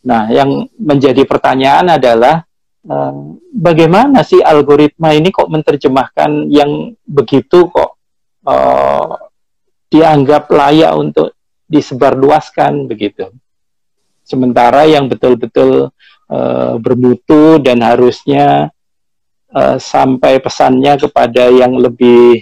Nah, 0.00 0.32
yang 0.32 0.64
menjadi 0.80 1.28
pertanyaan 1.28 2.00
adalah 2.00 2.40
eh, 2.84 3.14
bagaimana 3.52 4.24
sih 4.24 4.40
algoritma 4.40 5.12
ini 5.12 5.28
kok 5.28 5.52
menerjemahkan 5.52 6.48
yang 6.48 6.96
begitu 7.04 7.68
kok 7.68 8.00
uh, 8.46 9.16
dianggap 9.90 10.48
layak 10.48 10.92
untuk 10.94 11.36
disebarluaskan 11.68 12.86
begitu. 12.88 13.28
Sementara 14.24 14.86
yang 14.86 15.10
betul-betul 15.10 15.90
uh, 16.30 16.74
bermutu 16.78 17.58
dan 17.60 17.82
harusnya 17.84 18.70
sampai 19.82 20.38
pesannya 20.38 20.94
kepada 20.94 21.50
yang 21.50 21.74
lebih 21.74 22.38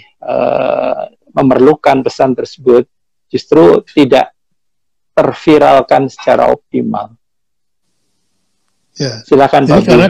memerlukan 1.33 2.05
pesan 2.05 2.37
tersebut 2.37 2.85
justru 3.33 3.81
tidak 3.89 4.37
terviralkan 5.17 6.13
secara 6.13 6.53
optimal. 6.53 7.18
Ya. 8.99 9.23
Silakan 9.23 9.63
Pak. 9.65 9.87
Karena 9.87 10.09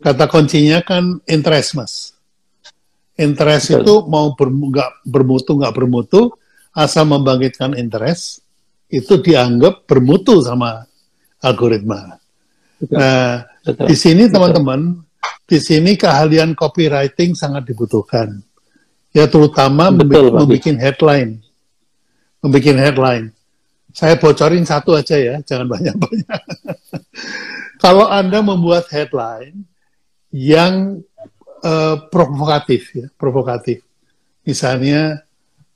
kata 0.00 0.24
kuncinya 0.30 0.78
kan 0.80 1.18
interest, 1.26 1.74
Mas. 1.74 1.94
Interest 3.18 3.68
Betul. 3.68 3.82
itu 3.84 3.94
mau 4.08 4.32
ber, 4.32 4.48
gak 4.48 4.90
bermutu 5.04 5.58
nggak 5.60 5.74
bermutu, 5.76 6.32
asal 6.72 7.04
membangkitkan 7.04 7.76
interest 7.76 8.40
itu 8.88 9.20
dianggap 9.20 9.84
bermutu 9.84 10.40
sama 10.40 10.86
algoritma. 11.42 12.16
Betul. 12.80 12.96
Nah, 12.96 13.44
Betul. 13.60 13.86
di 13.92 13.96
sini 13.98 14.24
teman-teman 14.30 14.80
di 15.44 15.58
sini 15.58 15.98
keahlian 15.98 16.56
copywriting 16.56 17.36
sangat 17.36 17.66
dibutuhkan. 17.68 18.40
Ya 19.10 19.26
terutama 19.26 19.90
Betul, 19.90 20.30
membuat 20.30 20.78
headline. 20.78 21.42
Membuat 22.40 22.78
headline. 22.78 23.26
Saya 23.90 24.14
bocorin 24.14 24.62
satu 24.62 24.94
aja 24.94 25.18
ya, 25.18 25.42
jangan 25.42 25.66
banyak-banyak. 25.66 26.30
Kalau 27.80 28.12
Anda 28.12 28.44
membuat 28.44 28.92
headline 28.92 29.64
yang 30.28 31.00
uh, 31.64 31.96
provokatif 32.12 32.92
ya, 32.92 33.06
provokatif. 33.16 33.80
Misalnya 34.44 35.24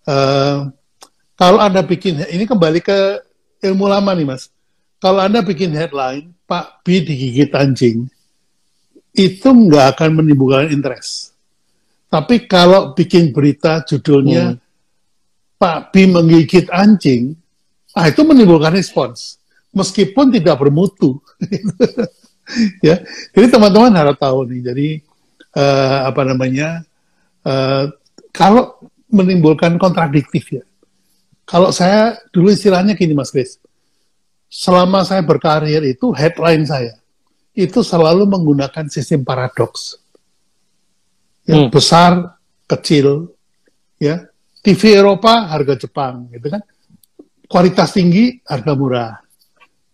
uh, 0.04 0.68
kalau 1.34 1.58
Anda 1.58 1.80
bikin 1.80 2.20
ini 2.28 2.44
kembali 2.44 2.84
ke 2.84 3.24
ilmu 3.64 3.88
lama 3.88 4.12
nih 4.12 4.28
Mas. 4.28 4.52
Kalau 5.00 5.20
Anda 5.24 5.40
bikin 5.40 5.72
headline 5.72 6.36
Pak 6.44 6.84
B 6.84 7.00
digigit 7.00 7.52
anjing, 7.56 8.08
itu 9.16 9.48
nggak 9.48 9.96
akan 9.96 10.20
menimbulkan 10.20 10.68
interest. 10.68 11.32
Tapi 12.12 12.44
kalau 12.44 12.92
bikin 12.92 13.32
berita 13.32 13.80
judulnya 13.82 14.54
hmm. 14.54 14.60
Pak 15.56 15.90
B 15.90 16.04
menggigit 16.04 16.68
anjing, 16.68 17.32
ah 17.96 18.06
itu 18.12 18.20
menimbulkan 18.22 18.76
respons 18.76 19.40
meskipun 19.74 20.30
tidak 20.32 20.56
bermutu. 20.56 21.20
ya, 22.86 23.02
jadi 23.34 23.46
teman-teman 23.50 23.92
harus 23.92 24.16
tahu 24.16 24.48
nih. 24.48 24.60
Jadi 24.62 24.88
uh, 25.58 26.08
apa 26.08 26.22
namanya? 26.22 26.86
Uh, 27.44 27.92
kalau 28.32 28.80
menimbulkan 29.10 29.76
kontradiktif 29.76 30.62
ya. 30.62 30.64
Kalau 31.44 31.68
saya 31.68 32.16
dulu 32.32 32.48
istilahnya 32.48 32.96
gini 32.96 33.12
Mas 33.12 33.28
Chris, 33.28 33.60
selama 34.48 35.04
saya 35.04 35.20
berkarir 35.20 35.84
itu 35.84 36.08
headline 36.16 36.64
saya 36.64 36.96
itu 37.54 37.86
selalu 37.86 38.26
menggunakan 38.26 38.90
sistem 38.90 39.22
paradoks. 39.22 40.02
Yang 41.46 41.62
hmm. 41.68 41.72
besar, 41.72 42.12
kecil, 42.66 43.30
ya. 44.02 44.26
TV 44.64 44.96
Eropa, 44.96 45.46
harga 45.46 45.76
Jepang, 45.76 46.26
gitu 46.32 46.50
kan. 46.50 46.64
Kualitas 47.46 47.94
tinggi, 47.94 48.40
harga 48.42 48.72
murah. 48.74 49.12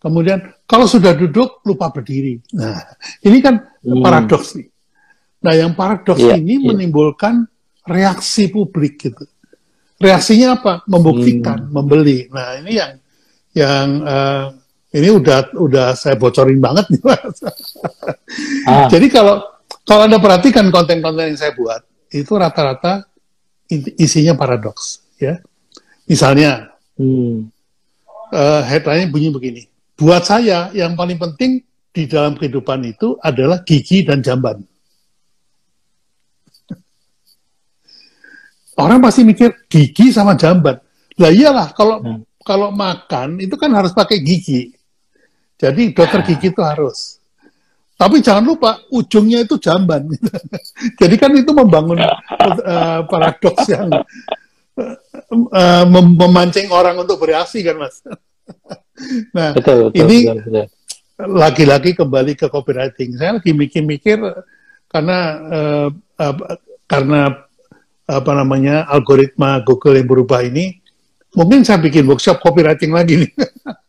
Kemudian 0.01 0.41
kalau 0.65 0.89
sudah 0.89 1.13
duduk 1.13 1.61
lupa 1.69 1.93
berdiri. 1.93 2.41
Nah, 2.57 2.81
ini 3.21 3.39
kan 3.45 3.61
hmm. 3.85 4.01
paradoks 4.01 4.57
nih. 4.57 4.69
Nah, 5.45 5.53
yang 5.53 5.73
paradoks 5.77 6.25
yeah, 6.25 6.41
ini 6.41 6.57
yeah. 6.57 6.67
menimbulkan 6.73 7.45
reaksi 7.85 8.49
publik 8.49 8.97
gitu. 8.97 9.29
Reaksinya 10.01 10.57
apa? 10.57 10.81
Membuktikan, 10.89 11.69
hmm. 11.69 11.73
membeli. 11.77 12.19
Nah, 12.33 12.57
ini 12.65 12.73
yang 12.81 12.93
yang 13.53 13.87
uh, 14.01 14.45
ini 14.91 15.09
udah 15.11 15.55
udah 15.55 15.95
saya 15.95 16.19
bocorin 16.19 16.59
banget 16.59 16.87
nih 16.91 17.03
ah. 18.67 18.87
Jadi 18.93 19.07
kalau 19.11 19.43
kalau 19.87 20.07
anda 20.07 20.19
perhatikan 20.19 20.71
konten-konten 20.71 21.35
yang 21.35 21.39
saya 21.39 21.55
buat 21.55 21.83
itu 22.11 22.31
rata-rata 22.35 23.07
isinya 23.99 24.35
paradoks 24.35 25.03
ya. 25.19 25.39
Misalnya 26.11 26.75
hmm. 26.99 27.47
uh, 28.35 28.63
headline 28.67 29.11
bunyi 29.15 29.31
begini. 29.31 29.70
Buat 30.01 30.25
saya 30.25 30.73
yang 30.73 30.97
paling 30.97 31.21
penting 31.21 31.61
di 31.93 32.09
dalam 32.09 32.33
kehidupan 32.33 32.81
itu 32.89 33.21
adalah 33.21 33.61
gigi 33.61 34.01
dan 34.01 34.25
jamban. 34.25 34.65
Orang 38.81 39.05
pasti 39.05 39.29
mikir 39.29 39.69
gigi 39.69 40.09
sama 40.09 40.41
jamban. 40.41 40.81
Lah 41.21 41.29
iyalah 41.29 41.77
kalau 41.77 42.01
hmm. 42.01 42.25
kalau 42.41 42.73
makan 42.73 43.45
itu 43.45 43.53
kan 43.61 43.69
harus 43.77 43.93
pakai 43.93 44.25
gigi. 44.25 44.73
Jadi 45.61 45.93
dokter 45.93 46.25
gigi 46.25 46.49
itu 46.49 46.65
harus. 46.65 47.21
Tapi 48.01 48.25
jangan 48.25 48.41
lupa 48.41 48.81
ujungnya 48.89 49.45
itu 49.45 49.61
jamban. 49.61 50.09
Jadi 51.01 51.15
kan 51.21 51.37
itu 51.37 51.53
membangun 51.53 52.01
uh, 52.01 53.05
paradoks 53.05 53.69
yang 53.69 53.93
uh, 55.53 55.85
mem 55.85 56.17
memancing 56.17 56.73
orang 56.73 56.97
untuk 56.97 57.21
bereaksi 57.21 57.61
kan 57.61 57.77
mas. 57.77 58.01
nah 59.37 59.51
betul, 59.57 59.91
betul, 59.91 60.01
ini 60.07 60.19
lagi-lagi 61.21 61.93
kembali 61.93 62.33
ke 62.37 62.47
copywriting. 62.49 63.17
Saya 63.21 63.37
lagi 63.37 63.53
mikir-mikir 63.53 64.21
karena 64.89 65.19
uh, 65.47 65.89
uh, 65.93 66.35
karena 66.89 67.45
apa 68.11 68.33
namanya 68.35 68.89
algoritma 68.91 69.63
Google 69.63 70.01
yang 70.01 70.09
berubah 70.11 70.43
ini, 70.43 70.81
mungkin 71.37 71.63
saya 71.63 71.79
bikin 71.79 72.09
workshop 72.09 72.43
copywriting 72.43 72.91
lagi 72.91 73.27
nih. 73.27 73.31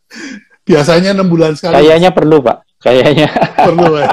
Biasanya 0.67 1.17
enam 1.17 1.27
bulan 1.31 1.57
sekali. 1.57 1.81
Kayaknya 1.81 2.09
perlu 2.13 2.37
pak. 2.45 2.57
Kayaknya. 2.81 3.27
perlu 3.57 3.89
ya. 3.97 4.09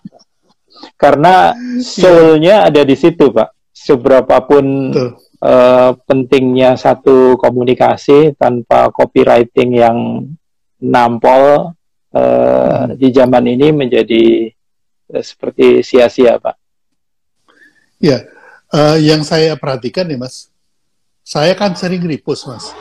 Karena 1.02 1.34
soulnya 1.82 2.70
ada 2.70 2.82
di 2.86 2.94
situ 2.94 3.34
pak. 3.34 3.50
Seberapapun 3.74 4.94
uh, 5.40 5.90
pentingnya 6.04 6.76
satu 6.76 7.36
komunikasi 7.40 8.36
tanpa 8.36 8.92
copywriting 8.92 9.70
yang 9.76 9.98
nampol 10.80 11.74
uh, 12.14 12.20
hmm. 12.86 12.96
di 12.96 13.08
zaman 13.12 13.44
ini 13.48 13.68
menjadi 13.72 14.48
uh, 15.16 15.24
seperti 15.24 15.84
sia-sia 15.84 16.40
pak. 16.40 16.56
Ya, 18.00 18.24
uh, 18.72 18.96
yang 18.96 19.20
saya 19.24 19.56
perhatikan 19.60 20.08
nih 20.08 20.16
mas, 20.16 20.48
saya 21.20 21.52
kan 21.52 21.76
sering 21.76 22.00
repost 22.04 22.48
mas, 22.48 22.72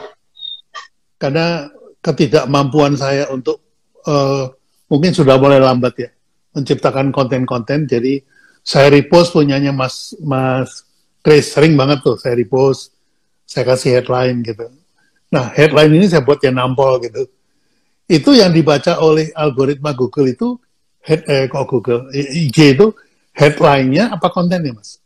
karena 1.20 1.68
ketidakmampuan 2.00 2.96
saya 2.96 3.28
untuk 3.28 3.60
uh, 4.08 4.48
mungkin 4.88 5.12
sudah 5.12 5.36
mulai 5.36 5.60
lambat 5.60 5.94
ya 6.00 6.10
menciptakan 6.56 7.12
konten-konten. 7.12 7.86
Jadi 7.86 8.24
saya 8.64 8.92
repost 8.92 9.36
punyanya 9.36 9.72
Mas 9.76 10.16
Mas 10.20 10.89
Chris 11.20 11.52
sering 11.52 11.76
banget 11.76 12.00
tuh 12.00 12.16
saya 12.16 12.36
repost, 12.36 12.96
saya 13.44 13.68
kasih 13.68 14.00
headline 14.00 14.40
gitu. 14.44 14.72
Nah 15.30 15.52
headline 15.52 15.92
ini 15.94 16.08
saya 16.08 16.24
buat 16.24 16.40
yang 16.42 16.58
nampol 16.58 17.04
gitu. 17.04 17.28
Itu 18.10 18.34
yang 18.34 18.50
dibaca 18.50 18.98
oleh 19.04 19.30
algoritma 19.38 19.94
Google 19.94 20.34
itu 20.34 20.58
head, 21.06 21.22
eh, 21.30 21.46
kok 21.46 21.70
Google 21.70 22.10
IG 22.14 22.80
itu 22.80 22.88
headline-nya 23.38 24.16
apa 24.16 24.28
kontennya 24.34 24.74
Mas? 24.74 24.98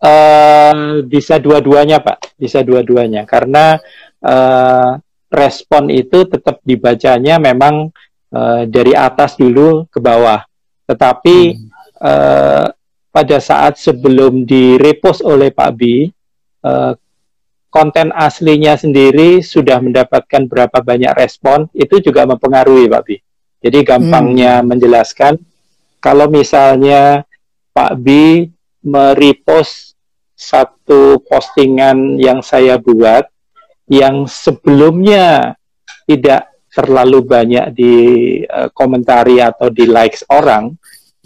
Uh, 0.00 1.04
bisa 1.04 1.36
dua-duanya 1.36 2.00
Pak, 2.00 2.40
bisa 2.40 2.64
dua-duanya 2.64 3.28
karena 3.28 3.76
uh, 4.24 4.96
respon 5.28 5.92
itu 5.92 6.24
tetap 6.24 6.58
dibacanya 6.64 7.36
memang 7.36 7.92
uh, 8.32 8.62
dari 8.64 8.96
atas 8.96 9.36
dulu 9.36 9.86
ke 9.92 10.00
bawah. 10.00 10.40
Tetapi 10.88 11.36
hmm. 11.54 11.68
uh, 12.00 12.66
pada 13.10 13.42
saat 13.42 13.76
sebelum 13.76 14.46
direpost 14.46 15.22
oleh 15.26 15.50
Pak 15.50 15.70
Bi, 15.74 16.06
uh, 16.62 16.94
konten 17.70 18.10
aslinya 18.14 18.74
sendiri 18.78 19.42
sudah 19.42 19.78
mendapatkan 19.82 20.46
berapa 20.46 20.78
banyak 20.82 21.14
respon, 21.18 21.66
itu 21.74 21.98
juga 22.02 22.26
mempengaruhi 22.26 22.86
Pak 22.90 23.02
Bi. 23.06 23.18
Jadi 23.60 23.78
gampangnya 23.84 24.62
hmm. 24.62 24.66
menjelaskan, 24.66 25.34
kalau 26.00 26.30
misalnya 26.30 27.26
Pak 27.74 27.92
Bi 28.00 28.48
merepost 28.80 29.94
satu 30.32 31.20
postingan 31.28 32.16
yang 32.16 32.40
saya 32.40 32.80
buat, 32.80 33.28
yang 33.90 34.24
sebelumnya 34.24 35.58
tidak 36.08 36.48
terlalu 36.70 37.26
banyak 37.26 37.66
di 37.74 37.94
uh, 38.46 38.70
komentari 38.70 39.42
atau 39.42 39.68
di 39.68 39.84
likes 39.90 40.22
orang, 40.30 40.70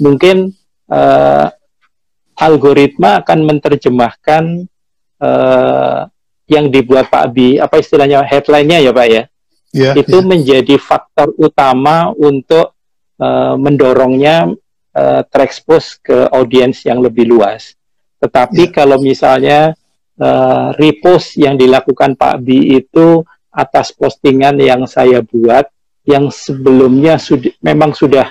mungkin 0.01 0.51
uh, 0.89 1.47
algoritma 2.37 3.22
akan 3.22 3.39
menerjemahkan 3.47 4.66
uh, 5.22 6.07
yang 6.51 6.68
dibuat 6.68 7.09
Pak 7.09 7.22
Abi, 7.32 7.57
apa 7.57 7.80
istilahnya 7.80 8.20
headline-nya 8.24 8.85
ya 8.85 8.93
Pak 8.93 9.07
ya, 9.09 9.22
yeah, 9.72 9.95
itu 9.97 10.18
yeah. 10.20 10.28
menjadi 10.28 10.76
faktor 10.76 11.32
utama 11.41 12.12
untuk 12.12 12.76
uh, 13.16 13.57
mendorongnya 13.57 14.53
uh, 14.93 15.22
terekspos 15.28 15.99
ke 16.05 16.28
audiens 16.30 16.85
yang 16.85 17.01
lebih 17.01 17.24
luas. 17.28 17.72
Tetapi 18.20 18.68
yeah. 18.68 18.72
kalau 18.72 19.01
misalnya 19.01 19.72
uh, 20.20 20.76
repost 20.76 21.41
yang 21.41 21.57
dilakukan 21.57 22.14
Pak 22.14 22.45
Bi 22.45 22.76
itu 22.76 23.24
atas 23.55 23.95
postingan 23.95 24.59
yang 24.59 24.85
saya 24.85 25.22
buat 25.22 25.70
yang 26.05 26.28
sebelumnya 26.28 27.16
sudah 27.16 27.55
memang 27.64 27.97
sudah 27.97 28.28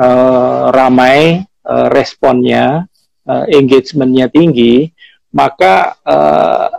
uh, 0.00 0.72
ramai 0.72 1.44
uh, 1.66 1.86
responnya, 1.92 2.88
uh, 3.26 3.44
engagementnya 3.50 4.30
tinggi, 4.30 4.90
maka 5.34 5.98
uh, 6.06 6.70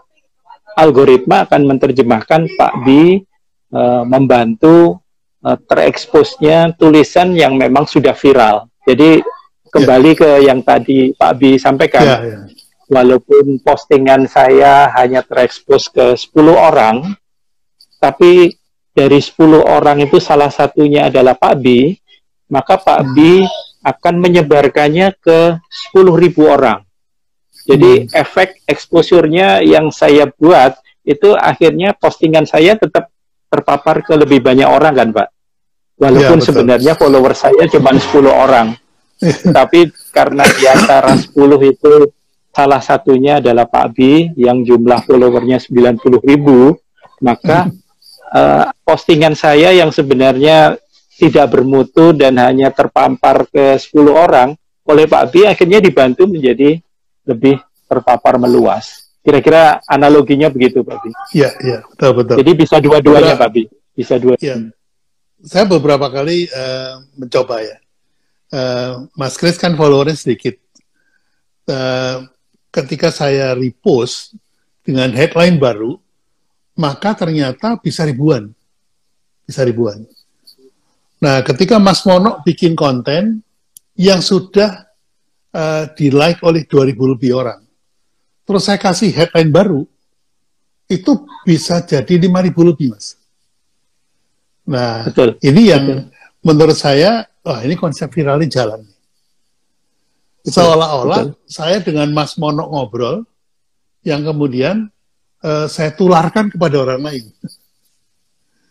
algoritma 0.79 1.45
akan 1.45 1.61
menerjemahkan 1.75 2.47
Pak 2.57 2.73
Bi 2.87 3.21
uh, 3.75 4.03
membantu 4.07 5.03
uh, 5.43 5.57
tereksposnya 5.67 6.73
tulisan 6.79 7.35
yang 7.35 7.59
memang 7.59 7.85
sudah 7.85 8.15
viral. 8.15 8.71
Jadi 8.87 9.21
kembali 9.67 10.11
yeah. 10.15 10.19
ke 10.19 10.29
yang 10.47 10.59
tadi 10.63 11.11
Pak 11.13 11.33
Bi 11.37 11.59
sampaikan. 11.59 12.05
Yeah, 12.07 12.21
yeah 12.23 12.57
walaupun 12.87 13.59
postingan 13.61 14.25
saya 14.31 14.89
hanya 14.95 15.21
terekspos 15.21 15.91
ke 15.91 16.15
10 16.15 16.55
orang, 16.55 17.13
tapi 17.99 18.55
dari 18.95 19.19
10 19.19 19.61
orang 19.61 20.01
itu 20.01 20.17
salah 20.17 20.49
satunya 20.49 21.11
adalah 21.11 21.35
Pak 21.35 21.55
B, 21.59 21.93
maka 22.47 22.79
Pak 22.79 23.13
B 23.13 23.43
akan 23.87 24.15
menyebarkannya 24.19 25.15
ke 25.15 25.55
10.000 25.95 26.35
orang. 26.43 26.83
Jadi 27.67 28.07
hmm. 28.07 28.11
efek 28.11 28.63
exposure-nya 28.67 29.63
yang 29.63 29.91
saya 29.91 30.27
buat 30.27 30.75
itu 31.07 31.31
akhirnya 31.35 31.95
postingan 31.95 32.43
saya 32.43 32.75
tetap 32.75 33.07
terpapar 33.47 34.03
ke 34.03 34.13
lebih 34.19 34.43
banyak 34.43 34.67
orang 34.67 34.93
kan 34.95 35.09
Pak. 35.15 35.27
Walaupun 35.97 36.39
ya, 36.39 36.45
sebenarnya 36.45 36.93
follower 36.99 37.33
saya 37.33 37.63
cuma 37.71 37.95
10 37.95 38.27
orang. 38.27 38.67
Tapi 39.57 39.89
karena 40.13 40.45
di 40.45 40.65
antara 40.67 41.15
10 41.15 41.33
itu 41.63 41.93
salah 42.53 42.81
satunya 42.83 43.39
adalah 43.41 43.65
Pak 43.65 43.87
Bi 43.95 44.29
yang 44.37 44.61
jumlah 44.61 45.07
followernya 45.07 45.57
90 45.57 46.03
ribu, 46.21 46.75
maka 47.23 47.71
uh, 48.29 48.69
postingan 48.85 49.33
saya 49.33 49.73
yang 49.73 49.89
sebenarnya 49.89 50.77
tidak 51.17 51.49
bermutu 51.49 52.13
dan 52.13 52.37
hanya 52.37 52.69
terpampar 52.69 53.49
ke 53.49 53.73
10 53.75 53.89
orang 54.13 54.53
oleh 54.87 55.05
Pak 55.09 55.23
Bi 55.33 55.43
akhirnya 55.43 55.81
dibantu 55.81 56.29
menjadi 56.29 56.79
lebih 57.27 57.59
terpapar 57.89 58.39
meluas. 58.39 59.09
Kira-kira 59.19 59.83
analoginya 59.83 60.47
begitu, 60.47 60.87
Pak 60.87 60.97
Bi. 61.03 61.11
Iya, 61.35 61.51
iya, 61.59 61.77
betul 61.83 62.11
betul. 62.23 62.35
Jadi 62.39 62.51
bisa 62.55 62.75
dua-duanya, 62.79 63.35
Pak 63.35 63.49
Bi. 63.51 63.67
Bisa 63.91 64.15
dua. 64.15 64.39
Iya. 64.39 64.71
Saya 65.43 65.67
beberapa 65.67 66.07
kali 66.07 66.47
uh, 66.47 67.03
mencoba 67.19 67.59
ya. 67.59 67.77
Uh, 68.47 69.11
Mas 69.19 69.35
Kris 69.35 69.59
kan 69.59 69.75
followernya 69.75 70.15
sedikit. 70.15 70.55
Uh, 71.67 72.23
ketika 72.71 73.11
saya 73.11 73.51
repost 73.51 74.39
dengan 74.87 75.11
headline 75.11 75.59
baru, 75.59 75.99
maka 76.79 77.11
ternyata 77.11 77.75
bisa 77.83 78.07
ribuan. 78.07 78.55
Bisa 79.43 79.67
ribuan. 79.67 80.07
Nah, 81.17 81.41
ketika 81.41 81.81
Mas 81.81 82.05
Mono 82.05 82.45
bikin 82.45 82.77
konten 82.77 83.41
yang 83.97 84.21
sudah 84.21 84.85
uh, 85.49 85.89
di-like 85.97 86.45
oleh 86.45 86.69
2000 86.69 87.13
lebih 87.17 87.31
orang, 87.33 87.61
terus 88.45 88.69
saya 88.69 88.77
kasih 88.77 89.09
headline 89.09 89.49
baru, 89.49 89.81
itu 90.85 91.25
bisa 91.41 91.81
jadi 91.81 92.21
5000 92.21 92.69
lebih, 92.69 92.87
Mas. 92.93 93.17
Nah, 94.67 95.09
Betul. 95.09 95.41
ini 95.41 95.73
yang 95.73 95.83
Betul. 95.83 96.45
menurut 96.45 96.77
saya, 96.77 97.25
wah 97.41 97.65
ini 97.65 97.73
konsep 97.73 98.13
viralnya 98.13 98.47
jalan. 98.51 98.85
Seolah-olah 100.47 101.33
saya 101.43 101.83
dengan 101.83 102.13
Mas 102.13 102.37
Mono 102.39 102.71
ngobrol, 102.71 103.25
yang 104.05 104.23
kemudian 104.23 104.87
uh, 105.43 105.65
saya 105.67 105.91
tularkan 105.91 106.53
kepada 106.53 106.77
orang 106.79 107.01
lain. 107.03 107.25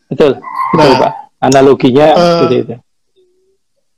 Betul, 0.09 0.39
betul 0.73 0.95
nah, 0.95 1.01
Pak. 1.11 1.26
Analoginya 1.41 2.07
uh, 2.17 2.21
seperti 2.21 2.57
itu. 2.65 2.75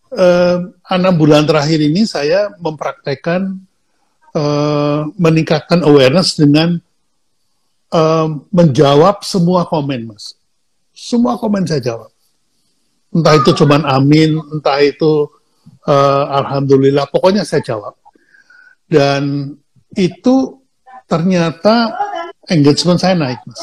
Uh, 0.08 0.72
enam 0.88 1.14
bulan 1.20 1.44
terakhir 1.44 1.78
ini 1.84 2.08
saya 2.08 2.48
mempraktekkan 2.58 3.60
uh, 4.32 5.06
meningkatkan 5.20 5.84
awareness 5.84 6.34
dengan 6.34 6.80
uh, 7.92 8.28
menjawab 8.50 9.22
semua 9.22 9.68
komen, 9.68 10.14
mas. 10.14 10.34
Semua 10.92 11.38
komen 11.38 11.68
saya 11.68 11.78
jawab. 11.78 12.10
Entah 13.14 13.34
itu 13.38 13.50
cuman 13.54 13.86
amin, 13.86 14.36
entah 14.52 14.82
itu 14.82 15.30
uh, 15.86 16.24
alhamdulillah, 16.42 17.06
pokoknya 17.08 17.46
saya 17.46 17.62
jawab. 17.62 17.94
Dan 18.88 19.54
itu 19.94 20.58
ternyata 21.08 21.92
engagement 22.50 22.98
saya 23.00 23.14
naik, 23.14 23.40
mas. 23.46 23.62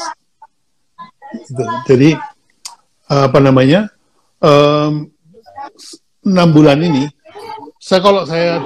Gitu. 1.44 1.62
Jadi 1.86 2.10
apa 3.06 3.38
namanya? 3.38 3.90
enam 6.26 6.48
bulan 6.50 6.82
ini, 6.82 7.06
saya 7.78 8.02
kalau 8.02 8.26
saya 8.26 8.58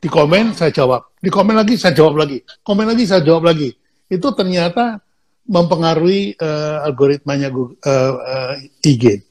di 0.00 0.08
komen 0.08 0.56
saya 0.56 0.72
jawab, 0.72 1.12
di 1.20 1.28
komen 1.28 1.56
lagi 1.56 1.76
saya 1.76 1.92
jawab 1.92 2.24
lagi, 2.24 2.40
komen 2.64 2.88
lagi 2.88 3.04
saya 3.04 3.20
jawab 3.20 3.48
lagi. 3.52 3.72
Itu 4.08 4.32
ternyata 4.32 5.00
mempengaruhi 5.44 6.40
uh, 6.40 6.88
algoritmanya 6.88 7.52
Google, 7.52 7.76
uh, 7.84 8.12
uh, 8.16 8.52
IG. 8.84 9.24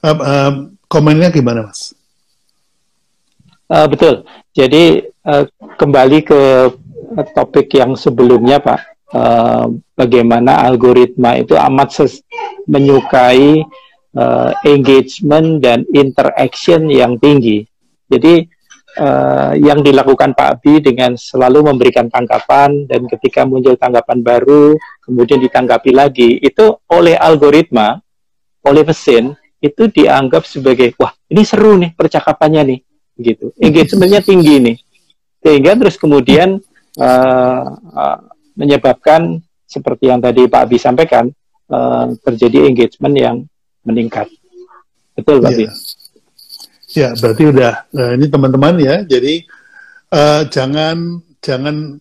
Uh, 0.00 0.16
uh, 0.16 0.52
komennya 0.88 1.28
gimana, 1.28 1.68
Mas? 1.68 1.92
Uh, 3.68 3.84
betul. 3.84 4.24
Jadi 4.56 5.12
uh, 5.28 5.44
kembali 5.76 6.24
ke 6.24 6.40
topik 7.36 7.68
yang 7.76 7.92
sebelumnya, 7.96 8.60
Pak. 8.64 8.97
Uh, 9.08 9.80
bagaimana 9.96 10.68
algoritma 10.68 11.40
itu 11.40 11.56
amat 11.56 11.96
menyukai 12.68 13.64
uh, 14.12 14.52
engagement 14.68 15.64
dan 15.64 15.88
interaction 15.96 16.92
yang 16.92 17.16
tinggi. 17.16 17.64
Jadi 18.04 18.44
uh, 19.00 19.52
yang 19.56 19.80
dilakukan 19.80 20.32
Pak 20.32 20.48
Abi 20.58 20.80
dengan 20.80 21.14
selalu 21.14 21.72
memberikan 21.72 22.10
tanggapan 22.10 22.84
dan 22.84 23.06
ketika 23.06 23.44
muncul 23.44 23.76
tanggapan 23.76 24.20
baru 24.20 24.74
kemudian 25.04 25.40
ditanggapi 25.40 25.90
lagi 25.94 26.36
itu 26.40 26.76
oleh 26.90 27.14
algoritma 27.16 28.00
oleh 28.66 28.82
mesin 28.84 29.32
itu 29.58 29.90
dianggap 29.90 30.46
sebagai 30.46 30.94
wah 30.98 31.14
ini 31.30 31.42
seru 31.42 31.78
nih 31.78 31.94
percakapannya 31.94 32.62
nih 32.74 32.80
gitu 33.18 33.50
engagementnya 33.58 34.22
tinggi 34.22 34.54
nih 34.62 34.76
sehingga 35.42 35.74
terus 35.74 35.96
kemudian 35.98 36.62
uh, 36.98 37.64
menyebabkan 38.58 39.38
seperti 39.64 40.10
yang 40.10 40.18
tadi 40.18 40.50
Pak 40.50 40.66
Abi 40.66 40.76
sampaikan 40.82 41.30
uh, 41.70 42.10
terjadi 42.26 42.66
engagement 42.66 43.14
yang 43.14 43.36
meningkat 43.86 44.26
betul 45.14 45.38
Pak 45.38 45.54
yeah. 45.54 45.72
Ya, 46.88 47.12
berarti 47.12 47.52
udah. 47.52 47.84
Nah, 47.92 48.10
ini 48.16 48.26
teman-teman 48.32 48.74
ya. 48.80 49.04
Jadi 49.04 49.44
uh, 50.08 50.48
jangan 50.48 51.20
jangan 51.44 52.00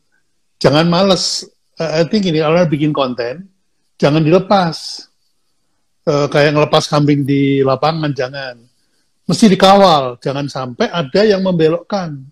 jangan 0.63 0.85
males. 0.87 1.43
Uh, 1.75 2.01
I 2.01 2.07
think 2.07 2.23
ini 2.23 2.39
orang 2.39 2.71
bikin 2.71 2.95
konten, 2.95 3.51
jangan 3.99 4.23
dilepas. 4.23 5.05
Uh, 6.07 6.31
kayak 6.31 6.55
ngelepas 6.55 6.87
kambing 6.87 7.27
di 7.27 7.59
lapangan, 7.67 8.15
jangan. 8.15 8.55
Mesti 9.27 9.51
dikawal, 9.51 10.23
jangan 10.23 10.47
sampai 10.47 10.87
ada 10.87 11.21
yang 11.27 11.43
membelokkan. 11.43 12.23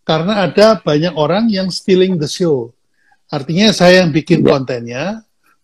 Karena 0.00 0.48
ada 0.48 0.80
banyak 0.80 1.12
orang 1.12 1.52
yang 1.52 1.68
stealing 1.68 2.16
the 2.16 2.24
show. 2.24 2.72
Artinya 3.30 3.70
saya 3.70 4.02
yang 4.02 4.10
bikin 4.10 4.42
ya. 4.42 4.46
kontennya, 4.50 5.04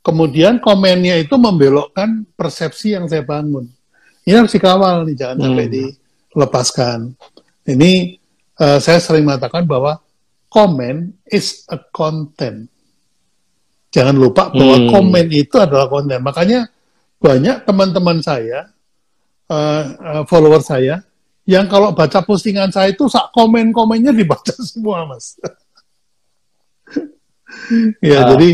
kemudian 0.06 0.62
komennya 0.62 1.18
itu 1.18 1.34
membelokkan 1.34 2.22
persepsi 2.38 2.94
yang 2.94 3.10
saya 3.10 3.26
bangun. 3.26 3.66
Ini 4.22 4.38
harus 4.38 4.54
dikawal 4.54 5.02
nih, 5.02 5.18
jangan 5.18 5.36
hmm. 5.36 5.44
sampai 5.50 5.66
di 5.66 5.84
lepaskan. 6.34 6.98
Ini 7.66 7.92
uh, 8.62 8.78
saya 8.78 9.02
sering 9.02 9.26
mengatakan 9.26 9.66
bahwa 9.66 9.98
komen 10.46 11.10
is 11.26 11.66
a 11.66 11.78
content. 11.90 12.70
Jangan 13.90 14.14
lupa 14.14 14.54
bahwa 14.54 14.76
hmm. 14.78 14.88
komen 14.94 15.26
itu 15.34 15.56
adalah 15.58 15.90
konten. 15.90 16.22
Makanya 16.22 16.70
banyak 17.18 17.66
teman-teman 17.66 18.22
saya, 18.22 18.70
uh, 19.50 19.82
uh, 19.98 20.22
follower 20.30 20.62
saya, 20.62 21.02
yang 21.46 21.66
kalau 21.66 21.94
baca 21.94 22.22
postingan 22.22 22.70
saya 22.70 22.94
itu 22.94 23.06
sak 23.10 23.30
komen-komennya 23.34 24.14
dibaca 24.14 24.54
semua, 24.70 25.06
mas. 25.06 25.38
Ya, 28.02 28.24
uh. 28.24 28.26
jadi 28.34 28.48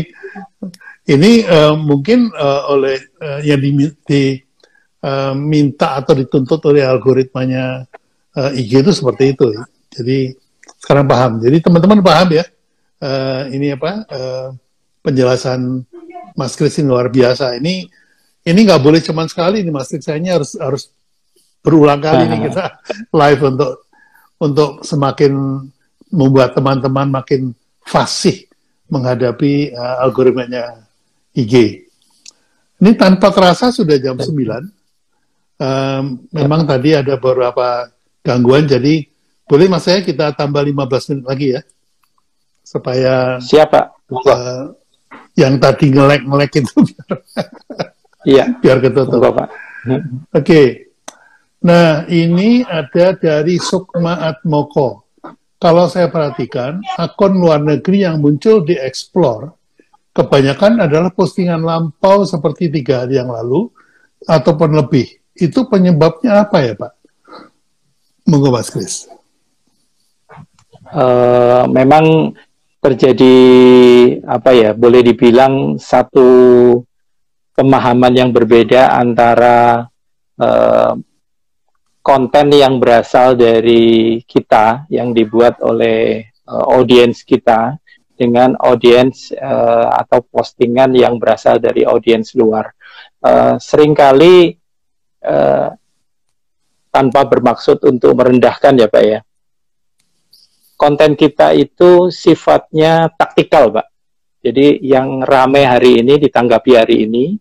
ini 1.03 1.43
uh, 1.43 1.75
mungkin 1.75 2.31
uh, 2.31 2.71
oleh 2.71 2.95
uh, 3.19 3.43
yang 3.43 3.59
di, 3.59 3.91
di 4.07 4.23
uh, 5.03 5.35
atau 5.79 6.13
dituntut 6.15 6.63
oleh 6.71 6.87
algoritmanya 6.87 7.83
uh, 8.39 8.51
IG 8.55 8.87
itu 8.87 8.91
seperti 8.95 9.35
itu. 9.35 9.51
Jadi 9.91 10.31
sekarang 10.79 11.05
paham. 11.07 11.31
Jadi 11.43 11.57
teman-teman 11.59 11.99
paham 11.99 12.39
ya. 12.39 12.45
Uh, 13.03 13.51
ini 13.51 13.75
apa 13.75 14.07
uh, 14.07 14.47
penjelasan 15.03 15.83
Mas 16.39 16.55
Kris 16.55 16.79
ini 16.79 16.87
luar 16.87 17.11
biasa. 17.11 17.59
Ini 17.59 17.83
ini 18.47 18.59
nggak 18.63 18.79
boleh 18.79 19.03
cuma 19.03 19.27
sekali 19.27 19.59
ini 19.59 19.75
Mas 19.75 19.91
Kris. 19.91 20.07
Harus 20.07 20.55
harus 20.55 20.87
berulang 21.59 21.99
kali 21.99 22.31
ini 22.31 22.47
kita 22.47 22.79
live 23.11 23.41
untuk 23.43 23.71
untuk 24.39 24.71
semakin 24.83 25.63
membuat 26.11 26.55
teman-teman 26.55 27.11
makin 27.11 27.51
fasih 27.83 28.47
menghadapi 28.91 29.71
uh, 29.75 30.03
algoritmanya 30.03 30.83
IG. 31.33 31.85
Ini 32.83 32.91
tanpa 32.99 33.31
terasa 33.31 33.71
sudah 33.71 33.95
jam 33.95 34.19
9 34.19 34.83
um, 35.59 36.03
memang 36.33 36.67
tadi 36.67 36.95
ada 36.95 37.15
beberapa 37.17 37.89
gangguan, 38.23 38.65
jadi 38.65 39.05
boleh 39.47 39.67
mas 39.67 39.85
saya 39.85 39.99
kita 40.01 40.31
tambah 40.33 40.63
15 40.63 41.09
menit 41.11 41.25
lagi 41.27 41.47
ya, 41.59 41.61
supaya 42.63 43.37
siapa 43.43 43.91
uh, 44.09 44.71
yang 45.35 45.59
tadi 45.59 45.91
ngelek-ngelek 45.91 46.63
itu 46.63 46.75
iya 48.23 48.55
biar 48.59 48.79
ketutup. 48.79 49.35
Oke, 49.35 49.51
okay. 50.31 50.67
nah 51.59 52.07
ini 52.07 52.63
ada 52.63 53.11
dari 53.19 53.59
Sukma 53.59 54.23
Atmoko. 54.23 55.02
Kalau 55.63 55.87
saya 55.87 56.11
perhatikan, 56.11 56.83
akun 56.99 57.39
luar 57.39 57.63
negeri 57.63 58.03
yang 58.03 58.19
muncul 58.19 58.67
di 58.67 58.75
Explore, 58.75 59.55
kebanyakan 60.11 60.83
adalah 60.83 61.07
postingan 61.15 61.63
lampau 61.63 62.27
seperti 62.27 62.67
tiga 62.67 63.07
hari 63.07 63.15
yang 63.15 63.31
lalu, 63.31 63.71
ataupun 64.27 64.75
lebih 64.75 65.07
itu 65.39 65.63
penyebabnya 65.71 66.43
apa 66.43 66.57
ya 66.67 66.75
Pak? 66.75 66.93
Monggo 68.27 68.51
Mas 68.51 68.67
Kris. 68.67 69.07
Uh, 70.91 71.63
memang 71.71 72.35
terjadi 72.83 73.35
apa 74.27 74.51
ya 74.51 74.75
boleh 74.75 74.99
dibilang 74.99 75.79
satu 75.79 76.27
pemahaman 77.55 78.11
yang 78.11 78.35
berbeda 78.35 78.99
antara 78.99 79.87
uh, 80.35 80.91
konten 82.03 82.51
yang 82.51 82.77
berasal 82.83 83.33
dari 83.33 84.19
kita 84.27 84.85
yang 84.91 85.15
dibuat 85.15 85.63
oleh 85.63 86.27
uh, 86.45 86.75
audiens 86.75 87.23
kita 87.23 87.79
dengan 88.13 88.53
audiens 88.59 89.31
uh, 89.33 89.89
atau 89.95 90.21
postingan 90.27 90.93
yang 90.93 91.17
berasal 91.17 91.57
dari 91.57 91.87
audiens 91.87 92.35
luar. 92.35 92.75
Uh, 93.23 93.55
sering 93.57 93.95
kali 93.95 94.59
Eh, 95.23 95.69
tanpa 96.93 97.25
bermaksud 97.25 97.79
untuk 97.89 98.11
merendahkan 98.13 98.75
ya 98.75 98.85
Pak 98.91 99.03
ya. 99.07 99.19
Konten 100.75 101.15
kita 101.15 101.55
itu 101.55 102.11
sifatnya 102.11 103.07
taktikal 103.15 103.71
Pak. 103.71 103.87
Jadi 104.43 104.83
yang 104.83 105.23
rame 105.23 105.63
hari 105.63 106.03
ini 106.03 106.19
ditanggapi 106.19 106.71
hari 106.75 107.07
ini, 107.07 107.39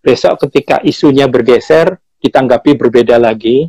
besok 0.00 0.48
ketika 0.48 0.80
isunya 0.82 1.28
bergeser 1.28 2.00
ditanggapi 2.24 2.74
berbeda 2.80 3.20
lagi, 3.20 3.68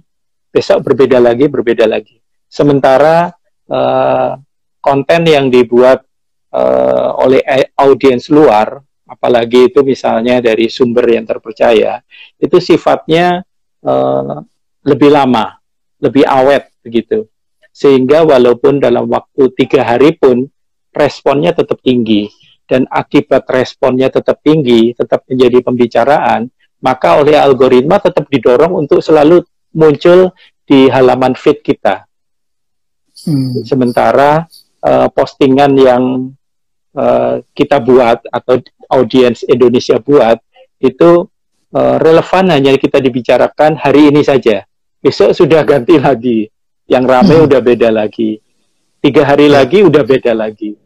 besok 0.54 0.86
berbeda 0.86 1.18
lagi, 1.18 1.49
berbeda 1.49 1.89
lagi. 1.89 2.22
Sementara 2.45 3.34
uh, 3.74 4.38
konten 4.78 5.26
yang 5.26 5.49
dibuat 5.49 6.06
uh, 6.54 7.18
oleh 7.18 7.41
audiens 7.74 8.30
luar, 8.30 8.78
apalagi 9.10 9.74
itu 9.74 9.82
misalnya 9.82 10.38
dari 10.45 10.70
sumber 10.70 11.10
yang 11.10 11.26
terpercaya, 11.26 11.97
itu 12.38 12.62
sifatnya 12.62 13.41
uh, 13.82 14.38
lebih 14.86 15.10
lama, 15.10 15.58
lebih 15.97 16.22
awet 16.30 16.70
begitu. 16.86 17.26
Sehingga 17.74 18.22
walaupun 18.22 18.78
dalam 18.78 19.10
waktu 19.10 19.49
tiga 19.58 19.82
hari 19.82 20.14
pun 20.14 20.45
responnya 20.93 21.58
tetap 21.58 21.82
tinggi 21.82 22.30
dan 22.70 22.86
akibat 22.86 23.49
responnya 23.49 24.14
tetap 24.14 24.45
tinggi, 24.45 24.93
tetap 24.93 25.26
menjadi 25.26 25.66
pembicaraan, 25.66 26.54
maka 26.86 27.18
oleh 27.18 27.34
algoritma 27.34 27.97
tetap 27.97 28.30
didorong 28.30 28.78
untuk 28.86 29.01
selalu 29.01 29.41
muncul 29.74 30.32
di 30.64 30.88
halaman 30.88 31.36
feed 31.36 31.60
kita. 31.66 32.06
Hmm. 33.28 33.62
Sementara 33.68 34.48
uh, 34.82 35.08
postingan 35.12 35.74
yang 35.78 36.04
uh, 36.96 37.44
kita 37.54 37.82
buat 37.84 38.24
atau 38.32 38.62
audiens 38.90 39.44
Indonesia 39.46 39.98
buat 40.00 40.40
itu 40.80 41.28
uh, 41.74 41.96
relevan 42.00 42.54
hanya 42.54 42.76
kita 42.78 43.02
dibicarakan 43.02 43.78
hari 43.80 44.14
ini 44.14 44.22
saja. 44.24 44.66
Besok 45.04 45.36
sudah 45.36 45.68
ganti 45.68 46.00
lagi, 46.00 46.48
yang 46.88 47.04
ramai 47.04 47.44
hmm. 47.44 47.48
udah 47.52 47.60
beda 47.60 47.90
lagi. 47.92 48.40
Tiga 49.04 49.28
hari 49.28 49.52
hmm. 49.52 49.56
lagi 49.56 49.80
udah 49.84 50.04
beda 50.04 50.32
lagi, 50.32 50.80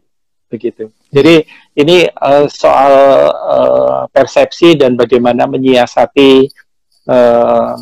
begitu. 0.50 0.90
Jadi 1.14 1.46
ini 1.78 2.10
uh, 2.10 2.50
soal 2.50 2.94
uh, 3.30 4.02
persepsi 4.10 4.74
dan 4.74 4.98
bagaimana 4.98 5.46
menyiasati 5.46 6.50
uh, 7.08 7.78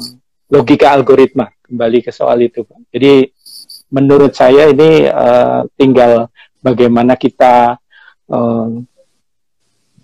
logika 0.50 0.94
algoritma 0.94 1.50
kembali 1.66 2.06
ke 2.06 2.12
soal 2.14 2.46
itu 2.46 2.62
Pak. 2.62 2.94
Jadi 2.94 3.26
menurut 3.90 4.34
saya 4.34 4.70
ini 4.70 5.10
uh, 5.10 5.66
tinggal 5.78 6.30
bagaimana 6.62 7.18
kita 7.18 7.78
uh, 8.30 8.70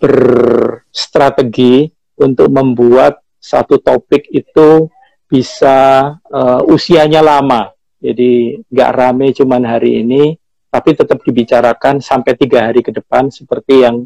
berstrategi 0.02 1.86
untuk 2.18 2.50
membuat 2.50 3.22
satu 3.38 3.78
topik 3.78 4.30
itu 4.30 4.90
bisa 5.26 6.10
uh, 6.30 6.60
usianya 6.66 7.22
lama. 7.22 7.70
Jadi 8.02 8.58
nggak 8.66 8.92
rame 8.94 9.30
cuman 9.30 9.62
hari 9.62 10.02
ini, 10.02 10.34
tapi 10.66 10.98
tetap 10.98 11.22
dibicarakan 11.22 12.02
sampai 12.02 12.34
tiga 12.34 12.66
hari 12.66 12.82
ke 12.82 12.90
depan 12.90 13.30
seperti 13.30 13.86
yang 13.86 14.02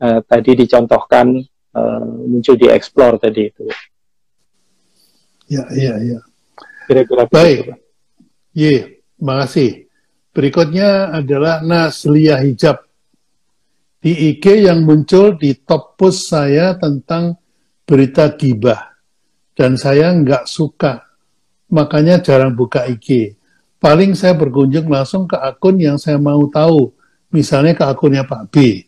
uh, 0.00 0.20
tadi 0.24 0.56
dicontohkan 0.56 1.36
uh, 1.76 2.12
muncul 2.24 2.56
di 2.56 2.68
explore 2.72 3.20
tadi 3.20 3.52
itu. 3.52 3.68
Ya, 5.46 5.64
ya, 5.70 5.94
ya. 6.02 6.18
Kira-kira 6.90 7.24
baik. 7.26 7.58
Iya, 8.54 8.98
makasih. 9.22 9.86
Berikutnya 10.34 11.14
adalah 11.14 11.62
Naslia 11.62 12.42
Hijab. 12.42 12.82
Di 14.02 14.30
IG 14.30 14.68
yang 14.68 14.86
muncul 14.86 15.34
di 15.34 15.56
top 15.66 15.98
post 15.98 16.30
saya 16.30 16.76
tentang 16.76 17.38
berita 17.88 18.30
gibah. 18.34 18.94
Dan 19.56 19.80
saya 19.80 20.12
nggak 20.12 20.44
suka. 20.44 21.02
Makanya 21.72 22.20
jarang 22.20 22.54
buka 22.54 22.86
IG. 22.86 23.34
Paling 23.80 24.12
saya 24.14 24.36
berkunjung 24.36 24.86
langsung 24.86 25.24
ke 25.26 25.38
akun 25.38 25.80
yang 25.80 25.96
saya 25.96 26.20
mau 26.20 26.44
tahu. 26.52 26.92
Misalnya 27.32 27.74
ke 27.74 27.84
akunnya 27.86 28.22
Pak 28.22 28.52
B. 28.52 28.84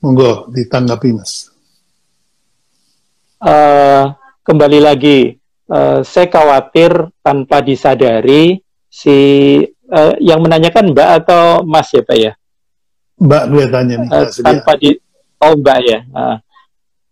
Monggo 0.00 0.48
ditanggapi, 0.52 1.12
Mas. 1.12 1.52
Uh, 3.40 4.12
kembali 4.44 4.80
lagi, 4.84 5.39
uh, 5.70 6.00
saya 6.02 6.26
khawatir 6.26 6.90
tanpa 7.22 7.62
disadari 7.62 8.58
si 8.90 9.18
uh, 9.88 10.14
yang 10.18 10.42
menanyakan 10.42 10.90
Mbak 10.90 11.10
atau 11.24 11.62
Mas 11.62 11.88
ya 11.94 12.02
Pak 12.02 12.18
ya? 12.18 12.32
Mbak 13.20 13.44
gue 13.54 13.64
tanya 13.70 13.94
nih. 14.02 14.08
Uh, 14.10 14.26
tanpa 14.42 14.72
di 14.76 14.90
oh 15.40 15.54
Mbak 15.54 15.78
ya. 15.86 16.00
Uh, 16.10 16.36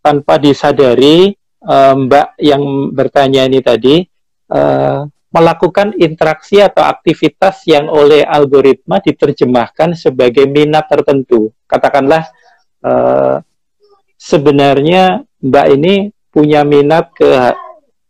tanpa 0.02 0.34
disadari 0.42 1.32
uh, 1.62 1.94
Mbak 1.94 2.28
yang 2.42 2.62
bertanya 2.92 3.46
ini 3.46 3.62
tadi 3.62 4.02
uh, 4.50 5.06
melakukan 5.28 5.92
interaksi 6.00 6.56
atau 6.59 6.88
aktivitas 6.88 7.68
yang 7.68 7.92
oleh 7.92 8.24
algoritma 8.24 8.98
diterjemahkan 9.04 9.92
sebagai 9.92 10.48
minat 10.48 10.88
tertentu. 10.88 11.52
Katakanlah 11.68 12.24
uh, 12.80 13.36
sebenarnya 14.16 15.22
Mbak 15.44 15.66
ini 15.76 15.94
punya 16.32 16.64
minat 16.64 17.12
ke 17.12 17.28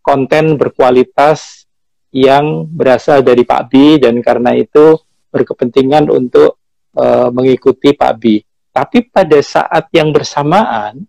konten 0.08 0.56
berkualitas 0.56 1.68
yang 2.08 2.64
berasal 2.64 3.20
dari 3.20 3.44
Pak 3.44 3.68
B 3.68 4.00
dan 4.00 4.24
karena 4.24 4.56
itu 4.56 4.96
berkepentingan 5.28 6.08
untuk 6.08 6.56
uh, 6.96 7.28
mengikuti 7.28 7.92
Pak 7.92 8.14
B. 8.16 8.40
Tapi 8.72 9.12
pada 9.12 9.36
saat 9.44 9.92
yang 9.92 10.08
bersamaan, 10.08 11.04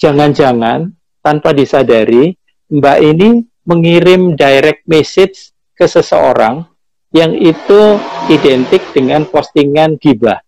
jangan-jangan 0.00 0.88
tanpa 1.20 1.52
disadari, 1.52 2.32
Mbak 2.72 2.98
ini 3.04 3.28
mengirim 3.68 4.32
direct 4.32 4.88
message 4.88 5.52
ke 5.76 5.84
seseorang 5.84 6.64
yang 7.12 7.32
itu 7.36 7.96
identik 8.28 8.80
dengan 8.92 9.24
postingan 9.24 9.96
gibah 9.96 10.40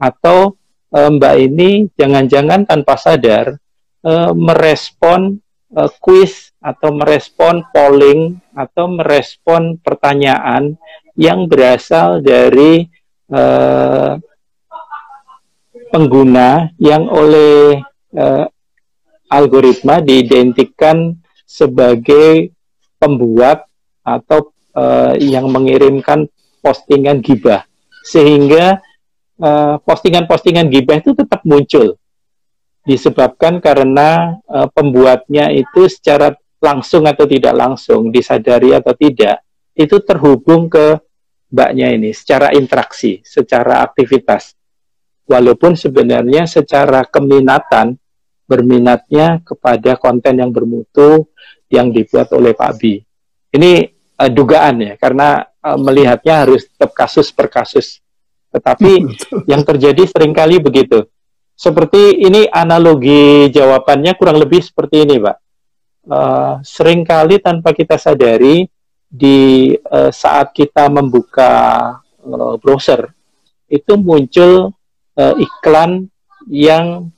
atau 0.00 0.56
e, 0.88 0.98
Mbak 1.00 1.34
ini 1.36 1.70
jangan-jangan 1.92 2.64
tanpa 2.64 2.96
sadar 2.96 3.56
e, 4.00 4.12
merespon 4.32 5.36
e, 5.68 5.80
kuis 6.00 6.47
atau 6.58 6.90
merespon 6.90 7.62
polling 7.70 8.42
atau 8.50 8.90
merespon 8.90 9.78
pertanyaan 9.78 10.74
yang 11.14 11.46
berasal 11.46 12.18
dari 12.18 12.86
uh, 13.30 14.18
pengguna 15.90 16.70
yang 16.78 17.06
oleh 17.06 17.78
uh, 18.14 18.46
algoritma 19.30 20.02
diidentikan 20.02 21.14
sebagai 21.46 22.52
pembuat 22.98 23.64
atau 24.02 24.50
uh, 24.74 25.14
yang 25.16 25.48
mengirimkan 25.48 26.26
postingan 26.60 27.22
gibah. 27.22 27.64
Sehingga 28.02 28.80
postingan-postingan 29.84 30.66
uh, 30.66 30.72
gibah 30.72 30.96
itu 30.98 31.14
tetap 31.14 31.46
muncul. 31.46 31.94
Disebabkan 32.88 33.60
karena 33.60 34.40
uh, 34.48 34.66
pembuatnya 34.72 35.52
itu 35.52 35.86
secara 35.86 36.34
langsung 36.58 37.06
atau 37.06 37.24
tidak 37.24 37.54
langsung, 37.54 38.10
disadari 38.10 38.74
atau 38.74 38.94
tidak, 38.94 39.42
itu 39.78 39.96
terhubung 40.02 40.66
ke 40.66 40.98
mbaknya 41.48 41.94
ini 41.94 42.10
secara 42.10 42.50
interaksi, 42.52 43.22
secara 43.22 43.86
aktivitas. 43.86 44.58
Walaupun 45.28 45.78
sebenarnya 45.78 46.48
secara 46.48 47.06
keminatan, 47.06 47.94
berminatnya 48.48 49.44
kepada 49.44 50.00
konten 50.00 50.40
yang 50.40 50.48
bermutu 50.48 51.28
yang 51.68 51.92
dibuat 51.92 52.32
oleh 52.32 52.56
Pak 52.56 52.72
Bi. 52.80 52.96
Ini 53.52 53.72
uh, 54.16 54.30
dugaan 54.32 54.80
ya, 54.80 54.94
karena 54.96 55.44
uh, 55.44 55.76
melihatnya 55.76 56.48
harus 56.48 56.64
tetap 56.64 56.96
kasus 56.96 57.28
per 57.28 57.52
kasus. 57.52 58.00
Tetapi 58.48 59.04
yang 59.52 59.62
terjadi 59.62 60.00
sering 60.08 60.32
kali 60.32 60.64
begitu. 60.64 61.04
Seperti 61.58 62.24
ini 62.24 62.48
analogi 62.48 63.52
jawabannya 63.52 64.16
kurang 64.16 64.40
lebih 64.40 64.64
seperti 64.64 65.04
ini, 65.04 65.20
Pak 65.20 65.47
uh, 66.08 66.58
sering 66.64 67.04
kali 67.04 67.38
tanpa 67.38 67.76
kita 67.76 68.00
sadari 68.00 68.66
di 69.08 69.72
uh, 69.76 70.12
saat 70.12 70.52
kita 70.52 70.88
membuka 70.88 71.52
uh, 72.24 72.56
browser 72.60 73.08
itu 73.68 74.00
muncul 74.00 74.72
uh, 75.16 75.34
iklan 75.36 76.08
yang 76.48 77.12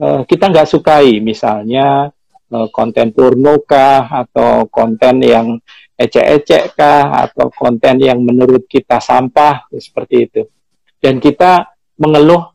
uh, 0.00 0.24
kita 0.24 0.48
nggak 0.48 0.68
sukai, 0.68 1.20
misalnya 1.20 2.08
uh, 2.50 2.68
konten 2.72 3.12
porno 3.12 3.60
kah 3.62 4.08
atau 4.24 4.64
konten 4.72 5.20
yang 5.20 5.60
ecek-ecek 6.00 6.72
kah 6.72 7.28
atau 7.28 7.52
konten 7.52 8.00
yang 8.00 8.24
menurut 8.24 8.64
kita 8.64 8.96
sampah 8.98 9.68
seperti 9.76 10.16
itu. 10.24 10.42
Dan 10.96 11.20
kita 11.20 11.68
mengeluh 12.00 12.48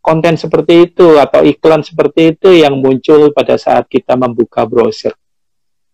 konten 0.00 0.34
seperti 0.36 0.90
itu 0.90 1.20
atau 1.20 1.44
iklan 1.44 1.84
seperti 1.84 2.36
itu 2.36 2.50
yang 2.56 2.80
muncul 2.80 3.30
pada 3.36 3.60
saat 3.60 3.86
kita 3.86 4.16
membuka 4.16 4.64
browser. 4.64 5.12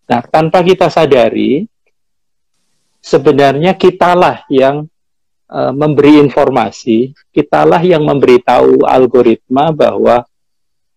Nah, 0.06 0.22
tanpa 0.22 0.62
kita 0.62 0.86
sadari, 0.86 1.66
sebenarnya 3.02 3.74
kitalah 3.74 4.46
yang 4.46 4.86
uh, 5.50 5.74
memberi 5.74 6.22
informasi, 6.22 7.10
kitalah 7.34 7.82
yang 7.82 8.06
memberitahu 8.06 8.86
algoritma 8.86 9.74
bahwa 9.74 10.22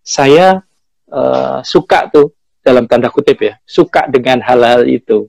saya 0.06 0.62
uh, 1.10 1.66
suka 1.66 2.06
tuh 2.14 2.34
dalam 2.62 2.86
tanda 2.86 3.10
kutip 3.10 3.42
ya, 3.42 3.54
suka 3.66 4.06
dengan 4.06 4.46
hal-hal 4.46 4.86
itu. 4.86 5.26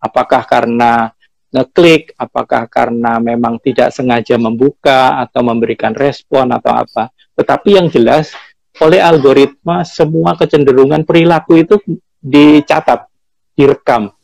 Apakah 0.00 0.48
karena 0.48 1.12
ngeklik, 1.50 2.14
apakah 2.14 2.70
karena 2.70 3.18
memang 3.18 3.58
tidak 3.58 3.90
sengaja 3.90 4.38
membuka 4.38 5.18
atau 5.22 5.42
memberikan 5.42 5.92
respon 5.94 6.50
atau 6.54 6.72
apa. 6.74 7.10
Tetapi 7.34 7.78
yang 7.78 7.90
jelas 7.90 8.30
oleh 8.78 9.02
algoritma 9.02 9.82
semua 9.82 10.38
kecenderungan 10.38 11.02
perilaku 11.02 11.60
itu 11.60 11.76
dicatat, 12.22 13.10
direkam. 13.58 14.14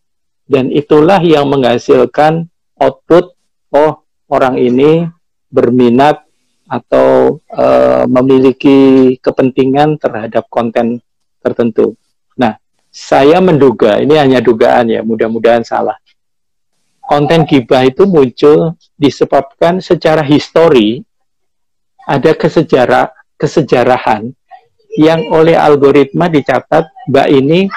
Dan 0.46 0.70
itulah 0.70 1.18
yang 1.18 1.50
menghasilkan 1.50 2.46
output, 2.78 3.34
oh 3.74 4.06
orang 4.30 4.62
ini 4.62 5.10
berminat 5.50 6.22
atau 6.66 7.38
uh, 7.50 8.06
memiliki 8.06 9.14
kepentingan 9.18 9.98
terhadap 9.98 10.46
konten 10.50 11.02
tertentu. 11.42 11.94
Nah, 12.34 12.58
saya 12.90 13.38
menduga, 13.38 14.02
ini 14.02 14.18
hanya 14.18 14.42
dugaan 14.42 14.90
ya, 14.90 15.02
mudah-mudahan 15.02 15.62
salah. 15.62 15.94
Konten 17.06 17.46
gibah 17.46 17.86
itu 17.86 18.02
muncul 18.04 18.74
disebabkan 18.98 19.78
secara 19.78 20.26
histori 20.26 21.02
ada 22.06 22.34
kesejarah 22.34 23.14
kesejarahan 23.38 24.34
yang 24.96 25.28
oleh 25.30 25.54
algoritma 25.54 26.26
dicatat 26.26 26.88
Mbak 27.06 27.28
ini 27.30 27.70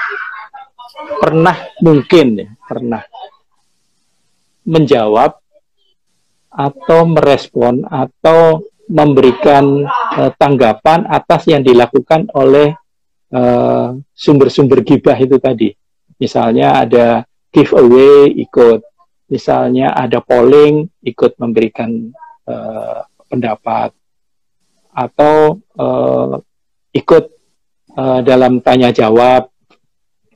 pernah 1.19 1.57
mungkin 1.83 2.57
pernah 2.63 3.03
menjawab 4.65 5.37
atau 6.49 6.99
merespon 7.05 7.85
atau 7.85 8.65
memberikan 8.89 9.85
uh, 10.17 10.33
tanggapan 10.33 11.05
atas 11.05 11.45
yang 11.45 11.61
dilakukan 11.61 12.25
oleh 12.33 12.73
eh, 13.29 13.89
sumber-sumber 14.17 14.81
uh, 14.81 14.85
gibah 14.85 15.13
itu 15.13 15.37
tadi. 15.37 15.69
Misalnya 16.17 16.81
ada 16.81 17.21
giveaway 17.53 18.33
ikut, 18.41 18.81
misalnya 19.29 19.93
ada 19.93 20.19
polling 20.19 20.89
ikut 21.05 21.37
memberikan 21.37 22.11
uh, 22.49 23.05
pendapat, 23.29 23.93
atau 24.99 25.61
uh, 25.79 26.35
ikut 26.91 27.25
uh, 27.95 28.19
dalam 28.25 28.59
tanya 28.59 28.91
jawab 28.91 29.47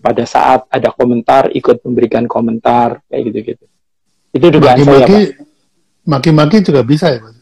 pada 0.03 0.23
saat 0.27 0.67
ada 0.71 0.91
komentar 0.91 1.51
ikut 1.51 1.83
memberikan 1.83 2.27
komentar 2.27 3.03
kayak 3.11 3.21
gitu-gitu. 3.31 3.65
Itu 4.33 4.47
juga 4.49 4.73
maki, 4.75 4.83
saya, 4.83 5.05
Pak. 5.05 5.21
Maki-maki 6.03 6.57
juga 6.65 6.81
bisa 6.83 7.07
ya, 7.11 7.19
Pak? 7.21 7.33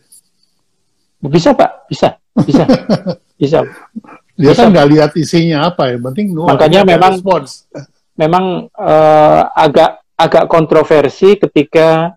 Bisa 1.22 1.50
Pak, 1.54 1.72
bisa, 1.90 2.10
bisa, 2.46 2.64
bisa. 3.42 3.60
Dia 4.38 4.54
bisa. 4.58 4.66
kan 4.66 4.68
nggak 4.74 4.90
lihat 4.90 5.12
isinya 5.14 5.70
apa 5.70 5.94
ya, 5.94 5.98
penting 6.02 6.34
makanya 6.34 6.82
memang 6.82 7.22
respons. 7.22 7.70
memang 8.18 8.70
uh, 8.74 9.42
agak 9.54 10.01
agak 10.22 10.46
kontroversi 10.46 11.34
ketika 11.42 12.14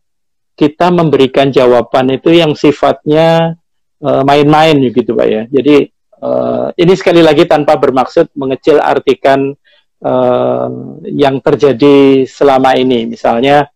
kita 0.55 0.93
memberikan 0.93 1.48
jawaban 1.48 2.14
itu 2.14 2.31
yang 2.36 2.52
sifatnya 2.52 3.56
uh, 4.05 4.22
main-main 4.22 4.76
gitu 4.93 5.16
Pak 5.16 5.26
ya. 5.26 5.43
Jadi 5.48 5.89
uh, 6.20 6.68
ini 6.76 6.94
sekali 6.94 7.24
lagi 7.24 7.48
tanpa 7.48 7.74
bermaksud 7.81 8.36
mengecil 8.36 8.78
artikan 8.78 9.56
uh, 10.05 10.68
yang 11.09 11.40
terjadi 11.40 12.28
selama 12.28 12.76
ini. 12.76 13.09
Misalnya 13.09 13.66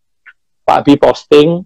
Pak 0.63 0.81
Bi 0.85 0.95
posting 1.01 1.65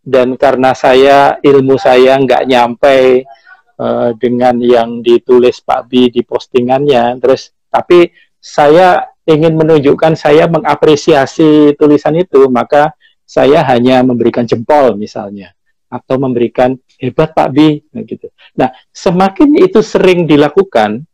dan 0.00 0.40
karena 0.40 0.72
saya 0.72 1.36
ilmu 1.44 1.76
saya 1.76 2.16
nggak 2.16 2.48
nyampe 2.48 3.28
uh, 3.76 4.10
dengan 4.16 4.56
yang 4.56 5.04
ditulis 5.04 5.60
Pak 5.60 5.84
Bi 5.92 6.08
di 6.08 6.24
postingannya 6.24 7.20
terus 7.20 7.52
tapi 7.68 8.08
saya 8.40 9.04
ingin 9.28 9.52
menunjukkan 9.54 10.16
saya 10.16 10.48
mengapresiasi 10.48 11.76
tulisan 11.76 12.16
itu 12.16 12.48
maka 12.48 12.96
saya 13.28 13.60
hanya 13.68 14.00
memberikan 14.00 14.48
jempol 14.48 14.96
misalnya 14.96 15.52
atau 15.92 16.16
memberikan 16.16 16.72
hebat 16.96 17.36
Pak 17.36 17.48
Bi 17.52 17.84
nah, 17.92 18.02
gitu. 18.04 18.32
Nah, 18.56 18.72
semakin 18.88 19.60
itu 19.60 19.84
sering 19.84 20.24
dilakukan 20.24 21.04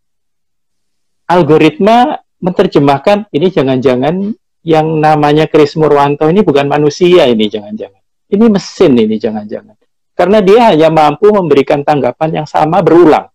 algoritma 1.26 2.22
menerjemahkan 2.38 3.26
ini 3.34 3.50
jangan-jangan 3.50 4.14
yang 4.62 4.86
namanya 5.02 5.50
Kris 5.50 5.74
Murwanto 5.74 6.30
ini 6.30 6.46
bukan 6.46 6.70
manusia 6.70 7.26
ini 7.26 7.50
jangan-jangan 7.50 8.04
ini 8.34 8.44
mesin 8.50 8.92
ini 8.98 9.16
jangan-jangan. 9.20 9.76
Karena 10.14 10.38
dia 10.42 10.74
hanya 10.74 10.88
mampu 10.94 11.30
memberikan 11.30 11.82
tanggapan 11.82 12.42
yang 12.42 12.46
sama 12.46 12.82
berulang. 12.82 13.30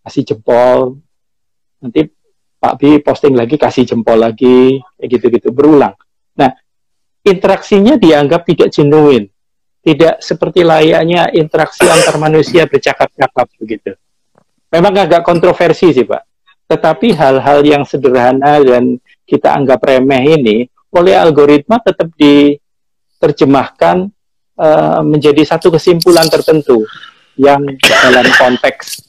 Kasih 0.00 0.22
jempol, 0.26 1.02
nanti 1.82 2.06
Pak 2.60 2.76
B 2.76 3.00
posting 3.00 3.32
lagi, 3.32 3.56
kasih 3.56 3.88
jempol 3.88 4.20
lagi, 4.20 4.76
gitu-gitu, 5.00 5.48
berulang. 5.48 5.96
Nah, 6.36 6.52
interaksinya 7.24 7.96
dianggap 7.96 8.44
tidak 8.44 8.68
genuine. 8.68 9.32
Tidak 9.80 10.20
seperti 10.20 10.60
layaknya 10.60 11.32
interaksi 11.32 11.88
antar 11.88 12.20
manusia 12.20 12.68
bercakap-cakap 12.68 13.48
begitu. 13.56 13.96
Memang 14.68 14.92
agak 15.08 15.24
kontroversi 15.24 15.88
sih 15.96 16.04
Pak. 16.04 16.20
Tetapi 16.68 17.16
hal-hal 17.16 17.64
yang 17.64 17.82
sederhana 17.88 18.60
dan 18.60 19.00
kita 19.24 19.56
anggap 19.56 19.80
remeh 19.80 20.36
ini 20.36 20.68
oleh 20.92 21.16
algoritma 21.16 21.80
tetap 21.80 22.12
diterjemahkan 22.14 24.12
uh, 24.60 25.00
menjadi 25.00 25.42
satu 25.48 25.72
kesimpulan 25.72 26.28
tertentu 26.28 26.84
yang 27.40 27.64
dalam 27.80 28.28
konteks 28.36 29.00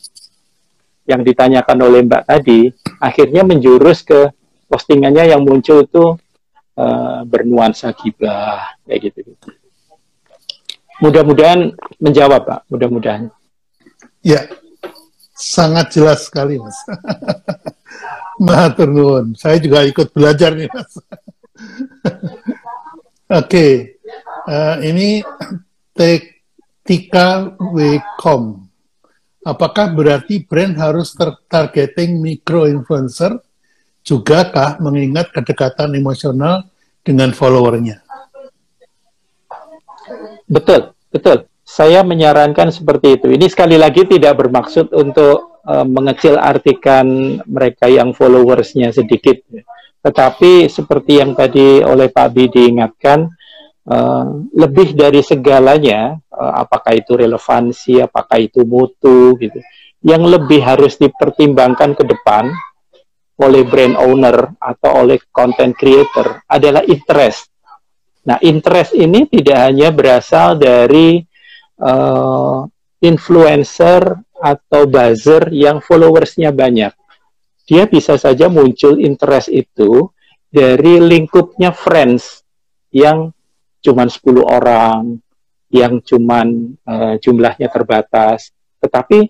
yang 1.10 1.22
ditanyakan 1.26 1.78
oleh 1.84 2.00
Mbak 2.08 2.24
tadi 2.24 2.72
akhirnya 3.02 3.42
menjurus 3.42 4.06
ke 4.06 4.30
postingannya 4.70 5.34
yang 5.34 5.42
muncul 5.42 5.82
itu 5.82 6.16
uh, 6.78 7.26
bernuansa 7.26 7.92
gibah 7.98 8.78
kayak 8.86 9.10
gitu. 9.10 9.34
Mudah-mudahan 11.02 11.74
menjawab 11.98 12.46
Pak, 12.46 12.70
mudah-mudahan. 12.70 13.34
Ya, 14.22 14.46
sangat 15.34 15.98
jelas 15.98 16.30
sekali 16.30 16.62
Mas. 16.62 16.78
Matur. 18.46 18.94
Saya 19.34 19.58
juga 19.58 19.82
ikut 19.82 20.14
belajar 20.14 20.54
nih 20.54 20.70
Mas. 20.70 20.94
Oke, 23.32 23.50
okay 23.50 23.74
uh, 24.48 24.76
ini 24.82 25.22
Tika 26.88 27.54
Wcom. 27.60 28.61
Apakah 29.42 29.90
berarti 29.90 30.46
brand 30.46 30.78
harus 30.78 31.18
targeting 31.50 32.22
micro 32.22 32.70
influencer 32.70 33.42
juga 34.06 34.46
kah 34.54 34.78
mengingat 34.78 35.34
kedekatan 35.34 35.98
emosional 35.98 36.70
dengan 37.02 37.34
followernya? 37.34 38.06
Betul, 40.46 40.94
betul. 41.10 41.50
Saya 41.66 42.04
menyarankan 42.06 42.70
seperti 42.70 43.18
itu. 43.18 43.28
Ini 43.34 43.48
sekali 43.48 43.82
lagi 43.82 44.06
tidak 44.06 44.38
bermaksud 44.46 44.94
untuk 44.94 45.64
uh, 45.66 45.88
mengecil 45.88 46.36
artikan 46.38 47.40
mereka 47.48 47.88
yang 47.88 48.12
followersnya 48.12 48.94
sedikit. 48.94 49.42
Tetapi 50.02 50.70
seperti 50.70 51.22
yang 51.22 51.34
tadi 51.34 51.82
oleh 51.82 52.14
Pak 52.14 52.28
Bi 52.34 52.50
diingatkan, 52.50 53.26
Uh, 53.82 54.46
lebih 54.54 54.94
dari 54.94 55.26
segalanya, 55.26 56.14
uh, 56.30 56.62
apakah 56.62 56.94
itu 56.94 57.18
relevansi, 57.18 57.98
apakah 57.98 58.38
itu 58.38 58.62
mutu, 58.62 59.34
gitu, 59.42 59.58
yang 60.06 60.22
lebih 60.22 60.62
harus 60.62 61.02
dipertimbangkan 61.02 61.98
ke 61.98 62.06
depan 62.06 62.54
oleh 63.42 63.66
brand 63.66 63.98
owner 63.98 64.54
atau 64.62 65.02
oleh 65.02 65.18
content 65.34 65.74
creator 65.74 66.46
adalah 66.46 66.86
interest. 66.86 67.50
Nah, 68.22 68.38
interest 68.46 68.94
ini 68.94 69.26
tidak 69.26 69.58
hanya 69.58 69.90
berasal 69.90 70.62
dari 70.62 71.18
uh, 71.82 72.62
influencer 73.02 74.14
atau 74.38 74.86
buzzer 74.86 75.50
yang 75.50 75.82
followersnya 75.82 76.54
banyak. 76.54 76.94
Dia 77.66 77.90
bisa 77.90 78.14
saja 78.22 78.46
muncul 78.46 79.02
interest 79.02 79.50
itu 79.50 80.06
dari 80.54 81.02
lingkupnya 81.02 81.74
friends 81.74 82.46
yang 82.94 83.34
cuman 83.82 84.08
10 84.08 84.42
orang, 84.46 85.20
yang 85.72 86.04
cuman 86.04 86.78
uh, 86.86 87.16
jumlahnya 87.18 87.72
terbatas, 87.72 88.52
tetapi 88.84 89.28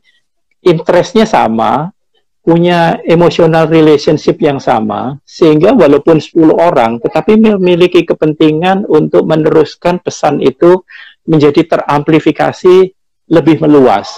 interestnya 0.66 1.26
sama, 1.26 1.94
punya 2.42 2.98
emotional 3.06 3.70
relationship 3.70 4.42
yang 4.42 4.58
sama, 4.58 5.22
sehingga 5.22 5.78
walaupun 5.78 6.18
10 6.18 6.58
orang, 6.58 6.98
tetapi 6.98 7.38
memiliki 7.38 8.02
kepentingan 8.02 8.90
untuk 8.90 9.30
meneruskan 9.30 10.02
pesan 10.02 10.42
itu 10.42 10.82
menjadi 11.30 11.62
teramplifikasi 11.70 12.98
lebih 13.30 13.62
meluas. 13.62 14.10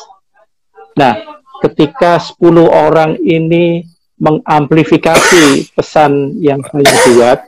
Nah, 0.95 1.19
ketika 1.60 2.15
10 2.15 2.39
orang 2.64 3.19
ini 3.19 3.84
mengamplifikasi 4.15 5.76
pesan 5.76 6.39
yang 6.39 6.64
saya 6.64 6.95
buat 7.11 7.39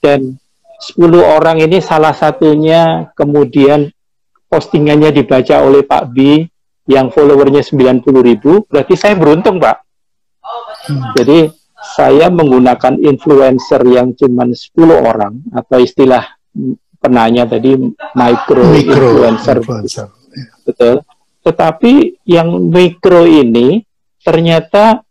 dan 0.00 0.40
10 0.76 1.00
orang 1.20 1.60
ini 1.62 1.80
salah 1.80 2.12
satunya 2.12 3.10
kemudian 3.16 3.88
postingannya 4.46 5.10
dibaca 5.10 5.64
oleh 5.64 5.82
Pak 5.82 6.04
B 6.12 6.44
yang 6.86 7.10
followernya 7.10 7.66
90 7.66 8.06
ribu, 8.22 8.62
berarti 8.68 8.94
saya 8.94 9.18
beruntung 9.18 9.58
Pak. 9.58 9.82
Jadi 11.18 11.50
saya 11.96 12.30
menggunakan 12.30 12.98
influencer 13.02 13.82
yang 13.88 14.14
cuma 14.14 14.46
10 14.46 14.62
orang 14.94 15.42
atau 15.50 15.78
istilah 15.82 16.24
penanya 17.02 17.44
tadi 17.44 17.76
micro, 18.14 18.62
micro 18.70 19.26
influencer. 19.26 19.56
influencer. 19.60 20.06
Betul. 20.62 21.02
Tetapi 21.42 22.22
yang 22.26 22.70
mikro 22.70 23.22
ini 23.26 23.82
ternyata 24.22 25.02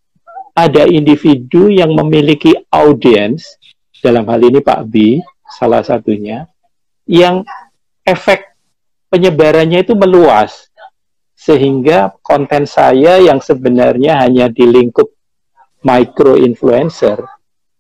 ada 0.56 0.84
individu 0.88 1.68
yang 1.68 1.92
memiliki 1.96 2.56
audiens, 2.72 3.60
dalam 4.00 4.28
hal 4.28 4.40
ini 4.44 4.60
Pak 4.64 4.82
B, 4.88 5.20
salah 5.56 5.80
satunya, 5.82 6.52
yang 7.08 7.48
efek 8.04 8.52
penyebarannya 9.08 9.88
itu 9.88 9.96
meluas. 9.96 10.68
Sehingga 11.36 12.16
konten 12.20 12.68
saya 12.68 13.20
yang 13.22 13.40
sebenarnya 13.40 14.24
hanya 14.24 14.52
di 14.52 14.66
lingkup 14.68 15.12
micro 15.86 16.36
influencer, 16.36 17.22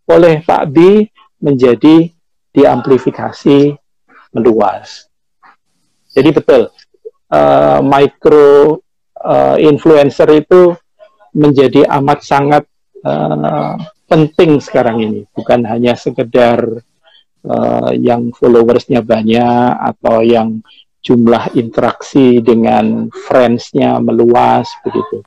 oleh 0.06 0.46
Pak 0.46 0.64
B 0.70 1.02
menjadi 1.42 2.08
diamplifikasi 2.54 3.74
meluas. 4.32 5.10
Jadi 6.14 6.30
betul, 6.32 6.72
uh, 7.34 7.80
micro 7.82 8.80
uh, 9.20 9.58
influencer 9.58 10.30
itu 10.36 10.72
menjadi 11.36 11.90
amat 12.00 12.20
sangat 12.24 12.64
uh, 13.04 13.76
penting 14.06 14.62
sekarang 14.62 15.02
ini, 15.02 15.22
bukan 15.34 15.66
hanya 15.66 15.98
sekedar 15.98 16.86
uh, 17.46 17.94
yang 17.94 18.34
followersnya 18.34 19.06
banyak 19.06 19.78
atau 19.78 20.26
yang 20.26 20.60
jumlah 21.06 21.54
interaksi 21.54 22.42
dengan 22.42 23.14
friends-nya 23.14 24.02
meluas 24.02 24.66
begitu. 24.82 25.22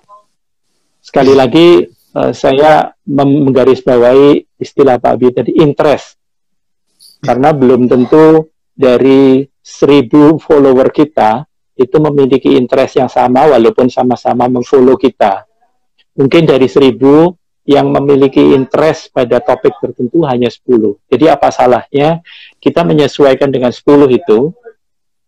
Sekali 0.99 1.33
lagi 1.33 1.87
uh, 2.19 2.35
saya 2.35 2.91
menggarisbawahi 3.07 4.59
istilah 4.59 4.99
Pak 4.99 5.13
Abi 5.15 5.31
tadi 5.31 5.55
interest, 5.63 6.19
karena 7.23 7.55
belum 7.55 7.87
tentu 7.87 8.51
dari 8.75 9.47
seribu 9.63 10.37
follower 10.43 10.91
kita 10.91 11.47
itu 11.79 11.97
memiliki 12.03 12.59
interest 12.59 12.99
yang 12.99 13.07
sama 13.07 13.47
walaupun 13.47 13.87
sama-sama 13.87 14.51
memfollow 14.51 14.99
kita. 14.99 15.47
Mungkin 16.19 16.43
dari 16.51 16.67
seribu 16.67 17.31
yang 17.69 17.93
memiliki 17.93 18.41
interest 18.57 19.13
pada 19.13 19.45
topik 19.45 19.77
tertentu 19.77 20.25
hanya 20.25 20.49
10. 20.49 20.97
Jadi 21.13 21.25
apa 21.29 21.53
salahnya 21.53 22.25
kita 22.65 22.81
menyesuaikan 22.81 23.53
dengan 23.53 23.69
10 23.69 24.09
itu. 24.09 24.57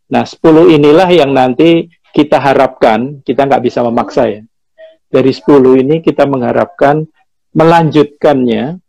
Nah 0.08 0.24
10 0.24 0.72
inilah 0.72 1.04
yang 1.12 1.36
nanti 1.36 1.92
kita 2.16 2.40
harapkan, 2.40 3.20
kita 3.28 3.44
nggak 3.44 3.60
bisa 3.60 3.84
memaksa 3.84 4.24
ya. 4.32 4.40
Dari 5.12 5.28
10 5.36 5.84
ini 5.84 6.00
kita 6.00 6.24
mengharapkan 6.24 7.04
melanjutkannya, 7.52 8.80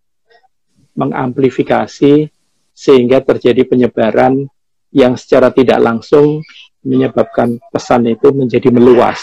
mengamplifikasi 0.96 2.32
sehingga 2.72 3.20
terjadi 3.20 3.68
penyebaran 3.68 4.48
yang 4.96 5.20
secara 5.20 5.52
tidak 5.52 5.84
langsung 5.84 6.40
menyebabkan 6.88 7.60
pesan 7.68 8.08
itu 8.08 8.32
menjadi 8.32 8.72
meluas. 8.72 9.20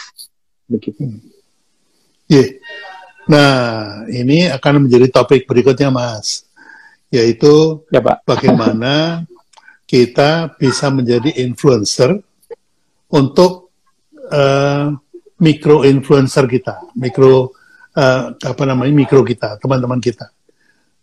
Begitu. 0.69 1.17
Yeah. 2.29 2.61
Nah, 3.29 4.09
ini 4.09 4.49
akan 4.49 4.89
menjadi 4.89 5.13
topik 5.13 5.45
berikutnya, 5.45 5.93
Mas, 5.93 6.49
yaitu 7.13 7.85
ya, 7.93 8.01
Pak. 8.01 8.25
bagaimana 8.25 9.25
kita 9.85 10.57
bisa 10.57 10.89
menjadi 10.89 11.37
influencer 11.45 12.17
untuk 13.13 13.73
uh, 14.33 14.97
mikro 15.41 15.85
influencer 15.85 16.45
kita, 16.49 16.93
mikro 16.97 17.53
uh, 17.97 18.33
apa 18.33 18.63
namanya 18.65 18.93
mikro 18.97 19.21
kita, 19.21 19.61
teman-teman 19.61 20.01
kita. 20.01 20.33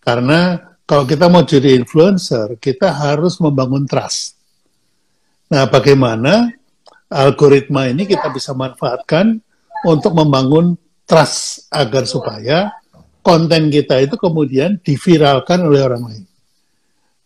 Karena 0.02 0.58
kalau 0.86 1.06
kita 1.06 1.26
mau 1.30 1.42
jadi 1.42 1.78
influencer, 1.78 2.62
kita 2.62 2.94
harus 2.94 3.42
membangun 3.42 3.90
trust. 3.90 4.38
Nah, 5.50 5.66
bagaimana 5.66 6.50
algoritma 7.10 7.90
ini 7.90 8.06
kita 8.06 8.30
bisa 8.34 8.54
manfaatkan 8.54 9.42
untuk 9.86 10.14
membangun 10.14 10.78
trust 11.06 11.70
agar 11.70 12.10
supaya 12.10 12.74
konten 13.26 13.74
kita 13.74 14.02
itu 14.02 14.18
kemudian 14.22 14.78
diviralkan 14.82 15.66
oleh 15.66 15.82
orang 15.82 16.04
lain. 16.06 16.26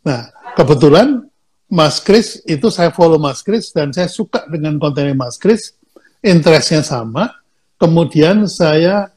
Nah, 0.07 0.31
kebetulan 0.55 1.27
Mas 1.67 1.99
Kris 1.99 2.39
itu 2.47 2.71
saya 2.71 2.89
follow 2.95 3.19
Mas 3.19 3.43
Kris 3.43 3.75
dan 3.75 3.91
saya 3.91 4.07
suka 4.07 4.47
dengan 4.47 4.79
kontennya 4.79 5.13
Mas 5.15 5.35
Kris, 5.35 5.75
interestnya 6.23 6.81
sama, 6.81 7.29
kemudian 7.75 8.47
saya 8.47 9.11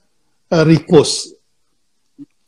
uh, 0.50 0.64
repost 0.66 1.38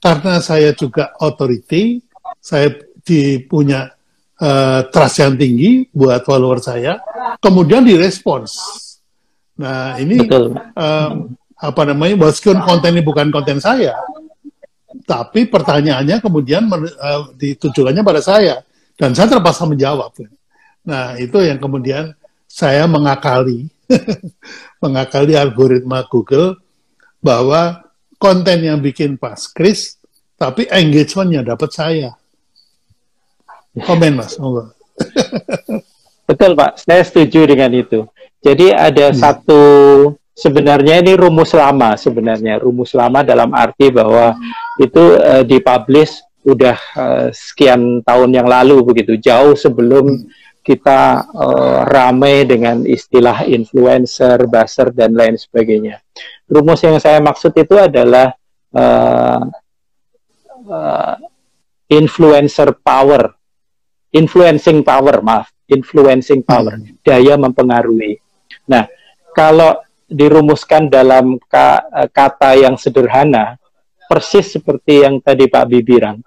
karena 0.03 0.43
saya 0.45 0.77
juga 0.77 1.17
authority, 1.17 2.05
saya 2.37 2.69
dipunya 3.01 3.89
uh, 4.37 4.85
trust 4.93 5.25
yang 5.25 5.41
tinggi 5.41 5.89
buat 5.89 6.21
follower 6.29 6.61
saya, 6.61 7.01
kemudian 7.41 7.81
direspons. 7.81 8.53
Nah 9.57 9.97
ini 9.97 10.21
Betul. 10.21 10.59
Um, 10.77 11.39
apa 11.65 11.83
namanya, 11.89 12.29
meskipun 12.29 12.61
konten 12.61 12.93
ini 12.93 13.03
bukan 13.03 13.33
konten 13.33 13.57
saya, 13.57 13.97
tapi 15.09 15.49
pertanyaannya 15.49 16.21
kemudian 16.21 16.69
uh, 16.71 17.33
ditujukannya 17.35 18.05
pada 18.05 18.21
saya 18.21 18.61
dan 18.95 19.17
saya 19.17 19.37
terpaksa 19.37 19.67
menjawab. 19.67 20.13
Nah 20.85 21.17
itu 21.19 21.41
yang 21.43 21.59
kemudian 21.59 22.15
saya 22.45 22.87
mengakali, 22.87 23.67
mengakali 24.85 25.35
algoritma 25.35 26.07
Google 26.07 26.61
bahwa 27.19 27.83
konten 28.21 28.63
yang 28.63 28.79
bikin 28.79 29.19
pas 29.19 29.51
Chris, 29.51 29.99
tapi 30.39 30.69
engagementnya 30.71 31.57
dapat 31.57 31.71
saya. 31.73 32.11
Komen 33.75 34.23
mas, 34.23 34.39
Betul 36.31 36.55
Pak, 36.55 36.79
saya 36.79 37.03
setuju 37.03 37.43
dengan 37.45 37.69
itu. 37.75 38.07
Jadi 38.39 38.71
ada 38.71 39.11
hmm. 39.11 39.19
satu 39.19 39.63
sebenarnya 40.35 41.01
ini 41.01 41.15
rumus 41.15 41.55
lama 41.55 41.95
sebenarnya 41.95 42.59
rumus 42.59 42.93
lama 42.93 43.23
dalam 43.23 43.55
arti 43.55 43.89
bahwa 43.89 44.35
itu 44.83 45.19
uh, 45.19 45.47
dipublish 45.47 46.21
udah 46.45 46.77
uh, 46.99 47.29
sekian 47.33 48.05
tahun 48.05 48.31
yang 48.37 48.45
lalu 48.51 48.85
begitu 48.85 49.17
jauh 49.17 49.57
sebelum 49.57 50.29
kita 50.65 51.29
uh, 51.33 51.81
ramai 51.89 52.49
dengan 52.49 52.89
istilah 52.89 53.45
influencer, 53.45 54.49
buzzer 54.49 54.97
dan 54.97 55.13
lain 55.13 55.37
sebagainya. 55.37 56.01
Rumus 56.49 56.81
yang 56.81 56.97
saya 56.97 57.21
maksud 57.21 57.53
itu 57.53 57.77
adalah 57.77 58.33
uh, 58.73 59.45
uh, 60.69 61.17
influencer 61.93 62.73
power 62.81 63.29
influencing 64.15 64.87
power, 64.87 65.19
maaf, 65.21 65.51
influencing 65.67 66.47
power, 66.47 66.79
hmm. 66.79 67.03
daya 67.03 67.35
mempengaruhi. 67.35 68.23
Nah, 68.71 68.87
kalau 69.35 69.75
dirumuskan 70.09 70.93
dalam 70.93 71.41
ka, 71.49 71.85
eh, 71.89 72.09
kata 72.09 72.57
yang 72.59 72.77
sederhana, 72.77 73.57
persis 74.09 74.55
seperti 74.55 75.05
yang 75.05 75.19
tadi 75.21 75.49
Pak 75.49 75.65
Bibiran, 75.69 76.21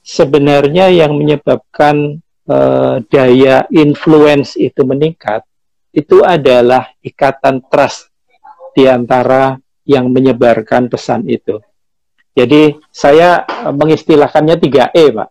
sebenarnya 0.00 0.88
yang 0.88 1.18
menyebabkan 1.18 2.22
uh, 2.48 3.02
daya 3.10 3.66
influence 3.68 4.56
itu 4.56 4.86
meningkat, 4.86 5.44
itu 5.92 6.24
adalah 6.24 6.88
ikatan 7.04 7.60
trust 7.68 8.08
di 8.72 8.88
antara 8.88 9.58
yang 9.84 10.08
menyebarkan 10.08 10.88
pesan 10.88 11.28
itu. 11.28 11.60
Jadi 12.36 12.76
saya 12.92 13.48
mengistilahkannya 13.72 14.56
3E, 14.60 15.04
Pak. 15.16 15.28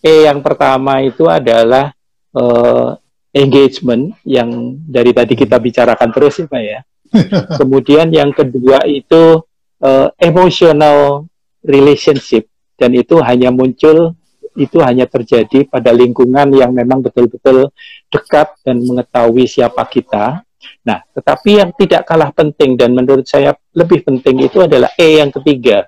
E 0.00 0.26
yang 0.26 0.40
pertama 0.40 1.04
itu 1.04 1.28
adalah 1.28 1.92
uh, 2.34 2.98
engagement 3.30 4.14
yang 4.26 4.76
dari 4.86 5.14
tadi 5.14 5.38
kita 5.38 5.56
bicarakan 5.58 6.10
terus 6.10 6.42
ya 6.42 6.46
Pak 6.50 6.62
ya. 6.62 6.80
Kemudian 7.60 8.10
yang 8.14 8.30
kedua 8.30 8.86
itu 8.86 9.42
uh, 9.82 10.08
emotional 10.18 11.26
relationship 11.62 12.46
dan 12.78 12.94
itu 12.94 13.18
hanya 13.22 13.50
muncul 13.50 14.14
itu 14.58 14.82
hanya 14.82 15.06
terjadi 15.06 15.66
pada 15.70 15.94
lingkungan 15.94 16.50
yang 16.54 16.74
memang 16.74 17.02
betul-betul 17.02 17.70
dekat 18.10 18.50
dan 18.66 18.82
mengetahui 18.82 19.46
siapa 19.46 19.82
kita. 19.86 20.42
Nah, 20.82 21.00
tetapi 21.14 21.62
yang 21.62 21.70
tidak 21.72 22.04
kalah 22.04 22.34
penting 22.34 22.74
dan 22.74 22.92
menurut 22.92 23.24
saya 23.24 23.54
lebih 23.72 24.02
penting 24.02 24.44
itu 24.44 24.60
adalah 24.60 24.90
E 24.98 25.22
yang 25.22 25.30
ketiga, 25.30 25.86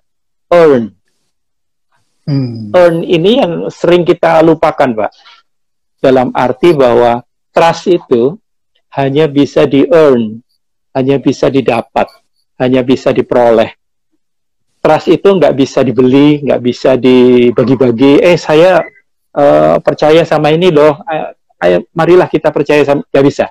earn 0.48 0.94
Hmm. 2.22 2.70
Earn 2.70 3.02
ini 3.02 3.42
yang 3.42 3.66
sering 3.66 4.06
kita 4.06 4.42
lupakan, 4.46 5.06
Pak. 5.06 5.12
Dalam 6.02 6.30
arti 6.34 6.74
bahwa 6.74 7.22
trust 7.52 7.86
itu 7.88 8.36
hanya 8.92 9.28
bisa 9.28 9.64
di-earn, 9.68 10.40
hanya 10.96 11.16
bisa 11.20 11.48
didapat, 11.48 12.08
hanya 12.60 12.80
bisa 12.84 13.12
diperoleh. 13.12 13.72
Trust 14.82 15.14
itu 15.14 15.28
nggak 15.30 15.54
bisa 15.54 15.86
dibeli, 15.86 16.42
nggak 16.42 16.60
bisa 16.60 16.98
dibagi-bagi. 16.98 18.18
Eh, 18.18 18.34
saya 18.34 18.82
uh, 19.36 19.78
percaya 19.78 20.26
sama 20.26 20.50
ini 20.50 20.74
loh. 20.74 20.98
Ayo, 21.06 21.24
ayo, 21.62 21.78
marilah 21.94 22.26
kita 22.26 22.50
percaya 22.50 22.82
sama. 22.82 23.06
Nggak 23.06 23.24
bisa. 23.24 23.46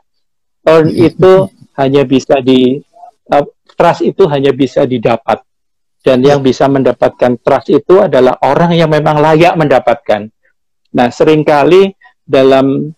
Earn 0.67 0.91
itu 0.91 1.47
hanya 1.79 2.03
bisa 2.03 2.43
di 2.43 2.83
uh, 3.31 3.45
trust 3.79 4.03
itu 4.03 4.27
hanya 4.27 4.51
bisa 4.51 4.83
didapat 4.83 5.39
dan 6.01 6.25
yang 6.25 6.41
bisa 6.41 6.65
mendapatkan 6.65 7.37
trust 7.45 7.69
itu 7.69 8.01
adalah 8.01 8.37
orang 8.41 8.73
yang 8.73 8.89
memang 8.89 9.21
layak 9.21 9.53
mendapatkan. 9.53 10.33
Nah, 10.97 11.07
sering 11.13 11.45
kali 11.45 11.93
dalam 12.25 12.91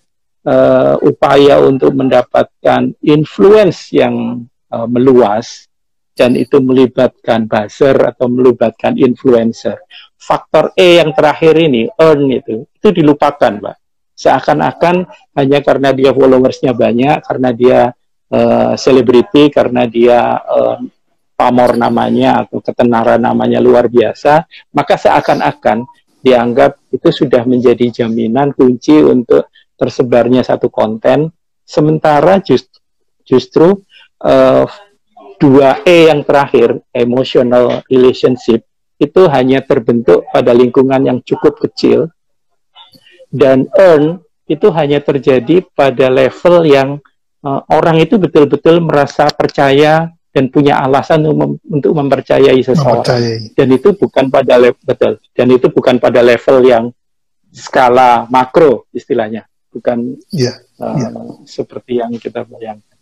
uh, 0.47 0.95
upaya 1.03 1.59
untuk 1.63 1.95
mendapatkan 1.95 2.95
influence 3.03 3.91
yang 3.91 4.45
uh, 4.71 4.87
meluas 4.87 5.67
dan 6.13 6.37
itu 6.37 6.61
melibatkan 6.61 7.49
buzzer 7.49 7.97
atau 7.97 8.29
melibatkan 8.29 8.93
influencer. 9.01 9.81
Faktor 10.13 10.71
E 10.77 11.01
yang 11.01 11.09
terakhir 11.11 11.57
ini, 11.57 11.89
earn 11.97 12.29
itu, 12.29 12.69
itu 12.69 12.87
dilupakan, 12.93 13.59
Pak. 13.59 13.75
Seakan-akan 14.13 15.09
hanya 15.33 15.59
karena 15.65 15.89
dia 15.89 16.13
followersnya 16.13 16.77
banyak, 16.77 17.17
karena 17.25 17.49
dia 17.49 17.79
selebriti, 18.77 19.49
uh, 19.49 19.51
karena 19.53 19.85
dia 19.85 20.37
uh, 20.41 20.77
pamor 21.33 21.75
namanya 21.75 22.45
atau 22.45 22.61
ketenaran 22.61 23.19
namanya 23.19 23.57
luar 23.57 23.89
biasa, 23.89 24.45
maka 24.73 24.95
seakan-akan 24.95 25.85
dianggap 26.23 26.79
itu 26.93 27.09
sudah 27.11 27.43
menjadi 27.43 28.05
jaminan 28.05 28.55
kunci 28.55 28.95
untuk 29.03 29.51
tersebarnya 29.83 30.47
satu 30.47 30.71
konten. 30.71 31.27
Sementara 31.67 32.39
just, 32.39 32.71
justru 33.27 33.83
uh, 34.23 34.65
dua 35.35 35.83
E 35.83 36.07
yang 36.07 36.23
terakhir, 36.23 36.79
emotional 36.95 37.83
relationship, 37.91 38.63
itu 38.95 39.21
hanya 39.27 39.59
terbentuk 39.59 40.23
pada 40.31 40.55
lingkungan 40.55 41.03
yang 41.03 41.19
cukup 41.19 41.59
kecil 41.59 42.07
dan 43.33 43.67
earn 43.75 44.21
itu 44.45 44.69
hanya 44.71 45.01
terjadi 45.01 45.65
pada 45.73 46.07
level 46.07 46.63
yang 46.69 46.89
uh, 47.41 47.61
orang 47.73 47.97
itu 47.99 48.21
betul-betul 48.21 48.79
merasa 48.85 49.25
percaya 49.33 50.13
dan 50.33 50.49
punya 50.49 50.81
alasan 50.81 51.25
untuk, 51.25 51.37
mem 51.37 51.51
untuk 51.81 51.91
mempercayai 51.97 52.61
seseorang. 52.61 53.05
Mempercayai. 53.05 53.53
Dan 53.57 53.67
itu 53.73 53.89
bukan 53.97 54.25
pada 54.29 54.53
level 54.61 54.81
betul. 54.85 55.13
Dan 55.33 55.47
itu 55.49 55.67
bukan 55.69 55.97
pada 55.97 56.21
level 56.21 56.57
yang 56.65 56.85
skala 57.53 58.25
makro 58.33 58.89
istilahnya, 58.93 59.45
bukan 59.73 60.21
yeah, 60.29 60.61
uh, 60.77 60.93
yeah. 60.93 61.11
seperti 61.49 61.97
yang 61.97 62.13
kita 62.21 62.45
bayangkan. 62.45 62.93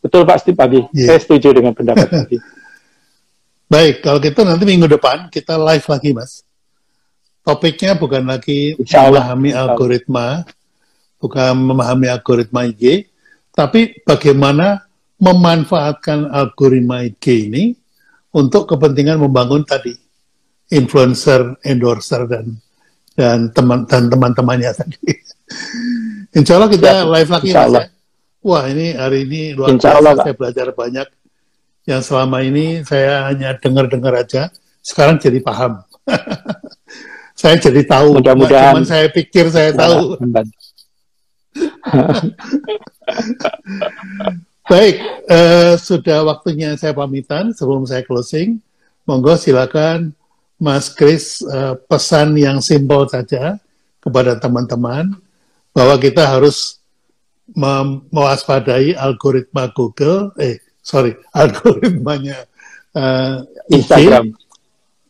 Betul 0.00 0.22
Pak 0.22 0.38
Steve 0.46 0.60
Abi, 0.62 0.80
yeah. 0.94 1.10
saya 1.10 1.18
setuju 1.18 1.50
dengan 1.50 1.74
pendapat 1.74 2.06
tadi. 2.24 2.38
Baik, 3.70 4.02
kalau 4.02 4.18
gitu 4.22 4.42
nanti 4.42 4.62
minggu 4.66 4.86
depan 4.86 5.30
kita 5.30 5.58
live 5.58 5.86
lagi 5.86 6.10
Mas. 6.14 6.42
Topiknya 7.42 7.98
bukan 7.98 8.22
lagi 8.22 8.78
memahami 8.78 9.50
algoritma, 9.54 10.46
bukan 11.18 11.54
memahami 11.56 12.06
algoritma 12.10 12.66
IG, 12.70 13.10
tapi 13.50 13.98
bagaimana 14.06 14.86
memanfaatkan 15.18 16.30
algoritma 16.30 17.06
IG 17.06 17.50
ini 17.50 17.64
untuk 18.34 18.70
kepentingan 18.70 19.18
membangun 19.18 19.66
tadi 19.66 19.94
influencer, 20.70 21.58
endorser 21.66 22.26
dan 22.30 22.54
dan 23.20 23.52
teman 23.52 23.84
dan 23.84 24.08
teman-temannya 24.08 24.72
tadi. 24.80 24.96
Insya 26.32 26.56
Allah 26.56 26.72
kita 26.72 26.88
ya, 26.88 27.04
live 27.04 27.28
lagi 27.28 27.52
Insya 27.52 27.68
Allah. 27.68 27.92
Wah 28.40 28.64
ini 28.72 28.96
hari 28.96 29.28
ini 29.28 29.52
luar 29.52 29.76
biasa 29.76 30.00
Allah, 30.00 30.16
saya 30.24 30.32
belajar 30.32 30.72
banyak. 30.72 31.04
Yang 31.84 32.02
selama 32.08 32.40
ini 32.40 32.80
saya 32.88 33.28
hanya 33.28 33.52
dengar-dengar 33.60 34.16
aja, 34.16 34.48
sekarang 34.80 35.20
jadi 35.20 35.44
paham. 35.44 35.84
saya 37.40 37.60
jadi 37.60 37.84
tahu. 37.84 38.16
Mudah-mudahan. 38.16 38.80
saya 38.88 39.12
pikir 39.12 39.52
saya 39.52 39.76
tahu. 39.76 40.16
Baik, 44.70 44.96
uh, 45.28 45.74
sudah 45.76 46.24
waktunya 46.24 46.78
saya 46.80 46.96
pamitan 46.96 47.52
sebelum 47.52 47.84
saya 47.84 48.00
closing. 48.06 48.62
Monggo 49.04 49.34
silakan 49.36 50.14
Mas 50.60 50.92
Kris 50.92 51.40
uh, 51.40 51.72
pesan 51.88 52.36
yang 52.36 52.60
simpel 52.60 53.08
saja 53.08 53.56
kepada 54.04 54.36
teman-teman 54.36 55.16
bahwa 55.72 55.96
kita 55.96 56.28
harus 56.28 56.80
mewaspadai 58.12 58.94
algoritma 58.94 59.72
Google, 59.72 60.30
eh 60.38 60.60
sorry, 60.84 61.16
algoritmanya 61.40 62.44
uh, 62.92 63.42
Instagram. 63.72 64.36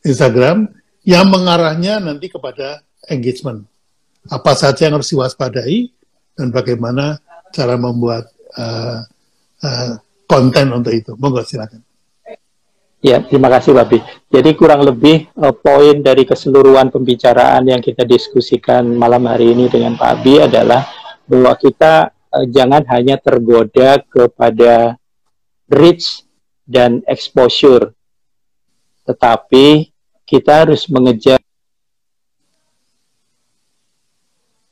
Instagram 0.01 0.71
yang 1.05 1.29
mengarahnya 1.29 2.01
nanti 2.01 2.31
kepada 2.31 2.81
engagement. 3.11 3.67
Apa 4.31 4.55
saja 4.55 4.89
yang 4.89 5.01
harus 5.01 5.13
diwaspadai 5.13 5.91
dan 6.39 6.55
bagaimana 6.55 7.19
cara 7.51 7.75
membuat 7.77 8.31
uh, 8.57 9.03
uh, 9.61 9.93
konten 10.25 10.73
untuk 10.73 10.95
itu. 10.95 11.13
Monggo 11.19 11.43
silakan. 11.43 11.83
Ya, 13.01 13.17
terima 13.25 13.49
kasih 13.49 13.73
Babi. 13.73 14.05
Jadi 14.29 14.53
kurang 14.53 14.85
lebih 14.85 15.25
uh, 15.41 15.57
poin 15.57 16.05
dari 16.05 16.29
keseluruhan 16.29 16.93
pembicaraan 16.93 17.65
yang 17.65 17.81
kita 17.81 18.05
diskusikan 18.05 18.85
malam 18.93 19.25
hari 19.25 19.57
ini 19.57 19.73
dengan 19.73 19.97
Pak 19.97 20.21
Abi 20.21 20.45
adalah 20.45 20.85
bahwa 21.25 21.57
kita 21.57 22.13
uh, 22.13 22.45
jangan 22.45 22.85
hanya 22.93 23.17
tergoda 23.17 24.05
kepada 24.05 25.01
reach 25.73 26.29
dan 26.69 27.01
exposure, 27.09 27.97
tetapi 29.09 29.89
kita 30.29 30.69
harus 30.69 30.85
mengejar 30.93 31.41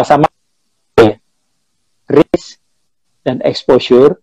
sama 0.05 0.29
reach 2.13 2.61
dan 3.25 3.41
exposure 3.41 4.21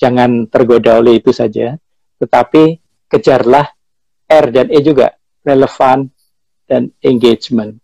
jangan 0.00 0.48
tergoda 0.48 0.98
oleh 1.04 1.20
itu 1.20 1.36
saja, 1.36 1.76
tetapi 2.16 2.81
kejarlah 3.12 3.68
R 4.24 4.46
dan 4.48 4.72
E 4.72 4.80
juga, 4.80 5.12
relevan 5.44 6.08
dan 6.64 6.88
engagement. 7.04 7.76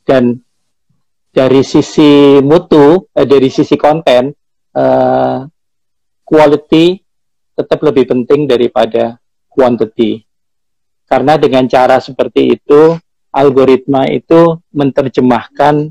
Dan 0.00 0.40
dari 1.28 1.60
sisi 1.60 2.40
mutu, 2.40 3.04
eh, 3.12 3.28
dari 3.28 3.52
sisi 3.52 3.76
konten, 3.76 4.32
eh, 4.72 5.38
quality 6.24 6.86
tetap 7.52 7.84
lebih 7.84 8.08
penting 8.08 8.48
daripada 8.48 9.20
quantity. 9.50 10.24
Karena 11.04 11.34
dengan 11.36 11.66
cara 11.66 11.98
seperti 11.98 12.54
itu, 12.54 12.94
algoritma 13.34 14.06
itu 14.06 14.62
menerjemahkan 14.70 15.90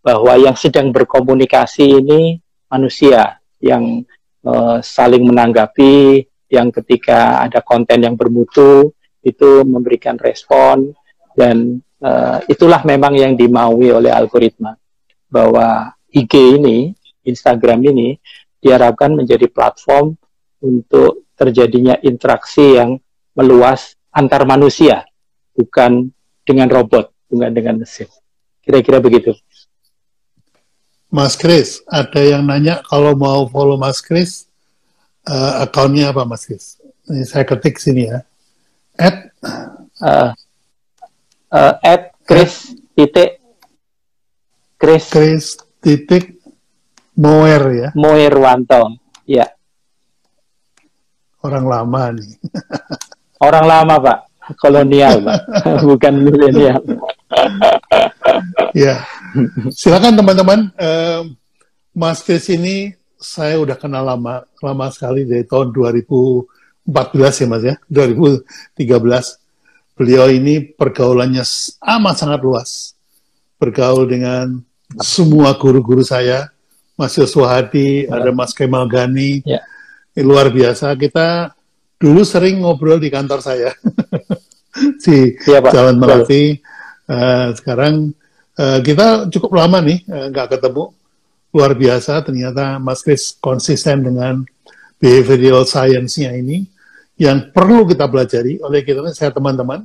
bahwa 0.00 0.32
yang 0.38 0.54
sedang 0.54 0.94
berkomunikasi 0.94 2.00
ini 2.00 2.38
manusia 2.70 3.42
yang 3.58 4.06
uh, 4.46 4.78
saling 4.78 5.26
menanggapi, 5.26 6.29
yang 6.50 6.74
ketika 6.74 7.46
ada 7.46 7.62
konten 7.62 8.02
yang 8.02 8.18
bermutu 8.18 8.90
itu 9.22 9.62
memberikan 9.62 10.18
respon 10.18 10.90
dan 11.38 11.78
uh, 12.02 12.42
itulah 12.50 12.82
memang 12.82 13.14
yang 13.14 13.32
dimaui 13.38 13.94
oleh 13.94 14.10
algoritma 14.10 14.74
bahwa 15.30 15.94
IG 16.10 16.58
ini, 16.58 16.90
Instagram 17.22 17.86
ini 17.86 18.18
diharapkan 18.58 19.14
menjadi 19.14 19.46
platform 19.46 20.18
untuk 20.60 21.30
terjadinya 21.38 21.96
interaksi 22.02 22.76
yang 22.76 22.98
meluas 23.38 23.94
antar 24.10 24.42
manusia, 24.42 25.06
bukan 25.54 26.10
dengan 26.42 26.66
robot, 26.66 27.14
bukan 27.30 27.54
dengan 27.54 27.78
mesin. 27.78 28.10
Kira-kira 28.60 28.98
begitu. 28.98 29.32
Mas 31.10 31.38
Kris, 31.38 31.82
ada 31.86 32.22
yang 32.22 32.46
nanya 32.46 32.82
kalau 32.86 33.14
mau 33.14 33.46
follow 33.46 33.78
Mas 33.78 34.02
Kris, 34.02 34.49
uh, 35.28 35.64
akunnya 35.64 36.14
apa 36.14 36.24
Mas 36.24 36.46
Kris? 36.46 36.80
Ini 37.10 37.26
saya 37.26 37.44
ketik 37.44 37.76
sini 37.76 38.08
ya. 38.08 38.22
At 38.96 39.32
uh, 40.00 40.30
uh, 41.50 41.74
at 41.82 42.14
Kris 42.24 42.76
titik 42.94 43.40
Kris 44.80 45.04
Kris 45.10 45.44
titik 45.82 46.40
Moer 47.20 47.62
ya. 47.74 47.88
Moer 47.92 48.32
Wanto, 48.32 48.96
ya. 49.28 49.44
Orang 51.44 51.68
lama 51.68 52.16
nih. 52.16 52.32
Orang 53.46 53.64
lama 53.64 53.94
Pak, 53.96 54.18
kolonial 54.60 55.24
Pak, 55.24 55.40
bukan 55.88 56.14
milenial. 56.20 56.80
ya 58.76 59.00
silakan 59.72 60.20
teman-teman. 60.20 60.60
Uh, 60.76 61.32
Mas 61.96 62.22
Kris 62.22 62.46
ini 62.52 62.94
saya 63.20 63.60
udah 63.60 63.76
kenal 63.76 64.02
lama, 64.02 64.48
lama 64.64 64.86
sekali 64.88 65.28
dari 65.28 65.44
tahun 65.44 65.76
2014 65.76 67.44
ya 67.44 67.46
Mas 67.46 67.62
ya, 67.62 67.76
2013. 67.92 70.00
Beliau 70.00 70.32
ini 70.32 70.64
pergaulannya 70.64 71.44
amat 71.84 72.14
sangat 72.16 72.40
luas. 72.40 72.96
Bergaul 73.60 74.08
dengan 74.08 74.64
semua 75.04 75.52
guru-guru 75.60 76.00
saya, 76.00 76.48
Mas 76.96 77.12
Yosua 77.20 77.60
Hadi, 77.60 78.08
ya. 78.08 78.16
ada 78.16 78.32
Mas 78.32 78.56
Kemal 78.56 78.88
Gani. 78.88 79.44
Ya. 79.44 79.60
Ini 80.16 80.24
luar 80.24 80.48
biasa. 80.48 80.96
Kita 80.96 81.52
dulu 82.00 82.24
sering 82.24 82.64
ngobrol 82.64 82.96
di 82.96 83.12
kantor 83.12 83.44
saya. 83.44 83.76
di 85.04 85.36
ya, 85.44 85.60
Jalan 85.60 86.00
Melati. 86.00 86.56
Uh, 87.04 87.52
sekarang 87.52 88.16
uh, 88.56 88.80
kita 88.80 89.28
cukup 89.28 89.58
lama 89.58 89.82
nih 89.82 89.98
eh, 90.06 90.30
nggak 90.30 90.46
uh, 90.46 90.50
ketemu 90.54 90.84
luar 91.50 91.74
biasa 91.74 92.22
ternyata 92.22 92.78
Mas 92.78 93.02
Kris 93.02 93.34
konsisten 93.38 94.06
dengan 94.06 94.42
behavioral 95.02 95.66
science-nya 95.66 96.34
ini. 96.34 96.66
Yang 97.20 97.52
perlu 97.52 97.84
kita 97.84 98.08
pelajari 98.08 98.64
oleh 98.64 98.80
kita 98.80 99.04
saya 99.12 99.28
teman-teman 99.28 99.84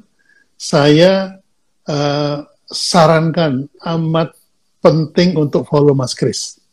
saya 0.56 1.36
uh, 1.84 2.48
sarankan 2.64 3.68
amat 3.84 4.32
penting 4.80 5.36
untuk 5.36 5.68
follow 5.68 5.92
Mas 5.92 6.16
Kris 6.16 6.64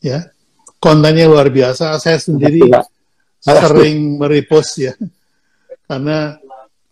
ya. 0.00 0.24
Kontennya 0.76 1.26
luar 1.26 1.48
biasa. 1.48 1.96
Saya 2.00 2.20
sendiri 2.20 2.68
sering 3.40 4.20
merepost 4.20 4.76
ya, 4.76 4.92
karena 5.88 6.36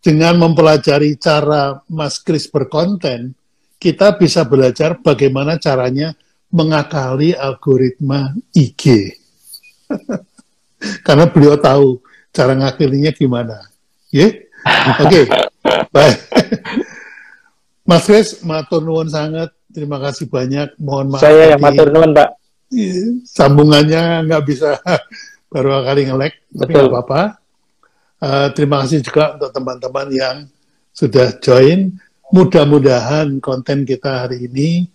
dengan 0.01 0.40
mempelajari 0.40 1.16
cara 1.20 1.81
Mas 1.89 2.20
Kris 2.20 2.48
berkonten, 2.48 3.36
kita 3.76 4.16
bisa 4.16 4.44
belajar 4.48 4.97
bagaimana 4.98 5.60
caranya 5.60 6.16
mengakali 6.55 7.35
algoritma 7.35 8.31
IG. 8.55 9.10
Karena 11.06 11.26
beliau 11.26 11.59
tahu 11.59 11.98
cara 12.31 12.55
ngakilinya 12.55 13.10
gimana. 13.10 13.66
Ya? 14.14 14.31
Yeah? 14.31 14.32
Oke. 15.02 15.10
Okay. 15.10 15.24
Baik. 15.90 16.16
Mas 17.89 18.06
Kris, 18.06 18.40
matur 18.47 18.86
nuwun 18.86 19.10
sangat. 19.10 19.51
Terima 19.74 19.98
kasih 19.98 20.31
banyak. 20.31 20.78
Mohon 20.78 21.18
maaf. 21.18 21.22
Saya 21.26 21.59
yang 21.59 21.60
matur 21.60 21.90
nuwun, 21.90 22.14
Pak. 22.14 22.31
Iya, 22.74 23.22
sambungannya 23.28 24.24
nggak 24.26 24.44
bisa 24.48 24.81
baru 25.52 25.85
kali 25.85 26.10
ngelek, 26.10 26.35
tapi 26.55 26.70
nggak 26.74 26.90
apa-apa. 26.90 27.22
Uh, 28.24 28.48
terima 28.56 28.82
kasih 28.82 29.05
juga 29.05 29.36
untuk 29.36 29.51
teman-teman 29.52 30.09
yang 30.10 30.36
sudah 30.90 31.39
join. 31.39 31.93
Mudah-mudahan 32.32 33.39
konten 33.39 33.86
kita 33.86 34.26
hari 34.26 34.48
ini, 34.48 34.89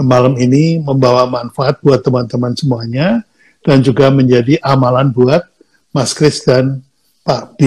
malam 0.00 0.40
ini 0.40 0.80
membawa 0.80 1.28
manfaat 1.28 1.76
buat 1.84 2.00
teman-teman 2.00 2.56
semuanya 2.56 3.20
dan 3.60 3.84
juga 3.84 4.08
menjadi 4.08 4.56
amalan 4.64 5.12
buat 5.12 5.44
Mas 5.92 6.16
Kris 6.16 6.40
dan 6.42 6.80
Pak 7.22 7.60
B. 7.60 7.62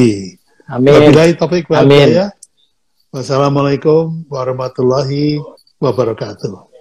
Amin. 0.65 0.89
Wabillahi 0.89 1.37
topik 1.37 1.69
Amin. 1.71 2.17
Ya. 2.17 2.33
Wassalamualaikum 3.13 4.25
warahmatullahi 4.27 5.39
wabarakatuh. 5.77 6.74